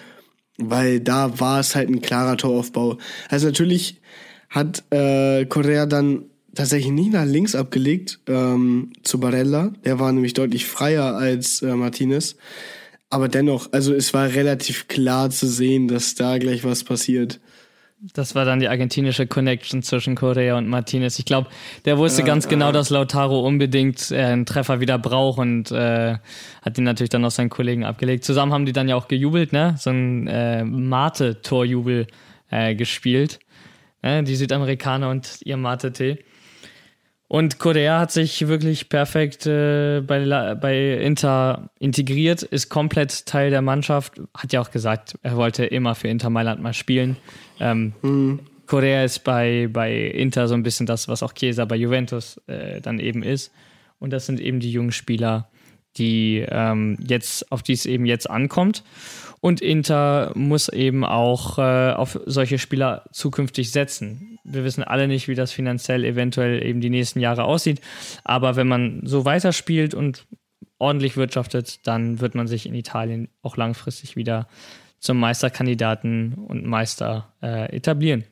weil 0.58 1.00
da 1.00 1.40
war 1.40 1.60
es 1.60 1.76
halt 1.76 1.90
ein 1.90 2.02
klarer 2.02 2.38
Toraufbau. 2.38 2.98
Also 3.30 3.48
natürlich 3.48 4.02
hat 4.50 4.84
äh, 4.92 5.46
Correa 5.46 5.86
dann 5.86 6.24
tatsächlich 6.56 6.92
nicht 6.92 7.14
nach 7.14 7.26
links 7.26 7.56
abgelegt 7.56 8.20
ähm, 8.28 8.92
zu 9.04 9.20
Barella. 9.20 9.72
Der 9.86 10.00
war 10.00 10.12
nämlich 10.12 10.34
deutlich 10.34 10.66
freier 10.66 11.16
als 11.16 11.62
äh, 11.62 11.76
Martinez. 11.76 12.36
Aber 13.10 13.30
dennoch, 13.30 13.72
also 13.72 13.94
es 13.94 14.14
war 14.14 14.34
relativ 14.34 14.88
klar 14.88 15.30
zu 15.30 15.48
sehen, 15.48 15.88
dass 15.88 16.16
da 16.16 16.38
gleich 16.40 16.64
was 16.66 16.84
passiert. 16.84 17.40
Das 18.14 18.36
war 18.36 18.46
dann 18.46 18.60
die 18.60 18.68
argentinische 18.68 19.26
Connection 19.26 19.82
zwischen 19.82 20.16
Correa 20.16 20.58
und 20.58 20.68
Martinez. 20.68 21.18
Ich 21.18 21.26
glaube, 21.26 21.50
der 21.86 21.98
wusste 21.98 22.22
äh, 22.22 22.26
ganz 22.26 22.48
genau, 22.48 22.72
dass 22.72 22.92
Lautaro 22.92 23.40
unbedingt 23.40 24.12
äh, 24.12 24.18
einen 24.18 24.46
Treffer 24.46 24.80
wieder 24.80 25.00
braucht 25.00 25.40
und 25.40 25.72
äh, 25.72 26.18
hat 26.62 26.78
ihn 26.78 26.84
natürlich 26.84 27.10
dann 27.10 27.26
auf 27.26 27.34
seinen 27.34 27.50
Kollegen 27.50 27.86
abgelegt. 27.86 28.24
Zusammen 28.24 28.54
haben 28.54 28.66
die 28.68 28.74
dann 28.74 28.88
ja 28.88 28.96
auch 28.96 29.08
gejubelt, 29.08 29.52
ne? 29.52 29.76
So 29.80 29.90
ein 29.90 30.28
äh, 30.28 30.64
Mate-Torjubel 30.64 32.06
äh, 32.52 32.76
gespielt. 32.76 33.40
Ne? 34.08 34.24
Die 34.24 34.36
Südamerikaner 34.36 35.10
und 35.10 35.40
ihr 35.44 35.58
Mate-Tee. 35.58 36.24
Und 37.30 37.60
Correa 37.60 38.00
hat 38.00 38.12
sich 38.12 38.48
wirklich 38.48 38.88
perfekt 38.88 39.46
äh, 39.48 40.00
bei, 40.00 40.56
bei 40.56 40.94
Inter 40.94 41.70
integriert, 41.78 42.42
ist 42.42 42.70
komplett 42.70 43.26
Teil 43.26 43.50
der 43.50 43.62
Mannschaft, 43.62 44.22
hat 44.34 44.54
ja 44.54 44.62
auch 44.62 44.72
gesagt, 44.72 45.18
er 45.24 45.36
wollte 45.36 45.66
immer 45.66 45.94
für 45.94 46.08
Inter 46.08 46.30
Mailand 46.30 46.62
mal 46.62 46.74
spielen. 46.74 47.18
Ähm, 47.60 47.94
mhm. 48.02 48.40
Correa 48.66 49.04
ist 49.04 49.26
bei, 49.26 49.68
bei 49.70 49.94
Inter 49.94 50.48
so 50.48 50.54
ein 50.54 50.64
bisschen 50.64 50.86
das, 50.86 51.10
was 51.10 51.22
auch 51.22 51.34
Chiesa 51.34 51.66
bei 51.66 51.76
Juventus 51.76 52.42
äh, 52.48 52.80
dann 52.80 53.00
eben 53.00 53.24
ist. 53.24 53.52
Und 54.00 54.12
das 54.12 54.26
sind 54.26 54.40
eben 54.40 54.62
die 54.62 54.72
jungen 54.72 54.94
Spieler, 54.94 55.50
die 55.98 56.46
ähm, 56.48 56.98
jetzt, 57.06 57.52
auf 57.52 57.62
die 57.62 57.74
es 57.74 57.86
eben 57.86 58.06
jetzt 58.06 58.30
ankommt. 58.30 58.84
Und 59.40 59.62
Inter 59.62 60.32
muss 60.36 60.68
eben 60.70 61.06
auch 61.06 61.60
äh, 61.60 61.92
auf 61.92 62.20
solche 62.26 62.58
Spieler 62.58 63.06
zukünftig 63.12 63.72
setzen. 63.72 64.40
Wir 64.44 64.64
wissen 64.64 64.84
alle 64.84 65.08
nicht, 65.08 65.28
wie 65.28 65.36
das 65.36 65.52
finanziell 65.52 66.04
eventuell 66.04 66.64
eben 66.66 66.82
die 66.82 66.90
nächsten 66.90 67.20
Jahre 67.20 67.44
aussieht. 67.44 67.82
Aber 68.24 68.56
wenn 68.56 68.68
man 68.68 69.02
so 69.04 69.26
weiterspielt 69.26 69.94
und 69.94 70.26
ordentlich 70.80 71.18
wirtschaftet, 71.18 71.86
dann 71.86 72.20
wird 72.20 72.36
man 72.36 72.48
sich 72.48 72.66
in 72.66 72.74
Italien 72.74 73.30
auch 73.42 73.58
langfristig 73.58 74.16
wieder 74.16 74.48
zum 75.00 75.20
Meisterkandidaten 75.20 76.34
und 76.34 76.66
Meister 76.66 77.34
äh, 77.42 77.76
etablieren. 77.76 78.24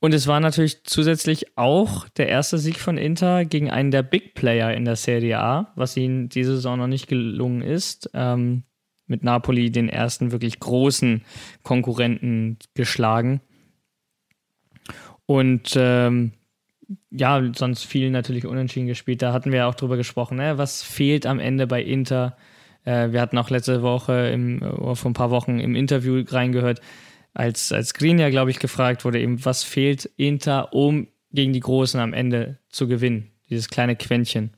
Und 0.00 0.14
es 0.14 0.26
war 0.26 0.40
natürlich 0.40 0.82
zusätzlich 0.84 1.58
auch 1.58 2.08
der 2.08 2.28
erste 2.28 2.56
Sieg 2.56 2.78
von 2.78 2.96
Inter 2.96 3.44
gegen 3.44 3.70
einen 3.70 3.90
der 3.90 4.02
Big 4.02 4.34
Player 4.34 4.72
in 4.72 4.86
der 4.86 4.96
Serie 4.96 5.38
A, 5.38 5.72
was 5.76 5.96
ihnen 5.96 6.30
diese 6.30 6.56
Saison 6.56 6.78
noch 6.78 6.86
nicht 6.86 7.06
gelungen 7.06 7.60
ist. 7.60 8.10
Ähm, 8.14 8.64
mit 9.10 9.24
Napoli 9.24 9.70
den 9.70 9.88
ersten 9.88 10.32
wirklich 10.32 10.60
großen 10.60 11.22
Konkurrenten 11.62 12.58
geschlagen. 12.74 13.40
Und 15.26 15.74
ähm, 15.76 16.32
ja, 17.10 17.42
sonst 17.54 17.84
viel 17.84 18.10
natürlich 18.10 18.46
unentschieden 18.46 18.86
gespielt. 18.86 19.22
Da 19.22 19.32
hatten 19.32 19.52
wir 19.52 19.58
ja 19.58 19.68
auch 19.68 19.74
drüber 19.74 19.96
gesprochen. 19.96 20.36
Ne? 20.38 20.58
Was 20.58 20.82
fehlt 20.82 21.26
am 21.26 21.38
Ende 21.38 21.66
bei 21.66 21.82
Inter? 21.82 22.36
Äh, 22.84 23.12
wir 23.12 23.20
hatten 23.20 23.38
auch 23.38 23.50
letzte 23.50 23.82
Woche, 23.82 24.30
im, 24.30 24.60
vor 24.94 25.10
ein 25.10 25.14
paar 25.14 25.30
Wochen 25.30 25.58
im 25.58 25.74
Interview 25.74 26.24
reingehört, 26.26 26.80
als, 27.34 27.72
als 27.72 27.94
Green 27.94 28.18
ja, 28.18 28.30
glaube 28.30 28.50
ich, 28.50 28.58
gefragt 28.58 29.04
wurde, 29.04 29.20
eben, 29.20 29.44
was 29.44 29.62
fehlt 29.62 30.10
Inter, 30.16 30.72
um 30.72 31.08
gegen 31.32 31.52
die 31.52 31.60
Großen 31.60 32.00
am 32.00 32.12
Ende 32.12 32.58
zu 32.68 32.88
gewinnen? 32.88 33.30
Dieses 33.50 33.68
kleine 33.68 33.94
Quäntchen. 33.94 34.50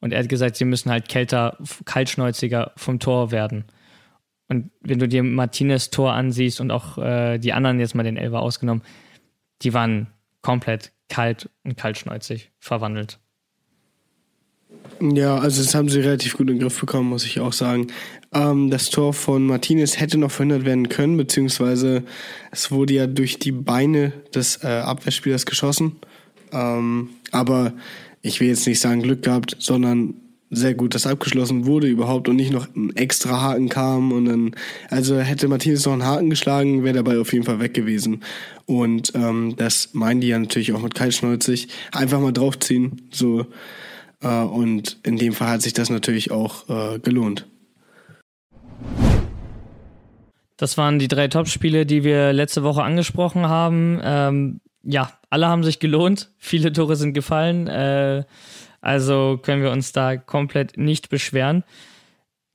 Und 0.00 0.12
er 0.12 0.20
hat 0.20 0.28
gesagt, 0.28 0.56
sie 0.56 0.64
müssen 0.64 0.90
halt 0.90 1.08
kälter, 1.08 1.58
kaltschnäuziger 1.84 2.72
vom 2.76 2.98
Tor 2.98 3.30
werden. 3.30 3.64
Und 4.48 4.70
wenn 4.80 4.98
du 4.98 5.06
dir 5.06 5.22
Martinez 5.22 5.90
Tor 5.90 6.12
ansiehst 6.12 6.60
und 6.60 6.70
auch 6.70 6.98
äh, 6.98 7.38
die 7.38 7.52
anderen 7.52 7.80
jetzt 7.80 7.94
mal 7.94 8.02
den 8.02 8.16
Elfer 8.16 8.40
ausgenommen, 8.40 8.82
die 9.62 9.74
waren 9.74 10.08
komplett 10.40 10.92
kalt 11.08 11.50
und 11.64 11.76
kaltschneuzig 11.76 12.50
verwandelt. 12.58 13.18
Ja, 15.00 15.36
also 15.36 15.62
das 15.62 15.74
haben 15.74 15.88
sie 15.88 16.00
relativ 16.00 16.36
gut 16.36 16.48
in 16.48 16.56
den 16.56 16.62
Griff 16.62 16.80
bekommen, 16.80 17.08
muss 17.08 17.24
ich 17.24 17.40
auch 17.40 17.52
sagen. 17.52 17.88
Ähm, 18.32 18.70
das 18.70 18.90
Tor 18.90 19.12
von 19.12 19.46
Martinez 19.46 19.98
hätte 19.98 20.18
noch 20.18 20.30
verhindert 20.30 20.64
werden 20.64 20.88
können, 20.88 21.16
beziehungsweise 21.16 22.02
es 22.50 22.70
wurde 22.70 22.94
ja 22.94 23.06
durch 23.06 23.38
die 23.38 23.52
Beine 23.52 24.12
des 24.34 24.62
äh, 24.64 24.66
Abwehrspielers 24.66 25.46
geschossen. 25.46 25.96
Ähm, 26.52 27.10
aber 27.30 27.72
ich 28.22 28.40
will 28.40 28.48
jetzt 28.48 28.66
nicht 28.66 28.80
sagen 28.80 29.02
Glück 29.02 29.22
gehabt, 29.22 29.56
sondern 29.58 30.14
sehr 30.50 30.74
gut, 30.74 30.94
dass 30.94 31.06
abgeschlossen 31.06 31.66
wurde 31.66 31.88
überhaupt 31.88 32.28
und 32.28 32.36
nicht 32.36 32.52
noch 32.52 32.66
ein 32.74 32.94
extra 32.96 33.40
Haken 33.42 33.68
kam 33.68 34.12
und 34.12 34.24
dann, 34.24 34.56
also 34.88 35.18
hätte 35.18 35.48
Martinez 35.48 35.84
noch 35.84 35.92
einen 35.92 36.04
Haken 36.04 36.30
geschlagen, 36.30 36.84
wäre 36.84 36.94
dabei 36.94 37.18
auf 37.18 37.32
jeden 37.32 37.44
Fall 37.44 37.60
weg 37.60 37.74
gewesen. 37.74 38.22
Und 38.66 39.12
ähm, 39.14 39.54
das 39.56 39.94
meinen 39.94 40.20
die 40.20 40.28
ja 40.28 40.38
natürlich 40.38 40.72
auch 40.72 40.82
mit 40.82 40.94
kaltschnäuzig. 40.94 41.68
Einfach 41.92 42.20
mal 42.20 42.32
draufziehen, 42.32 43.08
so. 43.10 43.46
Äh, 44.22 44.42
und 44.42 44.98
in 45.02 45.16
dem 45.16 45.32
Fall 45.32 45.48
hat 45.48 45.62
sich 45.62 45.74
das 45.74 45.90
natürlich 45.90 46.30
auch 46.30 46.68
äh, 46.68 46.98
gelohnt. 46.98 47.46
Das 50.56 50.76
waren 50.76 50.98
die 50.98 51.08
drei 51.08 51.28
Topspiele, 51.28 51.86
die 51.86 52.02
wir 52.02 52.32
letzte 52.32 52.64
Woche 52.64 52.82
angesprochen 52.82 53.48
haben. 53.48 54.00
Ähm, 54.02 54.60
ja, 54.82 55.12
alle 55.30 55.46
haben 55.46 55.62
sich 55.62 55.78
gelohnt. 55.78 56.32
Viele 56.36 56.72
Tore 56.72 56.96
sind 56.96 57.12
gefallen. 57.12 57.68
Äh, 57.68 58.24
also 58.80 59.38
können 59.42 59.62
wir 59.62 59.70
uns 59.70 59.92
da 59.92 60.16
komplett 60.16 60.76
nicht 60.76 61.08
beschweren. 61.08 61.64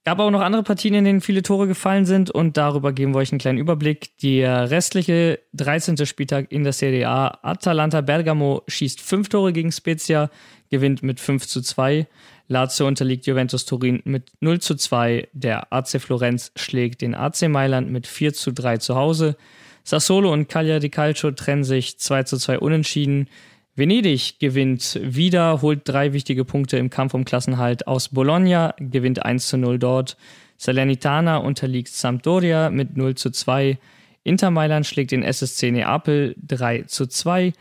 Gab 0.06 0.20
auch 0.20 0.32
noch 0.32 0.42
andere 0.42 0.64
Partien, 0.64 0.96
in 0.96 1.06
denen 1.06 1.22
viele 1.22 1.44
Tore 1.44 1.66
gefallen 1.66 2.06
sind 2.06 2.30
und 2.30 2.58
darüber 2.58 2.92
geben 2.92 3.14
wir 3.14 3.20
euch 3.20 3.32
einen 3.32 3.40
kleinen 3.40 3.58
Überblick. 3.58 4.18
Der 4.18 4.70
restliche 4.70 5.40
13. 5.54 6.06
Spieltag 6.06 6.52
in 6.52 6.66
der 6.66 6.74
Serie 6.74 7.08
A. 7.08 7.40
Atalanta 7.42 8.02
Bergamo 8.02 8.64
schießt 8.68 9.00
fünf 9.00 9.30
Tore 9.30 9.54
gegen 9.54 9.72
Spezia, 9.72 10.30
gewinnt 10.70 11.04
mit 11.04 11.22
5 11.22 11.48
zu 11.48 11.62
2. 11.62 12.06
Lazio 12.50 12.86
unterliegt 12.86 13.26
Juventus 13.26 13.66
Turin 13.66 14.02
mit 14.04 14.32
0 14.42 14.60
zu 14.60 14.76
2. 14.76 15.30
Der 15.32 15.72
AC 15.72 16.02
Florenz 16.02 16.52
schlägt 16.58 17.02
den 17.02 17.16
AC 17.16 17.48
Mailand 17.48 17.90
mit 17.90 18.06
4 18.06 18.34
zu 18.34 18.52
3 18.52 18.80
zu 18.80 18.96
Hause. 18.96 19.38
Sassolo 19.86 20.34
und 20.34 20.50
Cagliari 20.50 20.82
di 20.82 20.90
Calcio 20.90 21.32
trennen 21.32 21.64
sich 21.64 21.98
2 22.00 22.24
zu 22.24 22.38
2 22.38 22.60
unentschieden. 22.60 23.30
Venedig 23.76 24.40
gewinnt 24.40 25.00
wieder, 25.02 25.62
holt 25.62 25.82
drei 25.86 26.14
wichtige 26.14 26.46
Punkte 26.46 26.78
im 26.78 26.92
Kampf 26.92 27.16
um 27.16 27.26
Klassenhalt 27.26 27.88
aus 27.88 28.10
Bologna, 28.10 28.76
gewinnt 28.78 29.26
1 29.26 29.48
zu 29.48 29.58
0 29.58 29.80
dort. 29.80 30.16
Salernitana 30.58 31.38
unterliegt 31.38 31.90
Sampdoria 31.90 32.70
mit 32.70 32.96
0 32.96 33.16
zu 33.16 33.32
2. 33.32 33.80
Inter 34.24 34.52
Mailand 34.52 34.86
schlägt 34.86 35.12
den 35.12 35.24
SSC 35.24 35.72
Neapel 35.72 36.36
3 36.38 36.84
zu 36.84 37.08
2. 37.08 37.54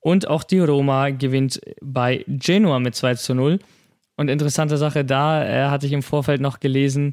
Und 0.00 0.26
auch 0.28 0.42
die 0.42 0.60
Roma 0.60 1.10
gewinnt 1.10 1.60
bei 1.82 2.24
Genua 2.26 2.78
mit 2.78 2.94
2 2.94 3.14
zu 3.14 3.34
0. 3.34 3.58
Und 4.16 4.30
interessante 4.30 4.78
Sache 4.78 5.04
da, 5.04 5.44
äh, 5.44 5.68
hatte 5.68 5.86
ich 5.86 5.92
im 5.92 6.02
Vorfeld 6.02 6.40
noch 6.40 6.60
gelesen, 6.60 7.12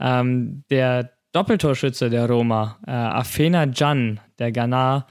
ähm, 0.00 0.64
der 0.70 1.12
Doppeltorschütze 1.32 2.10
der 2.10 2.28
Roma, 2.28 2.78
äh, 2.86 2.90
Afena 2.90 3.66
Can, 3.66 4.20
der 4.38 4.52
Ghana, 4.52 5.06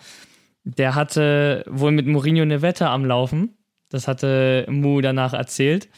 der 0.64 0.96
hatte 0.96 1.64
wohl 1.68 1.92
mit 1.92 2.08
Mourinho 2.08 2.44
eine 2.44 2.62
Wette 2.62 2.88
am 2.88 3.06
Laufen. 3.06 3.58
Das 3.90 4.08
hatte 4.08 4.66
Mu 4.70 5.02
danach 5.02 5.34
erzählt. 5.34 5.90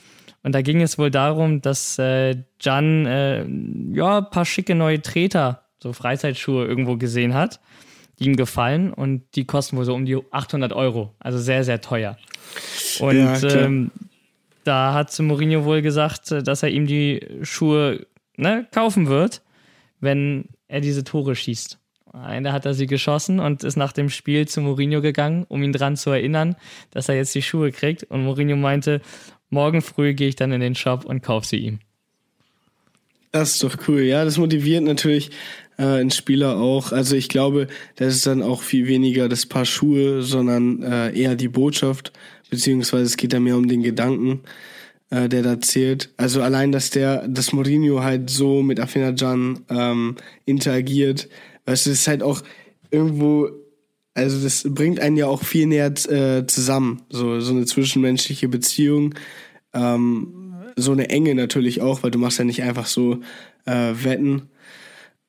Und 0.42 0.54
da 0.54 0.62
ging 0.62 0.82
es 0.82 0.98
wohl 0.98 1.10
darum, 1.10 1.62
dass 1.62 1.98
äh, 2.00 2.36
Jan 2.60 3.06
äh, 3.06 3.46
ja, 3.94 4.20
ein 4.20 4.30
paar 4.30 4.46
schicke 4.46 4.76
neue 4.76 5.02
Treter, 5.02 5.66
so 5.82 5.94
Freizeitschuhe 5.94 6.66
irgendwo 6.66 6.98
gesehen 6.98 7.34
hat, 7.34 7.62
die 8.20 8.26
ihm 8.26 8.36
gefallen 8.36 8.92
und 8.94 9.24
die 9.36 9.46
kosten 9.46 9.78
wohl 9.78 9.86
so 9.86 9.94
um 9.94 10.06
die 10.06 10.18
800 10.32 10.74
Euro. 10.74 11.16
Also 11.20 11.38
sehr, 11.38 11.64
sehr 11.64 11.82
teuer. 11.82 12.18
Und 13.00 13.42
ja, 13.42 13.50
ähm, 13.50 13.92
da 14.64 14.94
hat 14.94 15.18
Mourinho 15.18 15.66
wohl 15.66 15.82
gesagt, 15.82 16.32
dass 16.32 16.64
er 16.64 16.70
ihm 16.70 16.88
die 16.88 17.26
Schuhe 17.42 18.06
ne, 18.36 18.68
kaufen 18.72 19.08
wird, 19.08 19.42
wenn 20.00 20.50
er 20.68 20.82
diese 20.82 21.04
Tore 21.04 21.36
schießt. 21.36 21.80
Eine 22.14 22.54
hat 22.54 22.66
er 22.66 22.76
sie 22.76 22.86
geschossen 22.86 23.40
und 23.40 23.64
ist 23.64 23.76
nach 23.76 23.92
dem 23.92 24.10
Spiel 24.10 24.48
zu 24.48 24.62
Mourinho 24.62 25.02
gegangen, 25.02 25.46
um 25.50 25.64
ihn 25.64 25.74
daran 25.74 25.98
zu 25.98 26.12
erinnern, 26.12 26.56
dass 26.92 27.10
er 27.10 27.16
jetzt 27.16 27.34
die 27.34 27.42
Schuhe 27.42 27.72
kriegt. 27.72 28.04
Und 28.04 28.24
Mourinho 28.24 28.56
meinte, 28.56 29.02
morgen 29.50 29.82
früh 29.82 30.14
gehe 30.14 30.28
ich 30.28 30.36
dann 30.36 30.52
in 30.52 30.62
den 30.62 30.76
Shop 30.76 31.06
und 31.06 31.24
kaufe 31.24 31.48
sie 31.48 31.58
ihm. 31.58 31.80
Das 33.32 33.56
ist 33.56 33.64
doch 33.64 33.76
cool. 33.88 34.02
Ja, 34.02 34.26
das 34.26 34.38
motiviert 34.38 34.84
natürlich 34.84 35.32
äh, 35.80 35.86
einen 35.86 36.12
Spieler 36.12 36.58
auch. 36.58 36.92
Also 36.92 37.16
ich 37.16 37.30
glaube, 37.30 37.68
das 37.96 38.14
ist 38.14 38.28
dann 38.28 38.44
auch 38.44 38.62
viel 38.62 38.86
weniger 38.86 39.28
das 39.28 39.48
Paar 39.48 39.66
Schuhe, 39.66 40.22
sondern 40.22 40.84
äh, 40.84 41.20
eher 41.20 41.34
die 41.34 41.48
Botschaft, 41.48 42.14
beziehungsweise 42.52 43.06
es 43.06 43.18
geht 43.18 43.34
da 43.34 43.40
mehr 43.40 43.58
um 43.58 43.68
den 43.68 43.82
Gedanken, 43.82 44.42
äh, 45.10 45.28
der 45.30 45.42
da 45.42 45.60
zählt. 45.60 46.12
Also 46.16 46.44
allein, 46.44 46.72
dass 46.72 46.92
der, 46.92 47.28
dass 47.28 47.54
Mourinho 47.54 48.04
halt 48.04 48.30
so 48.30 48.62
mit 48.62 48.80
Afenajan 48.80 49.62
ähm, 49.68 50.16
interagiert, 50.46 51.28
weißt 51.66 51.86
du, 51.86 51.90
das 51.90 52.00
ist 52.00 52.08
halt 52.08 52.24
auch 52.24 52.42
irgendwo 52.92 53.50
also 54.16 54.44
das 54.44 54.64
bringt 54.70 55.00
einen 55.00 55.18
ja 55.18 55.26
auch 55.28 55.44
viel 55.44 55.66
näher 55.66 55.92
äh, 56.10 56.46
zusammen, 56.46 57.02
so 57.10 57.40
so 57.40 57.52
eine 57.52 57.66
zwischenmenschliche 57.66 58.48
Beziehung, 58.48 59.16
ähm, 59.74 60.54
so 60.76 60.92
eine 60.92 61.10
Enge 61.10 61.36
natürlich 61.36 61.82
auch, 61.82 62.04
weil 62.04 62.12
du 62.12 62.20
machst 62.20 62.40
ja 62.40 62.46
nicht 62.46 62.62
einfach 62.62 62.86
so 62.86 63.22
äh, 63.66 63.94
Wetten. 64.04 64.50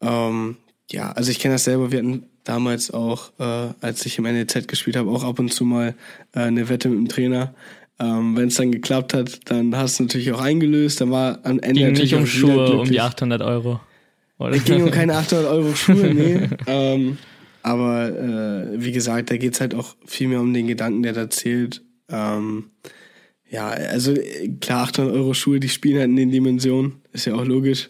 Ähm, 0.01 0.57
ja, 0.91 1.13
also 1.13 1.31
ich 1.31 1.39
kenne 1.39 1.55
das 1.55 1.65
selber. 1.65 1.93
Wir 1.93 2.01
hatten 2.01 2.25
damals 2.45 2.91
auch, 2.91 3.33
äh, 3.39 3.69
als 3.81 4.05
ich 4.05 4.19
im 4.19 4.25
NEZ 4.25 4.69
gespielt 4.69 4.97
habe, 4.97 5.11
auch 5.11 5.25
ab 5.25 5.39
und 5.39 5.53
zu 5.53 5.65
mal 5.65 5.95
äh, 6.35 6.41
eine 6.41 6.69
Wette 6.69 6.89
mit 6.89 6.99
dem 6.99 7.09
Trainer. 7.09 7.55
Ähm, 7.99 8.37
Wenn 8.37 8.49
es 8.49 8.57
dann 8.57 8.73
geklappt 8.73 9.15
hat, 9.15 9.51
dann 9.51 9.75
hast 9.77 9.99
du 9.99 10.05
natürlich 10.05 10.33
auch 10.33 10.41
eingelöst. 10.41 11.01
Dann 11.01 11.11
war 11.11 11.39
am 11.45 11.59
Ende 11.61 11.81
ging 11.81 11.89
natürlich 11.89 12.13
nicht 12.13 12.21
um 12.21 12.27
Schuhe, 12.27 12.81
um 12.81 12.89
die 12.89 13.01
800 13.01 13.41
Euro. 13.41 13.81
Oder? 14.39 14.57
Es 14.57 14.65
ging 14.65 14.83
um 14.83 14.91
keine 14.91 15.15
800 15.17 15.47
Euro 15.47 15.75
Schuhe, 15.75 16.13
nee. 16.15 16.49
ähm, 16.67 17.19
aber 17.63 18.09
äh, 18.09 18.83
wie 18.83 18.93
gesagt, 18.93 19.31
da 19.31 19.37
geht's 19.37 19.61
halt 19.61 19.75
auch 19.75 19.97
viel 20.07 20.29
mehr 20.29 20.41
um 20.41 20.53
den 20.53 20.67
Gedanken, 20.67 21.03
der 21.03 21.13
da 21.13 21.31
zählt. 21.31 21.83
Ähm, 22.11 22.71
ja, 23.49 23.69
also 23.69 24.15
klar, 24.61 24.85
800 24.85 25.15
Euro 25.15 25.35
Schuhe, 25.35 25.61
die 25.61 25.69
spielen 25.69 25.99
halt 25.99 26.11
in 26.11 26.17
den 26.17 26.31
Dimensionen, 26.31 27.01
ist 27.13 27.27
ja 27.27 27.35
auch 27.35 27.45
logisch. 27.45 27.89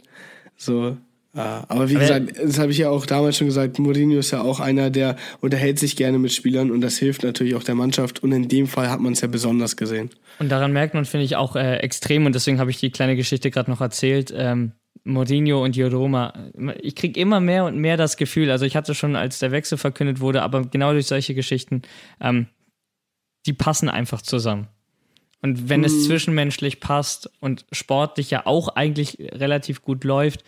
So, 0.56 0.96
äh, 1.34 1.40
aber 1.40 1.90
wie 1.90 1.96
aber 1.96 2.04
gesagt, 2.04 2.32
das 2.40 2.58
habe 2.58 2.70
ich 2.70 2.78
ja 2.78 2.90
auch 2.90 3.06
damals 3.06 3.36
schon 3.36 3.48
gesagt, 3.48 3.78
Mourinho 3.80 4.18
ist 4.18 4.30
ja 4.30 4.42
auch 4.42 4.60
einer, 4.60 4.90
der 4.90 5.16
unterhält 5.40 5.80
sich 5.80 5.96
gerne 5.96 6.18
mit 6.18 6.32
Spielern 6.32 6.70
und 6.70 6.80
das 6.80 6.96
hilft 6.98 7.24
natürlich 7.24 7.56
auch 7.56 7.64
der 7.64 7.74
Mannschaft 7.74 8.22
und 8.22 8.30
in 8.30 8.48
dem 8.48 8.68
Fall 8.68 8.88
hat 8.88 9.00
man 9.00 9.14
es 9.14 9.20
ja 9.20 9.26
besonders 9.26 9.76
gesehen. 9.76 10.10
Und 10.38 10.50
daran 10.50 10.72
merkt 10.72 10.94
man, 10.94 11.04
finde 11.04 11.24
ich, 11.24 11.34
auch 11.34 11.56
äh, 11.56 11.78
extrem 11.78 12.26
und 12.26 12.34
deswegen 12.36 12.60
habe 12.60 12.70
ich 12.70 12.78
die 12.78 12.90
kleine 12.90 13.16
Geschichte 13.16 13.50
gerade 13.50 13.70
noch 13.70 13.80
erzählt. 13.80 14.32
Ähm, 14.36 14.72
Mourinho 15.04 15.62
und 15.62 15.76
Joroma. 15.76 16.32
Ich 16.80 16.96
kriege 16.96 17.20
immer 17.20 17.38
mehr 17.40 17.66
und 17.66 17.78
mehr 17.78 17.96
das 17.96 18.16
Gefühl, 18.16 18.50
also 18.50 18.64
ich 18.64 18.74
hatte 18.74 18.94
schon, 18.94 19.16
als 19.16 19.38
der 19.38 19.52
Wechsel 19.52 19.78
verkündet 19.78 20.20
wurde, 20.20 20.42
aber 20.42 20.62
genau 20.62 20.92
durch 20.92 21.06
solche 21.06 21.34
Geschichten, 21.34 21.82
ähm, 22.20 22.48
die 23.46 23.52
passen 23.52 23.90
einfach 23.90 24.22
zusammen. 24.22 24.68
Und 25.42 25.68
wenn 25.68 25.80
mhm. 25.80 25.86
es 25.86 26.06
zwischenmenschlich 26.06 26.80
passt 26.80 27.30
und 27.40 27.66
sportlich 27.70 28.30
ja 28.30 28.46
auch 28.46 28.68
eigentlich 28.68 29.18
relativ 29.20 29.82
gut 29.82 30.04
läuft, 30.04 30.42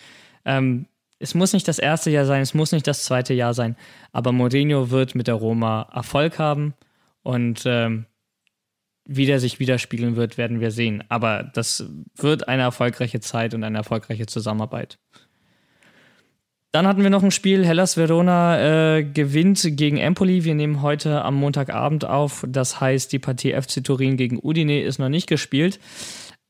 ähm, 0.46 0.86
es 1.18 1.34
muss 1.34 1.52
nicht 1.52 1.68
das 1.68 1.78
erste 1.78 2.10
Jahr 2.10 2.24
sein, 2.24 2.40
es 2.40 2.54
muss 2.54 2.72
nicht 2.72 2.86
das 2.86 3.04
zweite 3.04 3.34
Jahr 3.34 3.52
sein, 3.52 3.76
aber 4.12 4.32
Mourinho 4.32 4.90
wird 4.90 5.14
mit 5.14 5.26
der 5.26 5.34
Roma 5.34 5.88
Erfolg 5.92 6.38
haben 6.38 6.74
und 7.22 7.62
ähm, 7.66 8.06
wie 9.06 9.26
der 9.26 9.40
sich 9.40 9.58
widerspiegeln 9.60 10.16
wird, 10.16 10.36
werden 10.36 10.60
wir 10.60 10.70
sehen. 10.70 11.04
Aber 11.08 11.44
das 11.54 11.88
wird 12.16 12.48
eine 12.48 12.62
erfolgreiche 12.62 13.20
Zeit 13.20 13.54
und 13.54 13.64
eine 13.64 13.78
erfolgreiche 13.78 14.26
Zusammenarbeit. 14.26 14.98
Dann 16.72 16.86
hatten 16.86 17.02
wir 17.02 17.10
noch 17.10 17.22
ein 17.22 17.30
Spiel. 17.30 17.64
Hellas 17.64 17.96
Verona 17.96 18.96
äh, 18.98 19.04
gewinnt 19.04 19.66
gegen 19.76 19.96
Empoli. 19.96 20.44
Wir 20.44 20.54
nehmen 20.54 20.82
heute 20.82 21.22
am 21.22 21.36
Montagabend 21.36 22.04
auf. 22.04 22.44
Das 22.46 22.80
heißt, 22.80 23.12
die 23.12 23.18
Partie 23.18 23.54
FC 23.54 23.82
Turin 23.82 24.18
gegen 24.18 24.38
Udine 24.42 24.82
ist 24.82 24.98
noch 24.98 25.08
nicht 25.08 25.26
gespielt. 25.26 25.80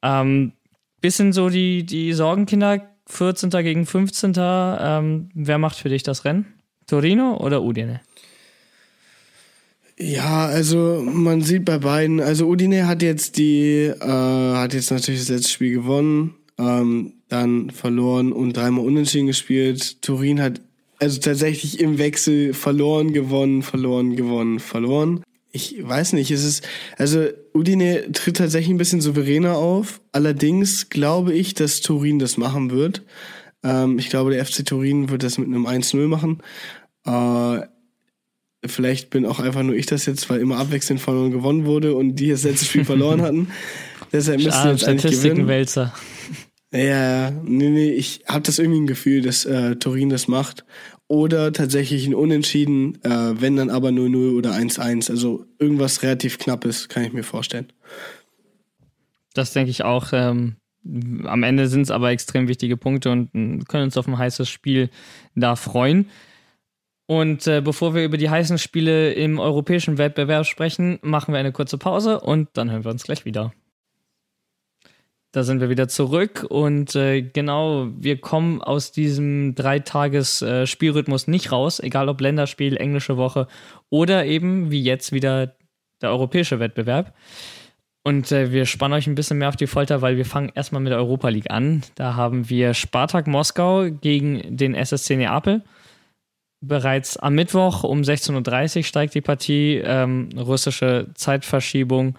Ähm, 0.03 0.53
bisschen 1.01 1.33
so 1.33 1.49
die, 1.49 1.87
die 1.87 2.13
Sorgenkinder. 2.13 2.89
14. 3.09 3.51
gegen 3.51 3.87
15. 3.87 4.33
Ähm, 4.37 5.29
wer 5.33 5.59
macht 5.59 5.77
für 5.77 5.91
dich 5.91 6.03
das 6.03 6.25
Rennen? 6.25 6.55
Torino 6.89 7.37
oder 7.37 7.63
Udine? 7.63 8.01
Ja, 9.99 10.47
also 10.47 11.03
man 11.03 11.41
sieht 11.41 11.65
bei 11.65 11.79
beiden, 11.79 12.21
also 12.21 12.47
Udine 12.47 12.87
hat 12.87 13.03
jetzt 13.03 13.39
die, 13.39 13.85
äh, 13.87 13.97
hat 13.99 14.75
jetzt 14.75 14.91
natürlich 14.91 15.21
das 15.21 15.31
letzte 15.31 15.51
Spiel 15.51 15.73
gewonnen, 15.73 16.35
ähm, 16.59 17.15
dann 17.29 17.71
verloren 17.71 18.33
und 18.33 18.57
dreimal 18.57 18.85
unentschieden 18.85 19.27
gespielt. 19.27 20.03
Turin 20.03 20.43
hat 20.43 20.61
also 20.99 21.21
tatsächlich 21.21 21.81
im 21.81 21.99
Wechsel 21.99 22.53
verloren, 22.55 23.13
gewonnen, 23.13 23.63
verloren, 23.63 24.17
gewonnen, 24.17 24.61
verloren. 24.61 25.23
Ich 25.51 25.77
weiß 25.81 26.13
nicht, 26.13 26.31
es 26.31 26.45
ist, 26.45 26.67
also 26.99 27.29
Udine 27.55 28.13
tritt 28.13 28.37
tatsächlich 28.37 28.75
ein 28.75 28.79
bisschen 28.79 29.01
souveräner 29.01 29.57
auf. 29.57 30.03
Allerdings 30.13 30.91
glaube 30.91 31.33
ich, 31.33 31.55
dass 31.55 31.81
Turin 31.81 32.19
das 32.19 32.37
machen 32.37 32.71
wird. 32.71 33.03
Ähm, 33.63 33.99
ich 33.99 34.11
glaube, 34.11 34.31
der 34.33 34.45
FC 34.45 34.65
Turin 34.65 35.09
wird 35.09 35.23
das 35.23 35.39
mit 35.39 35.49
einem 35.49 35.67
1-0 35.67 36.07
machen. 36.07 36.43
Äh, 37.07 37.67
Vielleicht 38.69 39.11
bin 39.11 39.27
auch 39.27 39.41
einfach 39.41 39.63
nur 39.63 39.75
ich 39.75 39.87
das 39.87 40.07
jetzt, 40.07 40.29
weil 40.31 40.41
immer 40.41 40.59
abwechselnd 40.59 41.01
verloren 41.01 41.31
gewonnen 41.31 41.65
wurde 41.65 41.95
und 41.95 42.17
die 42.17 42.31
das 42.31 42.45
letzte 42.45 42.65
Spiel 42.65 42.85
verloren 42.85 43.23
hatten. 43.23 43.49
Deshalb 44.13 44.43
müssen 44.43 44.69
jetzt 44.69 44.87
eigentlich 44.87 45.23
gewinnen. 45.23 45.49
Wälzer. 45.49 45.93
Ja, 46.73 47.31
nee, 47.31 47.71
nee, 47.71 47.91
ich 47.91 48.25
habe 48.27 48.43
das 48.43 48.59
irgendwie 48.59 48.81
ein 48.81 48.87
Gefühl, 48.87 49.23
dass 49.23 49.45
äh, 49.45 49.77
Turin 49.77 50.11
das 50.11 50.29
macht. 50.29 50.65
Oder 51.09 51.53
tatsächlich 51.53 52.07
ein 52.07 52.15
Unentschieden, 52.15 52.99
äh, 53.05 53.41
wenn 53.41 53.57
dann 53.57 53.71
aber 53.71 53.91
0-0 53.91 54.37
oder 54.37 54.53
1-1. 54.53 55.11
Also 55.11 55.47
irgendwas 55.59 56.03
relativ 56.03 56.39
Knappes, 56.39 56.89
kann 56.89 57.05
ich 57.05 57.13
mir 57.13 57.23
vorstellen. 57.23 57.73
Das 59.33 59.53
denke 59.53 59.71
ich 59.71 59.85
auch. 59.85 60.09
Ähm, 60.13 60.57
am 61.25 61.43
Ende 61.43 61.69
sind 61.69 61.83
es 61.83 61.91
aber 61.91 62.11
extrem 62.11 62.49
wichtige 62.49 62.77
Punkte 62.77 63.11
und 63.11 63.31
können 63.69 63.85
uns 63.85 63.97
auf 63.97 64.09
ein 64.09 64.19
heißes 64.19 64.49
Spiel 64.49 64.91
da 65.35 65.57
freuen. 65.57 66.09
Und 67.07 67.47
äh, 67.47 67.61
bevor 67.61 67.95
wir 67.95 68.05
über 68.05 68.17
die 68.17 68.31
heißen 68.31 68.59
Spiele 68.59 69.13
im 69.13 69.39
europäischen 69.39 69.97
Wettbewerb 69.97 70.45
sprechen, 70.45 70.99
machen 71.03 71.33
wir 71.33 71.39
eine 71.39 71.53
kurze 71.53 71.79
Pause 71.79 72.21
und 72.21 72.49
dann 72.55 72.71
hören 72.71 72.85
wir 72.85 72.91
uns 72.91 73.05
gleich 73.05 73.25
wieder. 73.25 73.53
Da 75.31 75.45
sind 75.45 75.61
wir 75.61 75.69
wieder 75.69 75.87
zurück 75.87 76.47
und 76.49 76.97
äh, 76.97 77.21
genau, 77.21 77.89
wir 77.97 78.21
kommen 78.21 78.63
aus 78.63 78.91
diesem 78.91 79.55
Dreitages-Spielrhythmus 79.55 81.29
äh, 81.29 81.31
nicht 81.31 81.53
raus, 81.53 81.79
egal 81.79 82.09
ob 82.09 82.21
Länderspiel, 82.21 82.77
englische 82.77 83.17
Woche 83.17 83.47
oder 83.91 84.25
eben 84.25 84.71
wie 84.71 84.83
jetzt 84.83 85.13
wieder 85.13 85.55
der 86.01 86.11
europäische 86.11 86.59
Wettbewerb. 86.59 87.15
Und 88.03 88.33
äh, 88.33 88.51
wir 88.51 88.67
spannen 88.67 88.95
euch 88.95 89.07
ein 89.07 89.15
bisschen 89.15 89.39
mehr 89.39 89.49
auf 89.49 89.57
die 89.57 89.67
Folter, 89.67 90.01
weil 90.01 90.17
wir 90.17 90.25
fangen 90.25 90.53
erstmal 90.55 90.81
mit 90.81 90.93
der 90.93 90.99
Europa 90.99 91.29
League 91.29 91.51
an. 91.51 91.83
Da 91.97 92.15
haben 92.15 92.49
wir 92.49 92.73
Spartak 92.73 93.27
Moskau 93.27 93.91
gegen 93.91 94.57
den 94.57 94.75
SSC 94.75 95.17
Neapel 95.17 95.63
bereits 96.67 97.17
am 97.17 97.35
Mittwoch 97.35 97.85
um 97.85 98.01
16.30 98.01 98.79
Uhr 98.79 98.83
steigt 98.85 99.15
die 99.15 99.21
Partie. 99.21 99.81
Ähm, 99.85 100.31
russische 100.37 101.09
Zeitverschiebung 101.15 102.17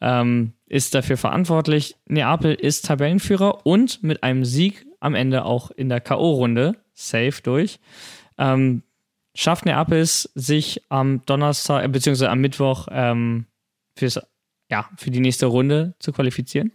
ähm, 0.00 0.52
ist 0.66 0.94
dafür 0.94 1.16
verantwortlich. 1.16 1.96
Neapel 2.06 2.54
ist 2.54 2.86
Tabellenführer 2.86 3.66
und 3.66 4.02
mit 4.02 4.22
einem 4.22 4.44
Sieg 4.44 4.86
am 5.00 5.14
Ende 5.14 5.44
auch 5.44 5.70
in 5.70 5.88
der 5.88 6.00
K.O.-Runde 6.00 6.74
safe 6.94 7.42
durch. 7.42 7.78
Ähm, 8.38 8.82
schafft 9.34 9.66
Neapel 9.66 9.98
es, 9.98 10.30
sich 10.34 10.82
am 10.88 11.24
Donnerstag, 11.26 11.84
äh, 11.84 11.88
beziehungsweise 11.88 12.30
am 12.30 12.40
Mittwoch 12.40 12.88
ähm, 12.90 13.46
fürs, 13.96 14.20
ja, 14.70 14.88
für 14.96 15.10
die 15.10 15.20
nächste 15.20 15.46
Runde 15.46 15.94
zu 15.98 16.12
qualifizieren? 16.12 16.72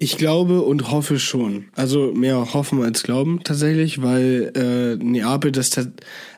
Ich 0.00 0.16
glaube 0.16 0.62
und 0.62 0.92
hoffe 0.92 1.18
schon. 1.18 1.64
Also 1.74 2.12
mehr 2.12 2.54
hoffen 2.54 2.84
als 2.84 3.02
glauben 3.02 3.40
tatsächlich, 3.42 4.00
weil 4.00 4.52
äh, 4.54 5.04
Neapel 5.04 5.50
das 5.50 5.72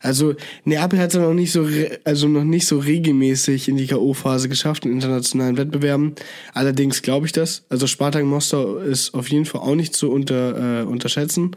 also 0.01 0.35
Neapel 0.65 0.99
hat 0.99 1.11
es 1.11 1.21
noch 1.21 1.35
nicht 1.35 1.53
so 1.53 1.69
also 2.05 2.27
noch 2.27 2.45
nicht 2.45 2.67
so 2.67 2.79
regelmäßig 2.79 3.69
in 3.69 3.77
die 3.77 3.87
KO 3.87 4.15
Phase 4.15 4.49
geschafft 4.49 4.87
in 4.87 4.93
internationalen 4.93 5.59
Wettbewerben. 5.59 6.15
Allerdings 6.55 7.03
glaube 7.03 7.27
ich 7.27 7.33
das. 7.33 7.67
Also 7.69 7.87
Spartak 7.87 8.25
Moskau 8.25 8.79
ist 8.79 9.13
auf 9.13 9.29
jeden 9.29 9.45
Fall 9.45 9.61
auch 9.61 9.75
nicht 9.75 9.95
zu 9.95 10.11
unter, 10.11 10.81
äh, 10.81 10.85
unterschätzen. 10.85 11.55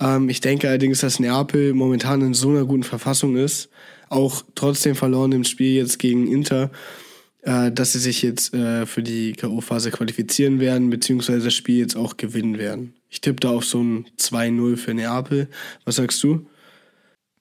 Ähm, 0.00 0.30
ich 0.30 0.40
denke 0.40 0.68
allerdings, 0.68 1.00
dass 1.00 1.20
Neapel 1.20 1.74
momentan 1.74 2.22
in 2.22 2.32
so 2.32 2.48
einer 2.48 2.64
guten 2.64 2.82
Verfassung 2.82 3.36
ist, 3.36 3.68
auch 4.08 4.42
trotzdem 4.54 4.94
verloren 4.94 5.32
im 5.32 5.44
Spiel 5.44 5.74
jetzt 5.74 5.98
gegen 5.98 6.32
Inter 6.32 6.70
äh, 7.46 7.70
dass 7.70 7.92
sie 7.92 8.00
sich 8.00 8.22
jetzt 8.22 8.52
äh, 8.54 8.86
für 8.86 9.02
die 9.02 9.32
K.O.-Phase 9.32 9.90
qualifizieren 9.90 10.58
werden, 10.58 10.90
beziehungsweise 10.90 11.44
das 11.44 11.54
Spiel 11.54 11.78
jetzt 11.78 11.96
auch 11.96 12.16
gewinnen 12.16 12.58
werden. 12.58 12.94
Ich 13.08 13.20
tippe 13.20 13.38
da 13.40 13.50
auf 13.50 13.64
so 13.64 13.80
ein 13.80 14.06
2-0 14.18 14.76
für 14.76 14.94
Neapel. 14.94 15.48
Was 15.84 15.96
sagst 15.96 16.22
du? 16.24 16.46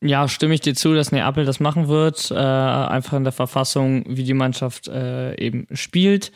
Ja, 0.01 0.27
stimme 0.27 0.53
ich 0.53 0.61
dir 0.61 0.75
zu, 0.75 0.93
dass 0.93 1.11
Neapel 1.11 1.45
das 1.45 1.59
machen 1.59 1.87
wird. 1.87 2.29
Äh, 2.29 2.35
einfach 2.35 3.17
in 3.17 3.23
der 3.23 3.33
Verfassung, 3.33 4.05
wie 4.07 4.23
die 4.23 4.35
Mannschaft 4.35 4.87
äh, 4.87 5.35
eben 5.43 5.67
spielt. 5.73 6.31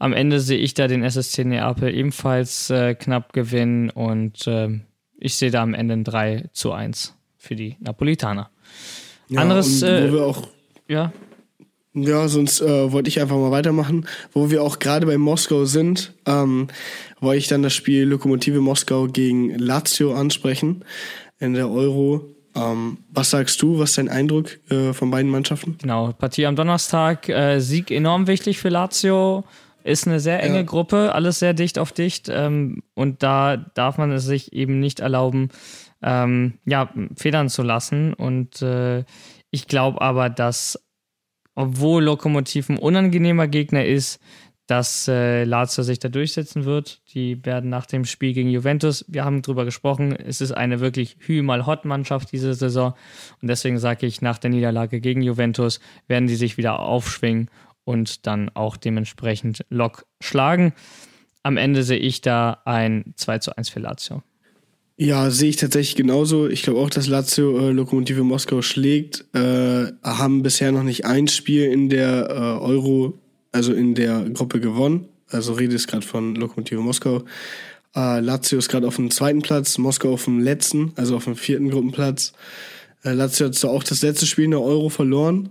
Am 0.00 0.12
Ende 0.12 0.40
sehe 0.40 0.58
ich 0.58 0.74
da 0.74 0.88
den 0.88 1.04
SSC 1.04 1.44
Neapel 1.44 1.94
ebenfalls 1.94 2.70
äh, 2.70 2.96
knapp 2.96 3.32
gewinnen 3.32 3.90
und 3.90 4.48
äh, 4.48 4.80
ich 5.18 5.36
sehe 5.36 5.52
da 5.52 5.62
am 5.62 5.74
Ende 5.74 5.94
ein 5.94 6.04
3 6.04 6.50
zu 6.52 6.72
1 6.72 7.14
für 7.38 7.54
die 7.54 7.76
Napolitaner. 7.78 8.50
Ja, 9.28 9.42
Anderes. 9.42 9.80
Wo 9.80 9.86
äh, 9.86 10.12
wir 10.12 10.26
auch 10.26 10.48
ja. 10.88 11.12
Ja, 11.96 12.28
sonst 12.28 12.60
äh, 12.60 12.92
wollte 12.92 13.08
ich 13.08 13.22
einfach 13.22 13.36
mal 13.36 13.50
weitermachen. 13.50 14.06
Wo 14.32 14.50
wir 14.50 14.62
auch 14.62 14.78
gerade 14.78 15.06
bei 15.06 15.16
Moskau 15.16 15.64
sind, 15.64 16.12
ähm, 16.26 16.68
wollte 17.20 17.38
ich 17.38 17.48
dann 17.48 17.62
das 17.62 17.72
Spiel 17.72 18.04
Lokomotive 18.04 18.60
Moskau 18.60 19.06
gegen 19.06 19.58
Lazio 19.58 20.14
ansprechen 20.14 20.84
in 21.38 21.54
der 21.54 21.70
Euro. 21.70 22.26
Ähm, 22.54 22.98
was 23.08 23.30
sagst 23.30 23.62
du? 23.62 23.78
Was 23.78 23.90
ist 23.90 23.98
dein 23.98 24.10
Eindruck 24.10 24.58
äh, 24.70 24.92
von 24.92 25.10
beiden 25.10 25.30
Mannschaften? 25.30 25.78
Genau, 25.80 26.12
Partie 26.12 26.44
am 26.44 26.54
Donnerstag. 26.54 27.30
Äh, 27.30 27.60
Sieg 27.60 27.90
enorm 27.90 28.26
wichtig 28.26 28.58
für 28.58 28.68
Lazio. 28.68 29.44
Ist 29.82 30.06
eine 30.06 30.20
sehr 30.20 30.42
enge 30.42 30.56
ja. 30.56 30.62
Gruppe, 30.64 31.14
alles 31.14 31.38
sehr 31.38 31.54
dicht 31.54 31.78
auf 31.78 31.92
dicht. 31.92 32.28
Ähm, 32.30 32.82
und 32.94 33.22
da 33.22 33.56
darf 33.56 33.96
man 33.96 34.12
es 34.12 34.24
sich 34.24 34.52
eben 34.52 34.80
nicht 34.80 35.00
erlauben, 35.00 35.48
ähm, 36.02 36.54
ja, 36.66 36.90
federn 37.14 37.48
zu 37.48 37.62
lassen. 37.62 38.12
Und 38.12 38.60
äh, 38.60 39.04
ich 39.50 39.66
glaube 39.66 40.02
aber, 40.02 40.28
dass 40.28 40.78
obwohl 41.56 42.04
Lokomotiv 42.04 42.68
ein 42.68 42.78
unangenehmer 42.78 43.48
Gegner 43.48 43.84
ist, 43.84 44.20
dass 44.66 45.06
äh, 45.08 45.44
Lazio 45.44 45.82
sich 45.84 45.98
da 45.98 46.08
durchsetzen 46.08 46.64
wird. 46.64 47.00
Die 47.14 47.44
werden 47.44 47.70
nach 47.70 47.86
dem 47.86 48.04
Spiel 48.04 48.32
gegen 48.32 48.50
Juventus, 48.50 49.04
wir 49.08 49.24
haben 49.24 49.42
drüber 49.42 49.64
gesprochen, 49.64 50.14
es 50.14 50.40
ist 50.40 50.52
eine 50.52 50.80
wirklich 50.80 51.16
Hü 51.20 51.42
mal 51.42 51.66
Hot 51.66 51.84
Mannschaft 51.84 52.32
diese 52.32 52.54
Saison 52.54 52.94
und 53.40 53.48
deswegen 53.48 53.78
sage 53.78 54.06
ich, 54.06 54.22
nach 54.22 54.38
der 54.38 54.50
Niederlage 54.50 55.00
gegen 55.00 55.22
Juventus 55.22 55.80
werden 56.08 56.26
die 56.26 56.36
sich 56.36 56.56
wieder 56.56 56.80
aufschwingen 56.80 57.48
und 57.84 58.26
dann 58.26 58.50
auch 58.54 58.76
dementsprechend 58.76 59.64
Lok 59.70 60.04
schlagen. 60.20 60.72
Am 61.44 61.56
Ende 61.56 61.84
sehe 61.84 61.98
ich 61.98 62.20
da 62.20 62.60
ein 62.64 63.14
2 63.14 63.38
zu 63.38 63.56
1 63.56 63.68
für 63.68 63.78
Lazio. 63.78 64.22
Ja, 64.98 65.30
sehe 65.30 65.50
ich 65.50 65.56
tatsächlich 65.56 65.94
genauso. 65.94 66.48
Ich 66.48 66.62
glaube 66.62 66.80
auch, 66.80 66.88
dass 66.88 67.06
Lazio 67.06 67.58
äh, 67.58 67.70
Lokomotive 67.70 68.24
Moskau 68.24 68.62
schlägt. 68.62 69.26
Äh, 69.34 69.92
haben 70.02 70.42
bisher 70.42 70.72
noch 70.72 70.84
nicht 70.84 71.04
ein 71.04 71.28
Spiel 71.28 71.64
in 71.64 71.90
der 71.90 72.30
äh, 72.30 72.64
Euro, 72.64 73.12
also 73.52 73.74
in 73.74 73.94
der 73.94 74.22
Gruppe 74.30 74.58
gewonnen. 74.58 75.06
Also 75.28 75.52
rede 75.52 75.76
ich 75.76 75.86
gerade 75.86 76.06
von 76.06 76.34
Lokomotive 76.34 76.80
Moskau. 76.80 77.24
Äh, 77.94 78.20
Lazio 78.20 78.58
ist 78.58 78.70
gerade 78.70 78.88
auf 78.88 78.96
dem 78.96 79.10
zweiten 79.10 79.42
Platz, 79.42 79.76
Moskau 79.76 80.14
auf 80.14 80.24
dem 80.24 80.40
letzten, 80.40 80.92
also 80.96 81.16
auf 81.16 81.24
dem 81.24 81.36
vierten 81.36 81.68
Gruppenplatz. 81.68 82.32
Äh, 83.04 83.12
Lazio 83.12 83.48
hat 83.48 83.54
zwar 83.54 83.72
auch 83.72 83.84
das 83.84 84.00
letzte 84.00 84.24
Spiel 84.24 84.46
in 84.46 84.52
der 84.52 84.62
Euro 84.62 84.88
verloren. 84.88 85.50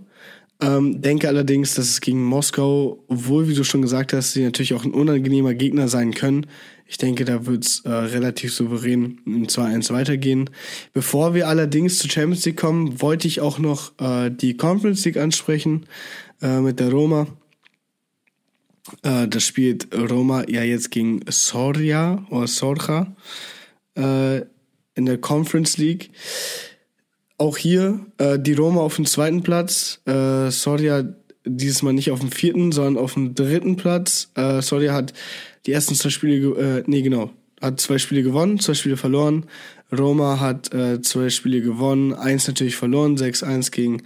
Ähm, 0.60 1.02
denke 1.02 1.28
allerdings, 1.28 1.74
dass 1.74 1.90
es 1.90 2.00
gegen 2.00 2.24
Moskau, 2.24 3.04
obwohl, 3.08 3.48
wie 3.48 3.54
du 3.54 3.62
schon 3.62 3.82
gesagt 3.82 4.12
hast, 4.12 4.32
sie 4.32 4.42
natürlich 4.42 4.72
auch 4.72 4.84
ein 4.84 4.94
unangenehmer 4.94 5.54
Gegner 5.54 5.88
sein 5.88 6.14
können, 6.14 6.46
ich 6.88 6.98
denke, 6.98 7.24
da 7.24 7.46
wird's 7.46 7.80
äh, 7.80 7.90
relativ 7.90 8.54
souverän 8.54 9.20
im 9.26 9.46
2-1 9.48 9.92
weitergehen. 9.92 10.48
Bevor 10.92 11.34
wir 11.34 11.48
allerdings 11.48 11.98
zur 11.98 12.10
Champions 12.10 12.44
League 12.44 12.56
kommen, 12.56 13.02
wollte 13.02 13.26
ich 13.26 13.40
auch 13.40 13.58
noch 13.58 13.92
äh, 13.98 14.30
die 14.30 14.56
Conference 14.56 15.04
League 15.04 15.16
ansprechen 15.16 15.86
äh, 16.40 16.60
mit 16.60 16.78
der 16.78 16.92
Roma. 16.92 17.26
Äh, 19.02 19.26
das 19.26 19.44
spielt 19.44 19.88
Roma 19.92 20.44
ja 20.48 20.62
jetzt 20.62 20.92
gegen 20.92 21.22
Soria 21.28 22.24
oder 22.30 22.46
Sorja 22.46 23.14
äh, 23.96 24.42
in 24.94 25.06
der 25.06 25.18
Conference 25.18 25.78
League. 25.78 26.10
Auch 27.38 27.56
hier 27.56 28.00
äh, 28.18 28.38
die 28.38 28.54
Roma 28.54 28.80
auf 28.80 28.96
dem 28.96 29.06
zweiten 29.06 29.42
Platz, 29.42 30.00
äh, 30.06 30.50
Soria 30.50 31.04
dieses 31.44 31.82
Mal 31.82 31.92
nicht 31.92 32.10
auf 32.10 32.20
dem 32.20 32.32
vierten, 32.32 32.72
sondern 32.72 33.02
auf 33.02 33.14
dem 33.14 33.34
dritten 33.34 33.76
Platz. 33.76 34.30
Äh, 34.34 34.62
Soria 34.62 34.92
hat 34.92 35.12
die 35.66 35.72
ersten 35.72 35.94
zwei 35.94 36.10
Spiele, 36.10 36.78
äh, 36.78 36.82
nee, 36.86 37.02
genau, 37.02 37.30
hat 37.60 37.80
zwei 37.80 37.98
Spiele 37.98 38.22
gewonnen, 38.22 38.58
zwei 38.58 38.74
Spiele 38.74 38.96
verloren. 38.96 39.46
Roma 39.96 40.40
hat 40.40 40.72
äh, 40.74 41.00
zwei 41.02 41.28
Spiele 41.30 41.60
gewonnen, 41.60 42.12
eins 42.12 42.48
natürlich 42.48 42.76
verloren, 42.76 43.16
6-1 43.16 43.70
gegen 43.70 44.02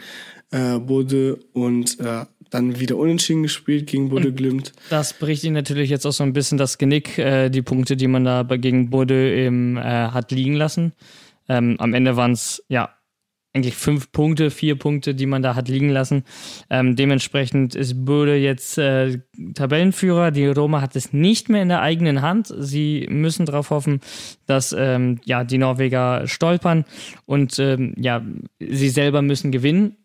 äh, 0.50 0.78
Bode 0.78 1.38
und 1.52 1.98
äh, 2.00 2.26
dann 2.50 2.80
wieder 2.80 2.96
unentschieden 2.96 3.44
gespielt 3.44 3.86
gegen 3.86 4.10
Bode 4.10 4.32
Glimt. 4.32 4.72
Das 4.90 5.12
bricht 5.12 5.44
ihnen 5.44 5.54
natürlich 5.54 5.88
jetzt 5.88 6.04
auch 6.04 6.12
so 6.12 6.24
ein 6.24 6.32
bisschen 6.32 6.58
das 6.58 6.78
Genick, 6.78 7.16
äh, 7.16 7.48
die 7.48 7.62
Punkte, 7.62 7.96
die 7.96 8.08
man 8.08 8.24
da 8.24 8.42
gegen 8.42 8.90
Bode 8.90 9.34
eben 9.34 9.76
äh, 9.76 9.80
hat 9.80 10.32
liegen 10.32 10.54
lassen. 10.54 10.92
Ähm, 11.48 11.76
am 11.78 11.94
Ende 11.94 12.16
waren 12.16 12.32
es 12.32 12.62
ja 12.68 12.90
eigentlich 13.52 13.76
fünf 13.76 14.12
Punkte, 14.12 14.50
vier 14.50 14.78
Punkte, 14.78 15.14
die 15.14 15.26
man 15.26 15.42
da 15.42 15.54
hat 15.54 15.68
liegen 15.68 15.88
lassen. 15.88 16.24
Ähm, 16.68 16.94
dementsprechend 16.94 17.74
ist 17.74 18.04
Böde 18.04 18.36
jetzt 18.36 18.78
äh, 18.78 19.18
Tabellenführer. 19.54 20.30
Die 20.30 20.46
Roma 20.46 20.80
hat 20.80 20.94
es 20.94 21.12
nicht 21.12 21.48
mehr 21.48 21.62
in 21.62 21.68
der 21.68 21.82
eigenen 21.82 22.22
Hand. 22.22 22.52
Sie 22.56 23.06
müssen 23.10 23.46
darauf 23.46 23.70
hoffen, 23.70 24.00
dass 24.46 24.72
ähm, 24.76 25.20
ja, 25.24 25.42
die 25.42 25.58
Norweger 25.58 26.28
stolpern 26.28 26.84
und 27.26 27.58
ähm, 27.58 27.94
ja, 27.96 28.24
sie 28.60 28.88
selber 28.88 29.22
müssen 29.22 29.50
gewinnen. 29.50 29.96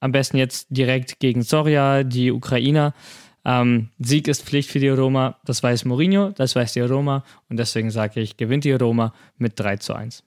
Am 0.00 0.12
besten 0.12 0.36
jetzt 0.36 0.68
direkt 0.70 1.20
gegen 1.20 1.42
Soria, 1.42 2.02
die 2.02 2.30
Ukrainer. 2.30 2.94
Ähm, 3.44 3.90
Sieg 3.98 4.26
ist 4.28 4.42
Pflicht 4.42 4.70
für 4.70 4.80
die 4.80 4.88
Roma. 4.88 5.38
Das 5.44 5.62
weiß 5.62 5.84
Mourinho, 5.84 6.30
das 6.30 6.56
weiß 6.56 6.72
die 6.72 6.80
Roma. 6.80 7.24
Und 7.48 7.58
deswegen 7.58 7.90
sage 7.90 8.20
ich, 8.20 8.36
gewinnt 8.36 8.64
die 8.64 8.72
Roma 8.72 9.12
mit 9.38 9.58
3 9.58 9.76
zu 9.76 9.94
1. 9.94 10.25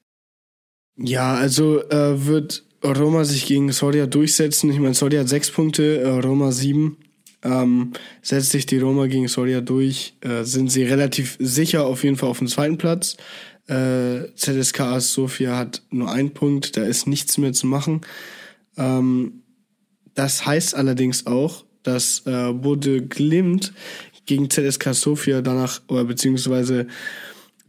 Ja, 1.02 1.36
also 1.36 1.82
äh, 1.89 2.26
wird 2.26 2.64
Roma 2.84 3.24
sich 3.24 3.45
gegen 3.45 3.72
Soria 3.72 4.06
durchsetzen. 4.06 4.70
Ich 4.70 4.80
meine, 4.80 4.93
Soria 4.93 5.22
hat 5.22 5.30
sechs 5.30 5.50
Punkte, 5.50 6.02
äh, 6.02 6.10
Roma 6.20 6.52
sieben. 6.52 6.97
Ähm, 7.41 7.93
setzt 8.22 8.52
sich 8.52 8.66
die 8.66 8.80
Roma 8.80 9.08
gegen 9.08 9.30
Soria 9.30 9.62
durch, 9.62 10.14
äh, 10.22 10.43
sind 10.43 10.70
sie 10.70 10.84
relativ 10.84 11.38
sicher 11.39 11.86
auf 11.86 12.04
jeden 12.04 12.18
Fall 12.18 12.30
auf 12.30 12.39
dem 12.39 12.47
zweiten 12.47 12.78
Platz. 12.78 13.16
Äh, 13.68 14.34
ZSKA 14.36 15.00
Sofia 15.00 15.56
hat 15.56 15.84
nur 15.89 16.12
einen 16.12 16.34
Punkt, 16.34 16.76
da 16.76 16.84
ist 16.84 17.08
nichts 17.08 17.38
mehr 17.38 17.54
zu 17.54 17.68
machen. 17.68 18.02
Ähm, 18.78 19.43
das 20.16 20.45
heißt 20.45 20.76
allerdings 20.76 21.28
auch, 21.28 21.64
dass 21.84 22.24
äh, 22.26 22.52
Bode 22.52 23.04
Glimt 23.04 23.72
gegen 24.26 24.50
ZSK 24.50 24.93
Sofia 24.93 25.41
danach, 25.41 25.82
oder 25.88 26.04
beziehungsweise 26.04 26.88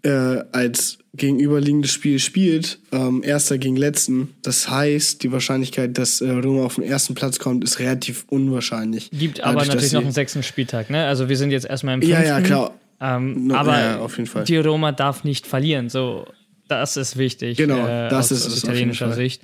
äh, 0.03 0.43
als 0.53 0.99
gegenüberliegendes 1.15 1.93
Spiel 1.93 2.19
spielt, 2.19 2.79
ähm, 2.93 3.23
erster 3.25 3.59
gegen 3.59 3.77
letzten. 3.77 4.35
Das 4.43 4.71
heißt, 4.71 5.23
die 5.23 5.33
Wahrscheinlichkeit, 5.33 5.99
dass 5.99 6.21
äh, 6.21 6.31
Roma 6.31 6.65
auf 6.65 6.77
den 6.77 6.85
ersten 6.85 7.15
Platz 7.15 7.39
kommt, 7.39 7.65
ist 7.65 7.79
relativ 7.81 8.25
unwahrscheinlich. 8.29 9.11
Gibt 9.11 9.41
aber 9.41 9.55
Dadurch, 9.55 9.69
natürlich 9.69 9.93
noch 9.93 10.03
einen 10.03 10.13
sechsten 10.13 10.43
Spieltag, 10.43 10.89
ne? 10.89 11.07
Also 11.07 11.29
wir 11.29 11.37
sind 11.37 11.51
jetzt 11.51 11.67
erstmal 11.67 11.95
im 11.95 12.03
fünften. 12.03 12.23
Ja, 12.23 12.39
ja, 12.39 12.41
klar. 12.41 12.75
Ähm, 13.01 13.49
no, 13.49 13.55
aber 13.55 13.81
ja, 13.81 13.99
auf 13.99 14.17
jeden 14.19 14.29
Fall. 14.29 14.45
die 14.45 14.59
Roma 14.59 14.93
darf 14.93 15.25
nicht 15.25 15.47
verlieren. 15.47 15.89
So, 15.89 16.27
das 16.69 16.97
ist 16.97 17.17
wichtig. 17.17 17.57
Genau, 17.57 17.87
äh, 17.87 18.09
das 18.09 18.31
aus, 18.31 18.39
ist 18.39 18.47
aus 18.47 18.59
italienischer 18.59 19.13
Sicht. 19.13 19.43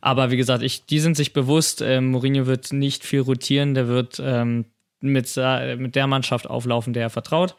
Aber 0.00 0.30
wie 0.30 0.36
gesagt, 0.36 0.62
ich, 0.62 0.84
die 0.84 0.98
sind 0.98 1.16
sich 1.16 1.32
bewusst, 1.32 1.80
äh, 1.80 2.00
Mourinho 2.00 2.46
wird 2.46 2.72
nicht 2.72 3.04
viel 3.04 3.20
rotieren, 3.20 3.74
der 3.74 3.88
wird 3.88 4.20
ähm, 4.22 4.64
mit, 5.00 5.36
mit 5.78 5.94
der 5.94 6.06
Mannschaft 6.06 6.48
auflaufen, 6.48 6.92
der 6.92 7.04
er 7.04 7.10
vertraut 7.10 7.56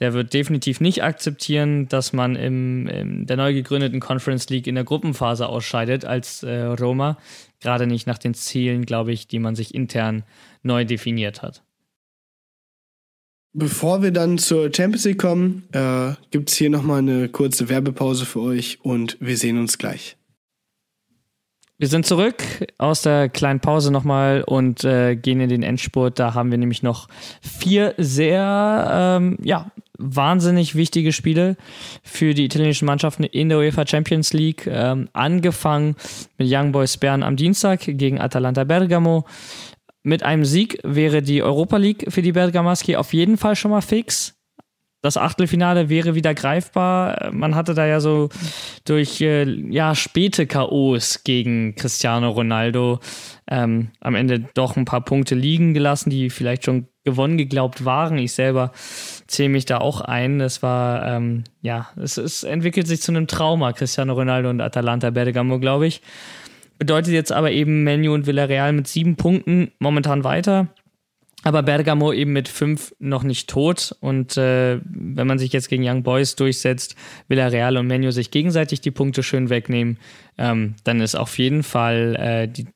der 0.00 0.12
wird 0.12 0.34
definitiv 0.34 0.80
nicht 0.80 1.02
akzeptieren, 1.02 1.88
dass 1.88 2.12
man 2.12 2.36
im, 2.36 2.86
in 2.86 3.26
der 3.26 3.36
neu 3.36 3.54
gegründeten 3.54 4.00
Conference 4.00 4.48
League 4.50 4.66
in 4.66 4.74
der 4.74 4.84
Gruppenphase 4.84 5.48
ausscheidet 5.48 6.04
als 6.04 6.42
äh, 6.42 6.62
Roma. 6.62 7.16
Gerade 7.60 7.86
nicht 7.86 8.06
nach 8.06 8.18
den 8.18 8.34
Zielen, 8.34 8.84
glaube 8.84 9.12
ich, 9.12 9.26
die 9.26 9.38
man 9.38 9.54
sich 9.54 9.74
intern 9.74 10.24
neu 10.62 10.84
definiert 10.84 11.42
hat. 11.42 11.62
Bevor 13.54 14.02
wir 14.02 14.10
dann 14.10 14.36
zur 14.36 14.70
Champions 14.74 15.04
League 15.06 15.18
kommen, 15.18 15.64
äh, 15.72 16.12
gibt 16.30 16.50
es 16.50 16.56
hier 16.56 16.68
nochmal 16.68 16.98
eine 16.98 17.30
kurze 17.30 17.70
Werbepause 17.70 18.26
für 18.26 18.40
euch 18.40 18.78
und 18.82 19.16
wir 19.18 19.38
sehen 19.38 19.58
uns 19.58 19.78
gleich. 19.78 20.18
Wir 21.78 21.88
sind 21.88 22.06
zurück 22.06 22.42
aus 22.78 23.02
der 23.02 23.28
kleinen 23.28 23.60
Pause 23.60 23.90
nochmal 23.90 24.42
und 24.46 24.82
äh, 24.84 25.14
gehen 25.14 25.40
in 25.40 25.50
den 25.50 25.62
Endspurt. 25.62 26.18
Da 26.18 26.32
haben 26.32 26.50
wir 26.50 26.56
nämlich 26.56 26.82
noch 26.82 27.06
vier 27.42 27.94
sehr, 27.98 29.18
ähm, 29.20 29.36
ja, 29.42 29.70
wahnsinnig 29.98 30.74
wichtige 30.74 31.12
Spiele 31.12 31.56
für 32.02 32.34
die 32.34 32.44
italienischen 32.44 32.86
Mannschaften 32.86 33.24
in 33.24 33.48
der 33.48 33.58
UEFA 33.58 33.86
Champions 33.86 34.32
League. 34.32 34.66
Ähm, 34.66 35.08
angefangen 35.12 35.96
mit 36.38 36.48
Young 36.50 36.72
Boys 36.72 36.96
Bern 36.96 37.22
am 37.22 37.36
Dienstag 37.36 37.80
gegen 37.84 38.20
Atalanta 38.20 38.64
Bergamo. 38.64 39.26
Mit 40.02 40.22
einem 40.22 40.44
Sieg 40.44 40.78
wäre 40.84 41.22
die 41.22 41.42
Europa 41.42 41.76
League 41.76 42.06
für 42.08 42.22
die 42.22 42.32
Bergamaschi 42.32 42.96
auf 42.96 43.12
jeden 43.12 43.36
Fall 43.36 43.56
schon 43.56 43.72
mal 43.72 43.80
fix 43.80 44.36
das 45.06 45.16
Achtelfinale 45.16 45.88
wäre 45.88 46.14
wieder 46.14 46.34
greifbar. 46.34 47.30
Man 47.32 47.54
hatte 47.54 47.74
da 47.74 47.86
ja 47.86 48.00
so 48.00 48.28
durch 48.84 49.20
äh, 49.20 49.44
ja, 49.70 49.94
späte 49.94 50.46
K.O.s 50.46 51.22
gegen 51.22 51.76
Cristiano 51.76 52.30
Ronaldo 52.30 52.98
ähm, 53.48 53.92
am 54.00 54.16
Ende 54.16 54.40
doch 54.54 54.76
ein 54.76 54.84
paar 54.84 55.04
Punkte 55.04 55.36
liegen 55.36 55.74
gelassen, 55.74 56.10
die 56.10 56.28
vielleicht 56.28 56.64
schon 56.64 56.88
gewonnen 57.06 57.38
geglaubt 57.38 57.86
waren. 57.86 58.18
Ich 58.18 58.32
selber 58.32 58.72
zähle 59.26 59.48
mich 59.48 59.64
da 59.64 59.78
auch 59.78 60.02
ein. 60.02 60.40
Es 60.40 60.62
war, 60.62 61.06
ähm, 61.06 61.44
ja, 61.62 61.88
es, 61.96 62.18
es 62.18 62.44
entwickelt 62.44 62.86
sich 62.86 63.00
zu 63.00 63.12
einem 63.12 63.26
Trauma, 63.28 63.72
Cristiano 63.72 64.12
Ronaldo 64.12 64.50
und 64.50 64.60
Atalanta 64.60 65.10
Bergamo, 65.10 65.58
glaube 65.58 65.86
ich. 65.86 66.02
Bedeutet 66.78 67.14
jetzt 67.14 67.32
aber 67.32 67.52
eben 67.52 67.84
Menu 67.84 68.12
und 68.12 68.26
Villarreal 68.26 68.74
mit 68.74 68.86
sieben 68.86 69.16
Punkten 69.16 69.70
momentan 69.78 70.24
weiter. 70.24 70.68
Aber 71.42 71.62
Bergamo 71.62 72.12
eben 72.12 72.32
mit 72.32 72.48
fünf 72.48 72.92
noch 72.98 73.22
nicht 73.22 73.48
tot. 73.48 73.94
Und 74.00 74.36
äh, 74.36 74.80
wenn 74.84 75.28
man 75.28 75.38
sich 75.38 75.52
jetzt 75.52 75.68
gegen 75.68 75.88
Young 75.88 76.02
Boys 76.02 76.34
durchsetzt, 76.34 76.96
will 77.28 77.38
er 77.38 77.52
Real 77.52 77.76
und 77.76 77.86
Menu 77.86 78.10
sich 78.10 78.32
gegenseitig 78.32 78.80
die 78.80 78.90
Punkte 78.90 79.22
schön 79.22 79.48
wegnehmen, 79.48 79.98
ähm, 80.38 80.74
dann 80.82 81.00
ist 81.00 81.14
auf 81.14 81.38
jeden 81.38 81.62
Fall 81.62 82.16
äh, 82.16 82.48
die 82.48 82.66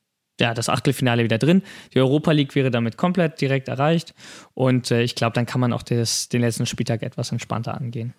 ja, 0.41 0.53
das 0.53 0.67
Achtelfinale 0.67 1.23
wieder 1.23 1.37
drin. 1.37 1.61
Die 1.93 1.99
Europa 1.99 2.31
League 2.31 2.55
wäre 2.55 2.71
damit 2.71 2.97
komplett 2.97 3.39
direkt 3.39 3.69
erreicht. 3.69 4.13
Und 4.53 4.91
äh, 4.91 5.03
ich 5.03 5.15
glaube, 5.15 5.33
dann 5.33 5.45
kann 5.45 5.61
man 5.61 5.71
auch 5.71 5.83
das, 5.83 6.27
den 6.27 6.41
letzten 6.41 6.65
Spieltag 6.65 7.03
etwas 7.03 7.31
entspannter 7.31 7.79
angehen. 7.79 8.13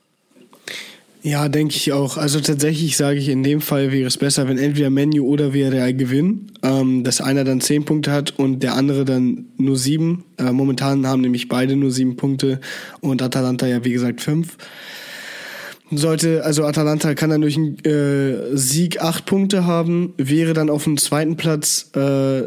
Ja, 1.24 1.48
denke 1.48 1.76
ich 1.76 1.92
auch. 1.92 2.16
Also 2.16 2.40
tatsächlich 2.40 2.96
sage 2.96 3.18
ich, 3.18 3.28
in 3.28 3.44
dem 3.44 3.60
Fall 3.60 3.92
wäre 3.92 4.08
es 4.08 4.16
besser, 4.16 4.48
wenn 4.48 4.58
entweder 4.58 4.90
Menu 4.90 5.24
oder 5.24 5.52
Villarreal 5.52 5.94
gewinnen, 5.94 6.52
ähm, 6.64 7.04
dass 7.04 7.20
einer 7.20 7.44
dann 7.44 7.60
zehn 7.60 7.84
Punkte 7.84 8.10
hat 8.10 8.38
und 8.38 8.60
der 8.62 8.74
andere 8.74 9.04
dann 9.04 9.46
nur 9.56 9.76
sieben. 9.76 10.24
Äh, 10.38 10.50
momentan 10.50 11.06
haben 11.06 11.20
nämlich 11.20 11.48
beide 11.48 11.76
nur 11.76 11.92
sieben 11.92 12.16
Punkte 12.16 12.60
und 13.00 13.22
Atalanta 13.22 13.66
ja 13.66 13.84
wie 13.84 13.92
gesagt 13.92 14.20
fünf. 14.20 14.56
Sollte, 15.94 16.44
also 16.44 16.64
Atalanta 16.64 17.14
kann 17.14 17.30
dann 17.30 17.42
durch 17.42 17.56
einen 17.56 17.78
äh, 17.84 18.56
Sieg 18.56 19.02
acht 19.02 19.26
Punkte 19.26 19.66
haben, 19.66 20.14
wäre 20.16 20.54
dann 20.54 20.70
auf 20.70 20.84
dem 20.84 20.96
zweiten 20.96 21.36
Platz 21.36 21.90
äh, 21.94 22.42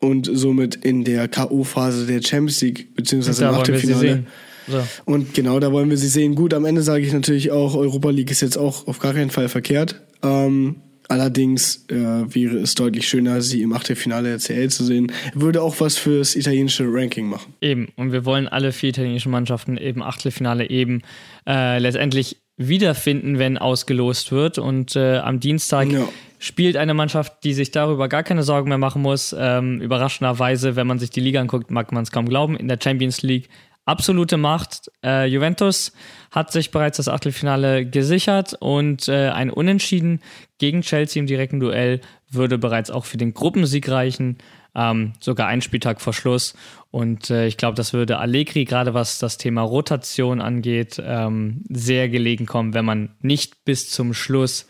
und 0.00 0.28
somit 0.32 0.76
in 0.76 1.04
der 1.04 1.28
K.O.-Phase 1.28 2.06
der 2.06 2.22
Champions 2.22 2.60
League, 2.60 2.94
beziehungsweise 2.94 3.44
im 3.44 3.54
Achtelfinale. 3.54 4.24
So. 4.68 4.82
Und 5.04 5.34
genau 5.34 5.60
da 5.60 5.72
wollen 5.72 5.90
wir 5.90 5.96
sie 5.96 6.08
sehen. 6.08 6.34
Gut, 6.34 6.54
am 6.54 6.64
Ende 6.64 6.82
sage 6.82 7.04
ich 7.04 7.12
natürlich 7.12 7.50
auch, 7.50 7.74
Europa 7.74 8.10
League 8.10 8.30
ist 8.30 8.40
jetzt 8.40 8.56
auch 8.56 8.86
auf 8.86 8.98
gar 8.98 9.14
keinen 9.14 9.30
Fall 9.30 9.48
verkehrt. 9.48 10.00
Ähm, 10.22 10.76
allerdings 11.08 11.86
äh, 11.88 11.94
wäre 11.96 12.58
es 12.58 12.74
deutlich 12.74 13.08
schöner, 13.08 13.42
sie 13.42 13.62
im 13.62 13.72
Achtelfinale 13.72 14.28
der 14.28 14.38
CL 14.38 14.68
zu 14.68 14.84
sehen. 14.84 15.12
Würde 15.34 15.62
auch 15.62 15.80
was 15.80 15.98
fürs 15.98 16.36
italienische 16.36 16.84
Ranking 16.86 17.26
machen. 17.26 17.54
Eben. 17.60 17.88
Und 17.96 18.12
wir 18.12 18.24
wollen 18.24 18.46
alle 18.46 18.72
vier 18.72 18.90
italienischen 18.90 19.32
Mannschaften 19.32 19.76
eben 19.76 20.02
Achtelfinale 20.02 20.70
eben 20.70 21.02
äh, 21.46 21.78
letztendlich 21.78 22.36
wiederfinden, 22.60 23.38
wenn 23.38 23.58
ausgelost 23.58 24.32
wird. 24.32 24.58
Und 24.58 24.94
äh, 24.94 25.18
am 25.18 25.40
Dienstag 25.40 25.90
ja. 25.90 26.06
spielt 26.38 26.76
eine 26.76 26.94
Mannschaft, 26.94 27.42
die 27.42 27.54
sich 27.54 27.70
darüber 27.70 28.08
gar 28.08 28.22
keine 28.22 28.42
Sorgen 28.42 28.68
mehr 28.68 28.78
machen 28.78 29.02
muss. 29.02 29.34
Ähm, 29.36 29.80
überraschenderweise, 29.80 30.76
wenn 30.76 30.86
man 30.86 30.98
sich 30.98 31.10
die 31.10 31.20
Liga 31.20 31.40
anguckt, 31.40 31.70
mag 31.70 31.90
man 31.90 32.02
es 32.02 32.12
kaum 32.12 32.28
glauben. 32.28 32.56
In 32.56 32.68
der 32.68 32.78
Champions 32.80 33.22
League 33.22 33.48
absolute 33.86 34.36
Macht. 34.36 34.90
Äh, 35.02 35.26
Juventus 35.26 35.92
hat 36.30 36.52
sich 36.52 36.70
bereits 36.70 36.98
das 36.98 37.08
Achtelfinale 37.08 37.86
gesichert 37.86 38.54
und 38.60 39.08
äh, 39.08 39.30
ein 39.30 39.50
Unentschieden 39.50 40.20
gegen 40.58 40.82
Chelsea 40.82 41.18
im 41.18 41.26
direkten 41.26 41.60
Duell 41.60 42.00
würde 42.30 42.58
bereits 42.58 42.90
auch 42.90 43.06
für 43.06 43.16
den 43.16 43.32
Gruppensieg 43.32 43.88
reichen. 43.88 44.36
Ähm, 44.74 45.14
sogar 45.18 45.48
ein 45.48 45.62
Spieltag 45.62 46.00
vor 46.00 46.12
Schluss. 46.12 46.54
Und 46.90 47.30
äh, 47.30 47.46
ich 47.46 47.56
glaube, 47.56 47.76
das 47.76 47.92
würde 47.92 48.18
Allegri, 48.18 48.64
gerade 48.64 48.94
was 48.94 49.18
das 49.18 49.38
Thema 49.38 49.62
Rotation 49.62 50.40
angeht, 50.40 51.00
ähm, 51.04 51.62
sehr 51.68 52.08
gelegen 52.08 52.46
kommen, 52.46 52.74
wenn 52.74 52.84
man 52.84 53.10
nicht 53.20 53.64
bis 53.64 53.90
zum 53.90 54.12
Schluss 54.12 54.66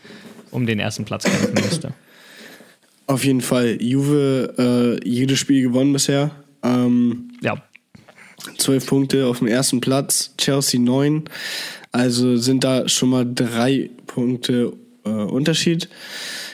um 0.51 0.65
den 0.67 0.79
ersten 0.79 1.05
Platz 1.05 1.23
kämpfen 1.23 1.55
müsste. 1.55 1.93
Auf 3.07 3.25
jeden 3.25 3.41
Fall. 3.41 3.81
Juve 3.81 4.99
äh, 5.03 5.07
jedes 5.07 5.39
Spiel 5.39 5.63
gewonnen 5.63 5.93
bisher. 5.93 6.31
Ähm, 6.63 7.31
ja. 7.41 7.61
Zwölf 8.57 8.85
Punkte 8.85 9.27
auf 9.27 9.39
dem 9.39 9.47
ersten 9.47 9.81
Platz, 9.81 10.33
Chelsea 10.37 10.79
neun. 10.79 11.25
Also 11.91 12.37
sind 12.37 12.63
da 12.63 12.87
schon 12.87 13.09
mal 13.09 13.25
drei 13.25 13.89
Punkte 14.07 14.73
äh, 15.03 15.09
Unterschied. 15.09 15.89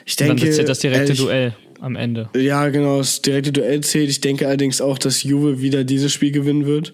Ich 0.06 0.16
denke, 0.16 0.36
dann 0.36 0.50
ist 0.50 0.70
das 0.70 0.80
direkte 0.80 1.04
ehrlich, 1.04 1.20
Duell 1.20 1.56
am 1.80 1.96
Ende. 1.96 2.30
Ja, 2.36 2.70
genau, 2.70 3.00
das 3.00 3.22
direkte 3.22 3.52
Duell 3.52 3.82
zählt. 3.82 4.10
Ich 4.10 4.22
denke 4.22 4.48
allerdings 4.48 4.82
auch, 4.82 4.98
dass 4.98 5.24
Juve 5.24 5.62
wieder 5.62 5.84
dieses 5.84 6.14
Spiel 6.14 6.32
gewinnen 6.32 6.66
wird. 6.66 6.94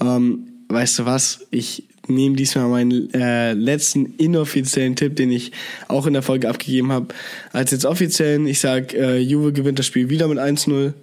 Ähm, 0.00 0.48
weißt 0.68 1.00
du 1.00 1.06
was? 1.06 1.46
Ich 1.50 1.88
nehme 2.08 2.36
diesmal 2.36 2.68
meinen 2.68 3.12
äh, 3.14 3.52
letzten 3.52 4.06
inoffiziellen 4.16 4.96
Tipp, 4.96 5.16
den 5.16 5.30
ich 5.30 5.52
auch 5.88 6.06
in 6.06 6.12
der 6.12 6.22
Folge 6.22 6.48
abgegeben 6.48 6.92
habe, 6.92 7.08
als 7.52 7.70
jetzt 7.70 7.84
offiziellen. 7.84 8.46
Ich 8.46 8.60
sage, 8.60 8.96
äh, 8.96 9.18
Juve 9.18 9.52
gewinnt 9.52 9.78
das 9.78 9.86
Spiel 9.86 10.08
wieder 10.10 10.28
mit 10.28 10.38
1-0 10.38 10.94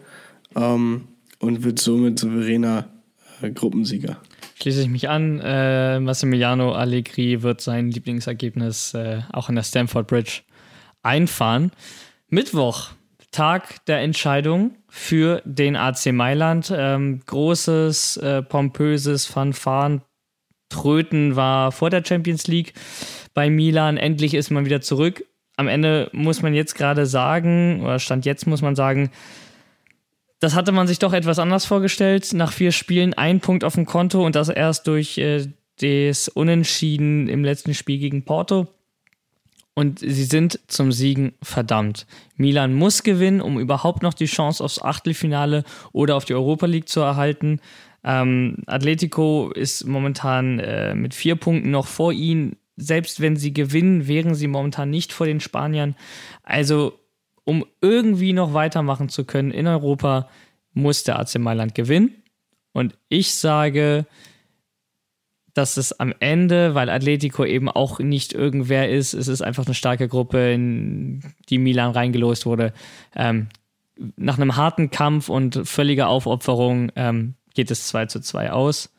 ähm, 0.56 1.04
und 1.40 1.64
wird 1.64 1.80
somit 1.80 2.20
souveräner 2.20 2.90
äh, 3.42 3.52
Gruppensieger. 3.52 4.18
Schließe 4.62 4.82
ich 4.82 4.90
mich 4.90 5.08
an. 5.08 5.40
Äh, 5.42 6.02
Massimiliano 6.02 6.74
Allegri 6.74 7.44
wird 7.44 7.62
sein 7.62 7.92
Lieblingsergebnis 7.92 8.94
äh, 8.94 9.22
auch 9.32 9.48
in 9.48 9.56
der 9.56 9.64
Stamford 9.64 10.08
Bridge 10.08 10.42
einfahren. 11.02 11.72
Mittwoch, 12.28 12.90
Tag 13.32 13.86
der 13.86 14.00
Entscheidung 14.00 14.76
für 14.88 15.42
den 15.46 15.76
AC 15.76 16.12
Mailand. 16.12 16.74
Ähm, 16.76 17.22
großes, 17.26 18.18
äh, 18.18 18.42
pompöses 18.42 19.26
Fanfaren. 19.26 20.02
Tröten 20.70 21.36
war 21.36 21.72
vor 21.72 21.90
der 21.90 22.04
Champions 22.06 22.48
League 22.48 22.74
bei 23.34 23.50
Milan. 23.50 23.98
Endlich 23.98 24.34
ist 24.34 24.52
man 24.52 24.66
wieder 24.66 24.82
zurück. 24.82 25.24
Am 25.58 25.68
Ende 25.68 26.10
muss 26.14 26.42
man 26.42 26.54
jetzt 26.54 26.76
gerade 26.76 27.06
sagen, 27.06 27.82
oder 27.84 28.00
Stand 28.00 28.26
jetzt 28.26 28.48
muss 28.48 28.62
man 28.62 28.76
sagen, 28.76 29.12
das 30.40 30.56
hatte 30.56 30.72
man 30.72 30.88
sich 30.88 31.00
doch 31.00 31.14
etwas 31.14 31.38
anders 31.38 31.66
vorgestellt. 31.66 32.34
Nach 32.34 32.52
vier 32.52 32.72
Spielen 32.72 33.14
ein 33.14 33.42
Punkt 33.42 33.64
auf 33.64 33.76
dem 33.76 33.86
Konto 33.86 34.26
und 34.26 34.36
das 34.36 34.50
erst 34.50 34.88
durch 34.88 35.18
äh, 35.18 35.48
das 35.82 36.30
Unentschieden 36.30 37.28
im 37.28 37.44
letzten 37.44 37.74
Spiel 37.74 38.00
gegen 38.00 38.24
Porto. 38.24 38.68
Und 39.76 40.00
sie 40.00 40.26
sind 40.26 40.60
zum 40.68 40.92
Siegen 40.92 41.34
verdammt. 41.42 42.06
Milan 42.36 42.74
muss 42.74 43.04
gewinnen, 43.04 43.40
um 43.40 43.60
überhaupt 43.60 44.04
noch 44.04 44.14
die 44.14 44.26
Chance 44.26 44.64
aufs 44.64 44.82
Achtelfinale 44.82 45.64
oder 45.94 46.16
auf 46.16 46.26
die 46.26 46.34
Europa 46.34 46.66
League 46.66 46.90
zu 46.90 47.00
erhalten. 47.00 47.62
Ähm, 48.04 48.58
Atletico 48.66 49.52
ist 49.52 49.86
momentan 49.86 50.60
äh, 50.60 50.96
mit 50.96 51.14
vier 51.14 51.36
Punkten 51.36 51.72
noch 51.72 51.88
vor 51.88 52.12
ihnen. 52.12 52.58
Selbst 52.76 53.22
wenn 53.22 53.36
sie 53.36 53.54
gewinnen, 53.54 54.08
wären 54.08 54.36
sie 54.36 54.48
momentan 54.48 54.90
nicht 54.90 55.14
vor 55.14 55.28
den 55.28 55.40
Spaniern. 55.40 55.96
Also 56.44 57.00
um 57.44 57.66
irgendwie 57.82 58.34
noch 58.34 58.54
weitermachen 58.54 59.10
zu 59.10 59.26
können 59.26 59.52
in 59.52 59.66
Europa, 59.68 60.30
muss 60.74 61.04
der 61.04 61.20
AC 61.20 61.40
Mailand 61.40 61.74
gewinnen. 61.74 62.24
Und 62.74 62.98
ich 63.10 63.34
sage, 63.34 64.06
dass 65.54 65.78
es 65.78 66.00
am 66.00 66.14
Ende, 66.20 66.76
weil 66.76 66.90
Atletico 66.90 67.46
eben 67.46 67.70
auch 67.70 68.00
nicht 68.00 68.34
irgendwer 68.34 68.90
ist, 68.90 69.14
es 69.14 69.28
ist 69.28 69.42
einfach 69.42 69.66
eine 69.66 69.76
starke 69.76 70.08
Gruppe, 70.08 70.54
in 70.54 71.24
die 71.50 71.58
Milan 71.58 71.92
reingelost 71.92 72.46
wurde. 72.46 72.74
Ähm, 73.16 73.48
nach 74.16 74.38
einem 74.38 74.56
harten 74.56 74.92
Kampf 74.92 75.30
und 75.30 75.68
völliger 75.68 76.08
Aufopferung 76.08 76.92
ähm, 76.96 77.36
geht 77.54 77.72
es 77.72 77.88
2 77.88 78.06
zu 78.06 78.22
2 78.22 78.52
aus. 78.52 78.90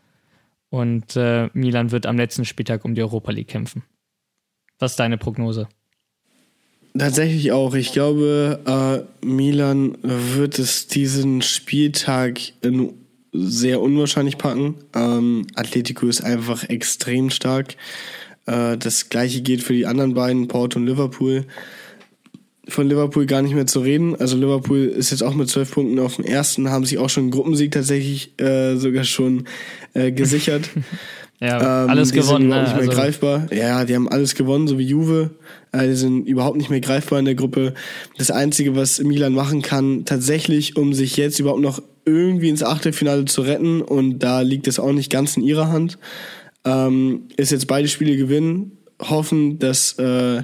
Und 0.68 1.16
äh, 1.16 1.48
Milan 1.52 1.90
wird 1.90 2.06
am 2.06 2.16
letzten 2.16 2.44
Spieltag 2.44 2.84
um 2.84 2.94
die 2.94 3.02
Europa 3.02 3.32
League 3.32 3.48
kämpfen. 3.48 3.82
Was 4.78 4.92
ist 4.92 5.00
deine 5.00 5.18
Prognose? 5.18 5.68
Tatsächlich 6.96 7.52
auch. 7.52 7.74
Ich 7.74 7.92
glaube, 7.92 8.60
äh, 9.22 9.26
Milan 9.26 9.96
wird 10.02 10.58
es 10.58 10.88
diesen 10.88 11.42
Spieltag 11.42 12.40
sehr 13.32 13.80
unwahrscheinlich 13.80 14.38
packen. 14.38 14.74
Ähm, 14.94 15.46
Atletico 15.54 16.06
ist 16.06 16.22
einfach 16.22 16.68
extrem 16.68 17.30
stark. 17.30 17.76
Äh, 18.46 18.76
das 18.76 19.08
gleiche 19.08 19.40
geht 19.40 19.62
für 19.62 19.72
die 19.72 19.86
anderen 19.86 20.14
beiden, 20.14 20.48
Porto 20.48 20.78
und 20.78 20.86
Liverpool. 20.86 21.44
Von 22.68 22.88
Liverpool 22.88 23.26
gar 23.26 23.42
nicht 23.42 23.54
mehr 23.54 23.66
zu 23.66 23.80
reden. 23.80 24.14
Also 24.16 24.36
Liverpool 24.36 24.78
ist 24.78 25.10
jetzt 25.10 25.22
auch 25.22 25.34
mit 25.34 25.48
zwölf 25.48 25.72
Punkten 25.72 25.98
auf 25.98 26.16
dem 26.16 26.24
ersten, 26.24 26.70
haben 26.70 26.84
sich 26.84 26.98
auch 26.98 27.10
schon 27.10 27.24
einen 27.24 27.30
Gruppensieg 27.32 27.72
tatsächlich 27.72 28.38
äh, 28.40 28.76
sogar 28.76 29.04
schon 29.04 29.44
äh, 29.94 30.12
gesichert. 30.12 30.70
Ja, 31.42 31.84
ähm, 31.84 31.90
alles 31.90 32.12
gewonnen. 32.12 32.42
Sind 32.42 32.46
überhaupt 32.48 32.66
nicht 32.66 32.76
mehr 32.76 32.88
also 32.90 33.00
greifbar. 33.00 33.46
Ja, 33.50 33.84
die 33.86 33.94
haben 33.94 34.10
alles 34.10 34.34
gewonnen, 34.34 34.68
so 34.68 34.76
wie 34.76 34.84
Juve. 34.84 35.30
Äh, 35.72 35.88
die 35.88 35.94
sind 35.94 36.26
überhaupt 36.26 36.58
nicht 36.58 36.68
mehr 36.68 36.80
greifbar 36.80 37.18
in 37.18 37.24
der 37.24 37.34
Gruppe. 37.34 37.72
Das 38.18 38.30
Einzige, 38.30 38.76
was 38.76 39.02
Milan 39.02 39.32
machen 39.32 39.62
kann, 39.62 40.04
tatsächlich, 40.04 40.76
um 40.76 40.92
sich 40.92 41.16
jetzt 41.16 41.40
überhaupt 41.40 41.62
noch 41.62 41.82
irgendwie 42.10 42.48
ins 42.48 42.62
Achtelfinale 42.62 43.24
zu 43.24 43.42
retten, 43.42 43.82
und 43.82 44.18
da 44.18 44.40
liegt 44.40 44.68
es 44.68 44.78
auch 44.78 44.92
nicht 44.92 45.10
ganz 45.10 45.36
in 45.36 45.42
ihrer 45.42 45.68
Hand, 45.68 45.98
ähm, 46.64 47.28
ist 47.36 47.52
jetzt 47.52 47.66
beide 47.66 47.88
Spiele 47.88 48.16
gewinnen, 48.16 48.78
hoffen, 49.00 49.58
dass 49.58 49.98
äh, 49.98 50.42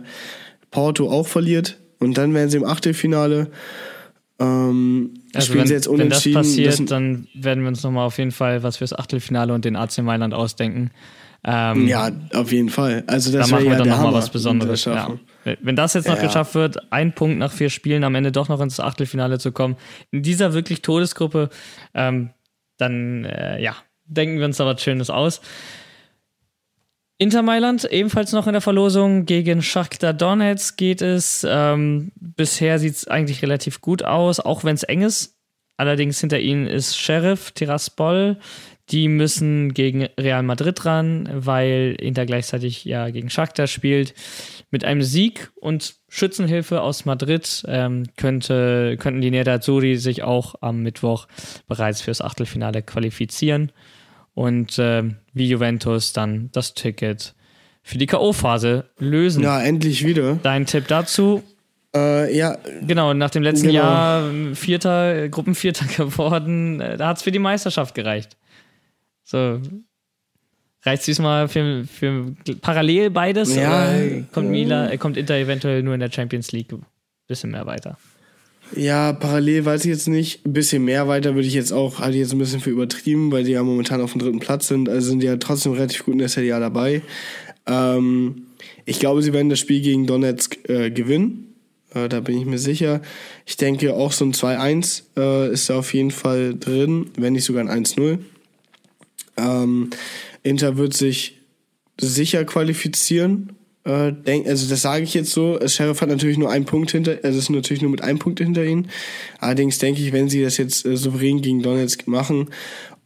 Porto 0.70 1.10
auch 1.10 1.26
verliert 1.26 1.78
und 1.98 2.18
dann 2.18 2.34
wären 2.34 2.50
sie 2.50 2.56
im 2.56 2.64
Achtelfinale. 2.64 3.50
Ähm, 4.38 5.14
also 5.34 5.46
spielen 5.46 5.60
wenn, 5.60 5.68
sie 5.68 5.74
jetzt 5.74 5.88
unentschieden. 5.88 6.36
Wenn 6.36 6.42
das 6.42 6.48
passiert, 6.48 6.80
das 6.80 6.84
dann 6.86 7.28
werden 7.34 7.62
wir 7.62 7.68
uns 7.68 7.82
nochmal 7.82 8.06
auf 8.06 8.18
jeden 8.18 8.32
Fall 8.32 8.62
was 8.62 8.78
fürs 8.78 8.92
Achtelfinale 8.92 9.52
und 9.52 9.64
den 9.64 9.76
AC 9.76 9.98
Mailand 9.98 10.34
ausdenken. 10.34 10.90
Ähm, 11.44 11.86
ja, 11.86 12.10
auf 12.34 12.52
jeden 12.52 12.70
Fall. 12.70 13.04
Also 13.06 13.32
das 13.32 13.48
da 13.48 13.56
machen 13.56 13.66
wir 13.66 13.72
ja 13.72 13.78
dann 13.78 13.88
nochmal 13.88 14.14
was 14.14 14.30
Besonderes. 14.30 14.84
Ja. 14.84 15.18
Wenn 15.60 15.76
das 15.76 15.94
jetzt 15.94 16.08
noch 16.08 16.16
ja. 16.16 16.26
geschafft 16.26 16.54
wird, 16.54 16.92
ein 16.92 17.14
Punkt 17.14 17.38
nach 17.38 17.52
vier 17.52 17.70
Spielen 17.70 18.04
am 18.04 18.14
Ende 18.14 18.32
doch 18.32 18.48
noch 18.48 18.60
ins 18.60 18.80
Achtelfinale 18.80 19.38
zu 19.38 19.52
kommen, 19.52 19.76
in 20.10 20.22
dieser 20.22 20.54
wirklich 20.54 20.82
Todesgruppe, 20.82 21.50
ähm, 21.94 22.30
dann 22.78 23.24
äh, 23.24 23.62
ja, 23.62 23.76
denken 24.04 24.38
wir 24.38 24.46
uns 24.46 24.56
da 24.56 24.66
was 24.66 24.82
Schönes 24.82 25.10
aus. 25.10 25.40
Inter 27.18 27.42
Mailand 27.42 27.84
ebenfalls 27.84 28.32
noch 28.32 28.46
in 28.46 28.52
der 28.52 28.60
Verlosung 28.60 29.24
gegen 29.24 29.62
Shakhtar 29.62 30.12
Donetsk 30.12 30.76
geht 30.76 31.00
es. 31.00 31.46
Ähm, 31.48 32.12
bisher 32.16 32.78
sieht 32.78 32.94
es 32.94 33.08
eigentlich 33.08 33.40
relativ 33.42 33.80
gut 33.80 34.02
aus, 34.02 34.38
auch 34.38 34.64
wenn 34.64 34.74
es 34.74 34.82
eng 34.82 35.00
ist. 35.00 35.34
Allerdings 35.78 36.20
hinter 36.20 36.40
ihnen 36.40 36.66
ist 36.66 36.98
Sheriff 36.98 37.52
Tiraspol. 37.52 38.36
Die 38.90 39.08
müssen 39.08 39.74
gegen 39.74 40.04
Real 40.18 40.42
Madrid 40.42 40.84
ran, 40.84 41.28
weil 41.32 41.96
Inter 41.98 42.24
gleichzeitig 42.24 42.84
ja 42.84 43.08
gegen 43.10 43.30
Shakhtar 43.30 43.66
spielt. 43.66 44.14
Mit 44.70 44.84
einem 44.84 45.02
Sieg 45.02 45.50
und 45.56 45.94
Schützenhilfe 46.08 46.82
aus 46.82 47.04
Madrid 47.04 47.64
ähm, 47.68 48.04
könnte, 48.16 48.96
könnten 48.98 49.20
die 49.20 49.30
Nerazzurri 49.30 49.96
sich 49.96 50.22
auch 50.22 50.56
am 50.60 50.82
Mittwoch 50.82 51.28
bereits 51.68 52.02
fürs 52.02 52.20
Achtelfinale 52.20 52.82
qualifizieren 52.82 53.72
und 54.34 54.78
äh, 54.78 55.04
wie 55.32 55.48
Juventus 55.48 56.12
dann 56.12 56.50
das 56.52 56.74
Ticket 56.74 57.34
für 57.82 57.98
die 57.98 58.06
K.O.-Phase 58.06 58.84
lösen. 58.98 59.44
Ja, 59.44 59.62
endlich 59.62 60.04
wieder. 60.04 60.38
Dein 60.42 60.66
Tipp 60.66 60.88
dazu? 60.88 61.42
Äh, 61.94 62.36
ja. 62.36 62.58
Genau, 62.86 63.14
nach 63.14 63.30
dem 63.30 63.42
letzten 63.42 63.68
genau. 63.68 63.80
Jahr 63.80 64.30
Vierter, 64.54 65.28
Gruppenvierter 65.28 65.86
geworden, 65.96 66.80
äh, 66.80 66.96
da 66.96 67.08
hat 67.08 67.18
es 67.18 67.22
für 67.22 67.30
die 67.30 67.38
Meisterschaft 67.38 67.94
gereicht. 67.94 68.36
So, 69.22 69.60
Reicht 70.86 71.00
es 71.00 71.06
diesmal 71.06 71.48
für, 71.48 71.84
für 71.84 72.32
parallel 72.60 73.10
beides? 73.10 73.56
Ja. 73.56 73.90
Oder 73.90 74.22
kommt, 74.32 74.50
Mila, 74.50 74.88
äh, 74.88 74.98
kommt 74.98 75.16
Inter 75.16 75.34
eventuell 75.34 75.82
nur 75.82 75.94
in 75.94 76.00
der 76.00 76.12
Champions 76.12 76.52
League 76.52 76.72
ein 76.72 76.86
bisschen 77.26 77.50
mehr 77.50 77.66
weiter? 77.66 77.98
Ja, 78.74 79.12
parallel 79.12 79.64
weiß 79.64 79.84
ich 79.84 79.90
jetzt 79.90 80.06
nicht. 80.06 80.46
Ein 80.46 80.52
bisschen 80.52 80.84
mehr 80.84 81.08
weiter 81.08 81.34
würde 81.34 81.48
ich 81.48 81.54
jetzt 81.54 81.72
auch, 81.72 81.98
halte 81.98 82.16
ich 82.16 82.22
jetzt 82.22 82.32
ein 82.32 82.38
bisschen 82.38 82.60
für 82.60 82.70
übertrieben, 82.70 83.32
weil 83.32 83.42
die 83.42 83.52
ja 83.52 83.64
momentan 83.64 84.00
auf 84.00 84.12
dem 84.12 84.20
dritten 84.20 84.38
Platz 84.38 84.68
sind. 84.68 84.88
Also 84.88 85.08
sind 85.08 85.20
die 85.20 85.26
ja 85.26 85.36
trotzdem 85.36 85.72
relativ 85.72 86.04
gut 86.04 86.14
in 86.14 86.18
der 86.18 86.28
Serie 86.28 86.54
A 86.54 86.60
dabei. 86.60 87.02
Ähm, 87.66 88.46
ich 88.84 89.00
glaube, 89.00 89.22
sie 89.22 89.32
werden 89.32 89.48
das 89.48 89.58
Spiel 89.58 89.80
gegen 89.80 90.06
Donetsk 90.06 90.68
äh, 90.68 90.92
gewinnen. 90.92 91.54
Äh, 91.94 92.08
da 92.08 92.20
bin 92.20 92.38
ich 92.38 92.44
mir 92.44 92.58
sicher. 92.58 93.02
Ich 93.44 93.56
denke, 93.56 93.92
auch 93.94 94.12
so 94.12 94.24
ein 94.24 94.32
2-1 94.32 95.02
äh, 95.16 95.52
ist 95.52 95.68
da 95.68 95.78
auf 95.78 95.92
jeden 95.94 96.12
Fall 96.12 96.54
drin, 96.54 97.10
wenn 97.16 97.32
nicht 97.32 97.44
sogar 97.44 97.68
ein 97.68 97.84
1-0. 97.84 98.18
Ähm, 99.36 99.90
Inter 100.46 100.76
wird 100.76 100.94
sich 100.94 101.40
sicher 102.00 102.44
qualifizieren. 102.44 103.52
Äh, 103.84 104.12
denk, 104.12 104.46
also 104.46 104.68
das 104.68 104.82
sage 104.82 105.04
ich 105.04 105.14
jetzt 105.14 105.30
so. 105.30 105.58
Sheriff 105.66 106.00
hat 106.00 106.08
natürlich 106.08 106.38
nur 106.38 106.50
einen 106.50 106.64
Punkt 106.64 106.90
hinter, 106.92 107.18
also 107.22 107.38
ist 107.38 107.50
natürlich 107.50 107.82
nur 107.82 107.90
mit 107.90 108.02
einem 108.02 108.18
Punkt 108.18 108.38
hinter 108.38 108.64
ihnen. 108.64 108.88
Allerdings 109.38 109.78
denke 109.78 110.00
ich, 110.02 110.12
wenn 110.12 110.28
sie 110.28 110.42
das 110.42 110.56
jetzt 110.56 110.86
äh, 110.86 110.96
souverän 110.96 111.42
gegen 111.42 111.62
Donetsk 111.62 112.06
machen 112.06 112.50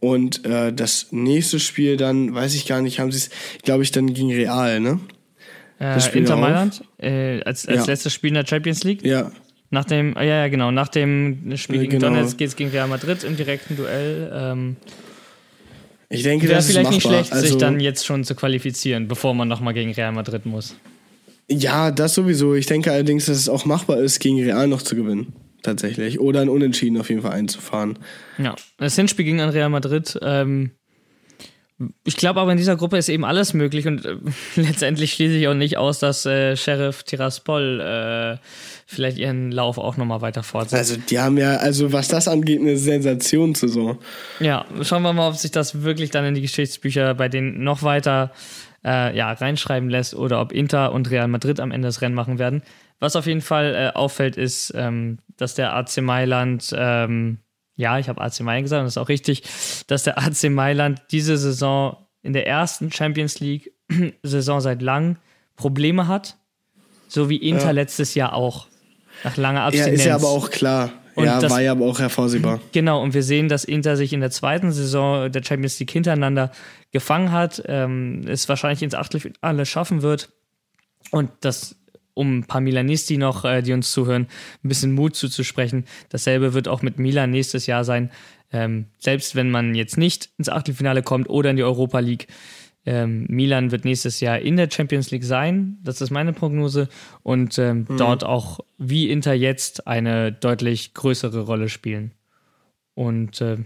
und 0.01 0.45
äh, 0.45 0.72
das 0.72 1.09
nächste 1.12 1.61
Spiel 1.61 1.97
dann, 1.97 2.34
weiß 2.34 2.55
ich 2.55 2.66
gar 2.66 2.82
nicht, 2.82 3.01
haben 3.01 3.12
sie 3.12 3.18
es, 3.18 3.30
glaube 3.62 3.82
ich, 3.82 3.91
dann 3.91 4.12
gegen 4.12 4.32
Real, 4.32 4.80
ne? 4.80 5.01
Äh, 5.78 5.99
Inter 6.18 6.36
Mailand 6.36 6.82
äh, 6.99 7.41
als, 7.43 7.66
als 7.66 7.80
ja. 7.80 7.84
letztes 7.86 8.12
Spiel 8.12 8.28
in 8.28 8.34
der 8.34 8.47
Champions 8.47 8.84
League. 8.84 9.03
Ja. 9.03 9.32
Nach 9.70 9.84
dem, 9.84 10.14
ja, 10.14 10.24
ja, 10.24 10.49
genau, 10.49 10.70
nach 10.70 10.88
dem 10.88 11.57
Spiel 11.57 11.78
gegen 11.78 12.01
genau. 12.01 12.09
Donetsk 12.09 12.36
geht 12.36 12.49
es 12.49 12.57
gegen 12.57 12.70
Real 12.70 12.88
Madrid 12.88 13.24
im 13.24 13.36
direkten 13.36 13.76
Duell. 13.76 14.30
Ähm, 14.34 14.76
ich 16.11 16.24
denke, 16.24 16.48
Wäre 16.48 16.56
das 16.56 16.66
vielleicht 16.66 16.90
ist 16.90 16.94
nicht 16.94 17.06
schlecht, 17.06 17.32
also, 17.32 17.46
sich 17.46 17.56
dann 17.56 17.78
jetzt 17.78 18.04
schon 18.04 18.24
zu 18.24 18.34
qualifizieren, 18.34 19.06
bevor 19.06 19.32
man 19.32 19.46
nochmal 19.46 19.74
gegen 19.74 19.92
Real 19.92 20.12
Madrid 20.12 20.44
muss. 20.44 20.76
Ja, 21.48 21.90
das 21.90 22.14
sowieso. 22.14 22.54
Ich 22.54 22.66
denke 22.66 22.92
allerdings, 22.92 23.26
dass 23.26 23.36
es 23.36 23.48
auch 23.48 23.64
machbar 23.64 23.98
ist, 23.98 24.18
gegen 24.18 24.42
Real 24.42 24.66
noch 24.66 24.82
zu 24.82 24.96
gewinnen. 24.96 25.32
Tatsächlich. 25.62 26.18
Oder 26.20 26.40
ein 26.40 26.48
Unentschieden 26.48 26.98
auf 26.98 27.11
jeden 27.11 27.22
Fall 27.22 27.32
einzufahren. 27.32 27.98
Ja, 28.38 28.56
das 28.78 28.96
Hinspiel 28.96 29.24
gegen 29.24 29.40
Real 29.40 29.68
Madrid. 29.68 30.18
Ähm, 30.22 30.72
ich 32.05 32.16
glaube 32.16 32.41
aber 32.41 32.53
in 32.53 32.59
dieser 32.59 32.76
Gruppe 32.76 32.99
ist 32.99 33.09
eben 33.09 33.24
alles 33.24 33.55
möglich 33.55 33.87
und 33.87 34.05
äh, 34.05 34.16
letztendlich 34.57 35.12
schließe 35.12 35.35
ich 35.35 35.49
auch 35.49 35.55
nicht 35.55 35.78
aus, 35.78 35.99
dass 35.99 36.26
äh, 36.26 36.57
Sheriff 36.57 37.03
Tiraspol 37.05 37.81
äh, 37.81 38.39
vielleicht 38.87 39.18
ihren 39.18 39.51
Lauf 39.51 39.78
auch 39.78 39.97
nochmal 39.97 40.20
weiter 40.20 40.43
fortsetzt. 40.43 40.74
Also 40.74 40.97
die 40.97 41.18
haben 41.18 41.39
ja, 41.39 41.57
also 41.57 41.93
was 41.93 42.09
das 42.09 42.28
angeht, 42.28 42.61
eine 42.61 42.76
Sensationssaison. 42.76 43.99
Ja, 44.41 44.66
schauen 44.83 45.03
wir 45.03 45.12
mal, 45.12 45.28
ob 45.28 45.37
sich 45.37 45.51
das 45.51 45.83
wirklich 45.83 46.11
dann 46.11 46.24
in 46.24 46.35
die 46.35 46.43
Geschichtsbücher 46.43 47.14
bei 47.14 47.28
denen 47.28 47.62
noch 47.62 47.83
weiter 47.83 48.33
äh, 48.85 49.16
ja, 49.16 49.33
reinschreiben 49.33 49.89
lässt 49.89 50.14
oder 50.14 50.41
ob 50.41 50.53
Inter 50.53 50.93
und 50.93 51.11
Real 51.11 51.28
Madrid 51.28 51.61
am 51.61 51.70
Ende 51.70 51.89
das 51.89 52.03
Rennen 52.03 52.14
machen 52.14 52.39
werden. 52.39 52.62
Was 52.99 53.16
auf 53.16 53.26
jeden 53.26 53.41
Fall 53.41 53.74
äh, 53.74 53.97
auffällt, 53.97 54.37
ist, 54.37 54.72
ähm, 54.76 55.18
dass 55.37 55.55
der 55.55 55.74
AC 55.74 56.03
Mailand 56.03 56.74
ähm, 56.76 57.39
ja, 57.81 57.99
ich 57.99 58.09
habe 58.09 58.20
AC 58.20 58.41
Mailand 58.41 58.64
gesagt, 58.64 58.81
und 58.81 58.87
das 58.87 58.95
ist 58.95 58.99
auch 58.99 59.09
richtig, 59.09 59.43
dass 59.87 60.05
der 60.05 60.18
AC 60.18 60.51
Mailand 60.51 61.03
diese 61.11 61.37
Saison 61.37 61.97
in 62.22 62.35
der 62.35 62.47
ersten 62.47 62.93
Champions 62.93 63.41
League 63.41 63.72
Saison 64.22 64.61
seit 64.61 64.83
langem 64.83 65.16
Probleme 65.57 66.07
hat, 66.07 66.37
so 67.09 67.28
wie 67.28 67.37
Inter 67.37 67.66
ja. 67.66 67.70
letztes 67.70 68.14
Jahr 68.14 68.35
auch. 68.35 68.66
Nach 69.24 69.37
langer 69.37 69.62
Abstinenz. 69.62 69.89
Ja, 69.89 69.95
ist 69.95 70.05
ja 70.07 70.14
aber 70.14 70.28
auch 70.28 70.51
klar. 70.51 70.91
Und 71.14 71.24
ja, 71.24 71.41
das, 71.41 71.51
war 71.51 71.61
ja 71.61 71.72
aber 71.72 71.85
auch 71.85 71.99
hervorsehbar. 71.99 72.61
Genau, 72.72 73.03
und 73.03 73.12
wir 73.12 73.22
sehen, 73.22 73.49
dass 73.49 73.64
Inter 73.64 73.97
sich 73.97 74.12
in 74.12 74.20
der 74.20 74.31
zweiten 74.31 74.72
Saison 74.72 75.31
der 75.31 75.43
Champions 75.43 75.78
League 75.78 75.91
hintereinander 75.91 76.53
gefangen 76.93 77.33
hat, 77.33 77.62
ähm, 77.66 78.22
es 78.26 78.49
wahrscheinlich 78.49 78.83
ins 78.83 78.95
Achtelfinale 78.95 79.66
schaffen 79.66 80.03
wird. 80.03 80.31
Und 81.11 81.31
das 81.41 81.76
um 82.14 82.38
ein 82.38 82.44
paar 82.44 82.61
Milanisti 82.61 83.16
noch, 83.16 83.44
äh, 83.44 83.62
die 83.62 83.72
uns 83.72 83.92
zuhören, 83.92 84.26
ein 84.62 84.68
bisschen 84.68 84.92
Mut 84.92 85.16
zuzusprechen. 85.16 85.84
Dasselbe 86.08 86.54
wird 86.54 86.68
auch 86.68 86.82
mit 86.82 86.98
Milan 86.98 87.30
nächstes 87.30 87.66
Jahr 87.66 87.84
sein. 87.84 88.11
Ähm, 88.52 88.86
selbst 88.98 89.36
wenn 89.36 89.50
man 89.50 89.74
jetzt 89.74 89.96
nicht 89.96 90.30
ins 90.38 90.48
Achtelfinale 90.48 91.02
kommt 91.02 91.28
oder 91.30 91.50
in 91.50 91.56
die 91.56 91.62
Europa 91.62 92.00
League, 92.00 92.26
ähm, 92.86 93.26
Milan 93.28 93.70
wird 93.70 93.84
nächstes 93.84 94.20
Jahr 94.20 94.38
in 94.38 94.56
der 94.56 94.70
Champions 94.70 95.11
League 95.11 95.24
sein. 95.24 95.78
Das 95.82 96.00
ist 96.00 96.11
meine 96.11 96.32
Prognose. 96.32 96.88
Und 97.22 97.58
ähm, 97.58 97.86
mhm. 97.88 97.98
dort 97.98 98.24
auch 98.24 98.61
wie 98.78 99.11
Inter 99.11 99.34
jetzt 99.34 99.86
eine 99.86 100.32
deutlich 100.32 100.94
größere 100.94 101.42
Rolle 101.42 101.68
spielen. 101.68 102.12
Und 102.94 103.40
äh, 103.40 103.58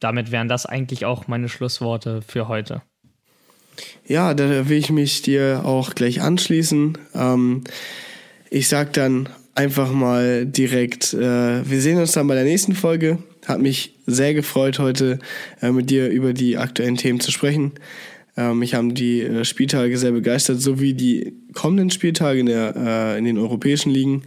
damit 0.00 0.30
wären 0.30 0.48
das 0.48 0.66
eigentlich 0.66 1.04
auch 1.04 1.28
meine 1.28 1.48
Schlussworte 1.48 2.22
für 2.22 2.48
heute. 2.48 2.82
Ja, 4.06 4.34
da 4.34 4.68
will 4.68 4.78
ich 4.78 4.90
mich 4.90 5.22
dir 5.22 5.62
auch 5.64 5.94
gleich 5.94 6.20
anschließen. 6.20 6.98
Ähm, 7.14 7.64
ich 8.50 8.68
sag 8.68 8.92
dann 8.94 9.28
einfach 9.54 9.92
mal 9.92 10.46
direkt, 10.46 11.14
äh, 11.14 11.68
wir 11.68 11.80
sehen 11.80 11.98
uns 11.98 12.12
dann 12.12 12.26
bei 12.26 12.34
der 12.34 12.44
nächsten 12.44 12.74
Folge. 12.74 13.18
Hat 13.46 13.60
mich 13.60 13.94
sehr 14.06 14.34
gefreut, 14.34 14.78
heute 14.78 15.18
äh, 15.60 15.70
mit 15.70 15.90
dir 15.90 16.08
über 16.08 16.32
die 16.32 16.56
aktuellen 16.56 16.96
Themen 16.96 17.20
zu 17.20 17.32
sprechen. 17.32 17.72
Äh, 18.36 18.54
mich 18.54 18.74
haben 18.74 18.94
die 18.94 19.22
äh, 19.22 19.44
Spieltage 19.44 19.98
sehr 19.98 20.12
begeistert, 20.12 20.60
sowie 20.60 20.94
die 20.94 21.34
kommenden 21.54 21.90
Spieltage 21.90 22.38
in, 22.40 22.46
der, 22.46 22.74
äh, 22.76 23.18
in 23.18 23.24
den 23.24 23.36
europäischen 23.36 23.90
Ligen. 23.90 24.22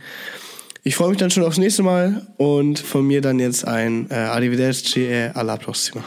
Ich 0.84 0.96
freue 0.96 1.10
mich 1.10 1.18
dann 1.18 1.32
schon 1.32 1.44
aufs 1.44 1.58
nächste 1.58 1.84
Mal 1.84 2.28
und 2.38 2.80
von 2.80 3.06
mir 3.06 3.22
dann 3.22 3.40
jetzt 3.40 3.66
ein 3.66 4.08
äh, 4.10 4.16
Arrivederci 4.16 5.06
e 5.06 5.32
alla 5.34 5.56
prossima. 5.56 6.04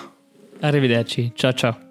Arrivederci. 0.61 1.33
Ciao, 1.37 1.53
ciao. 1.53 1.84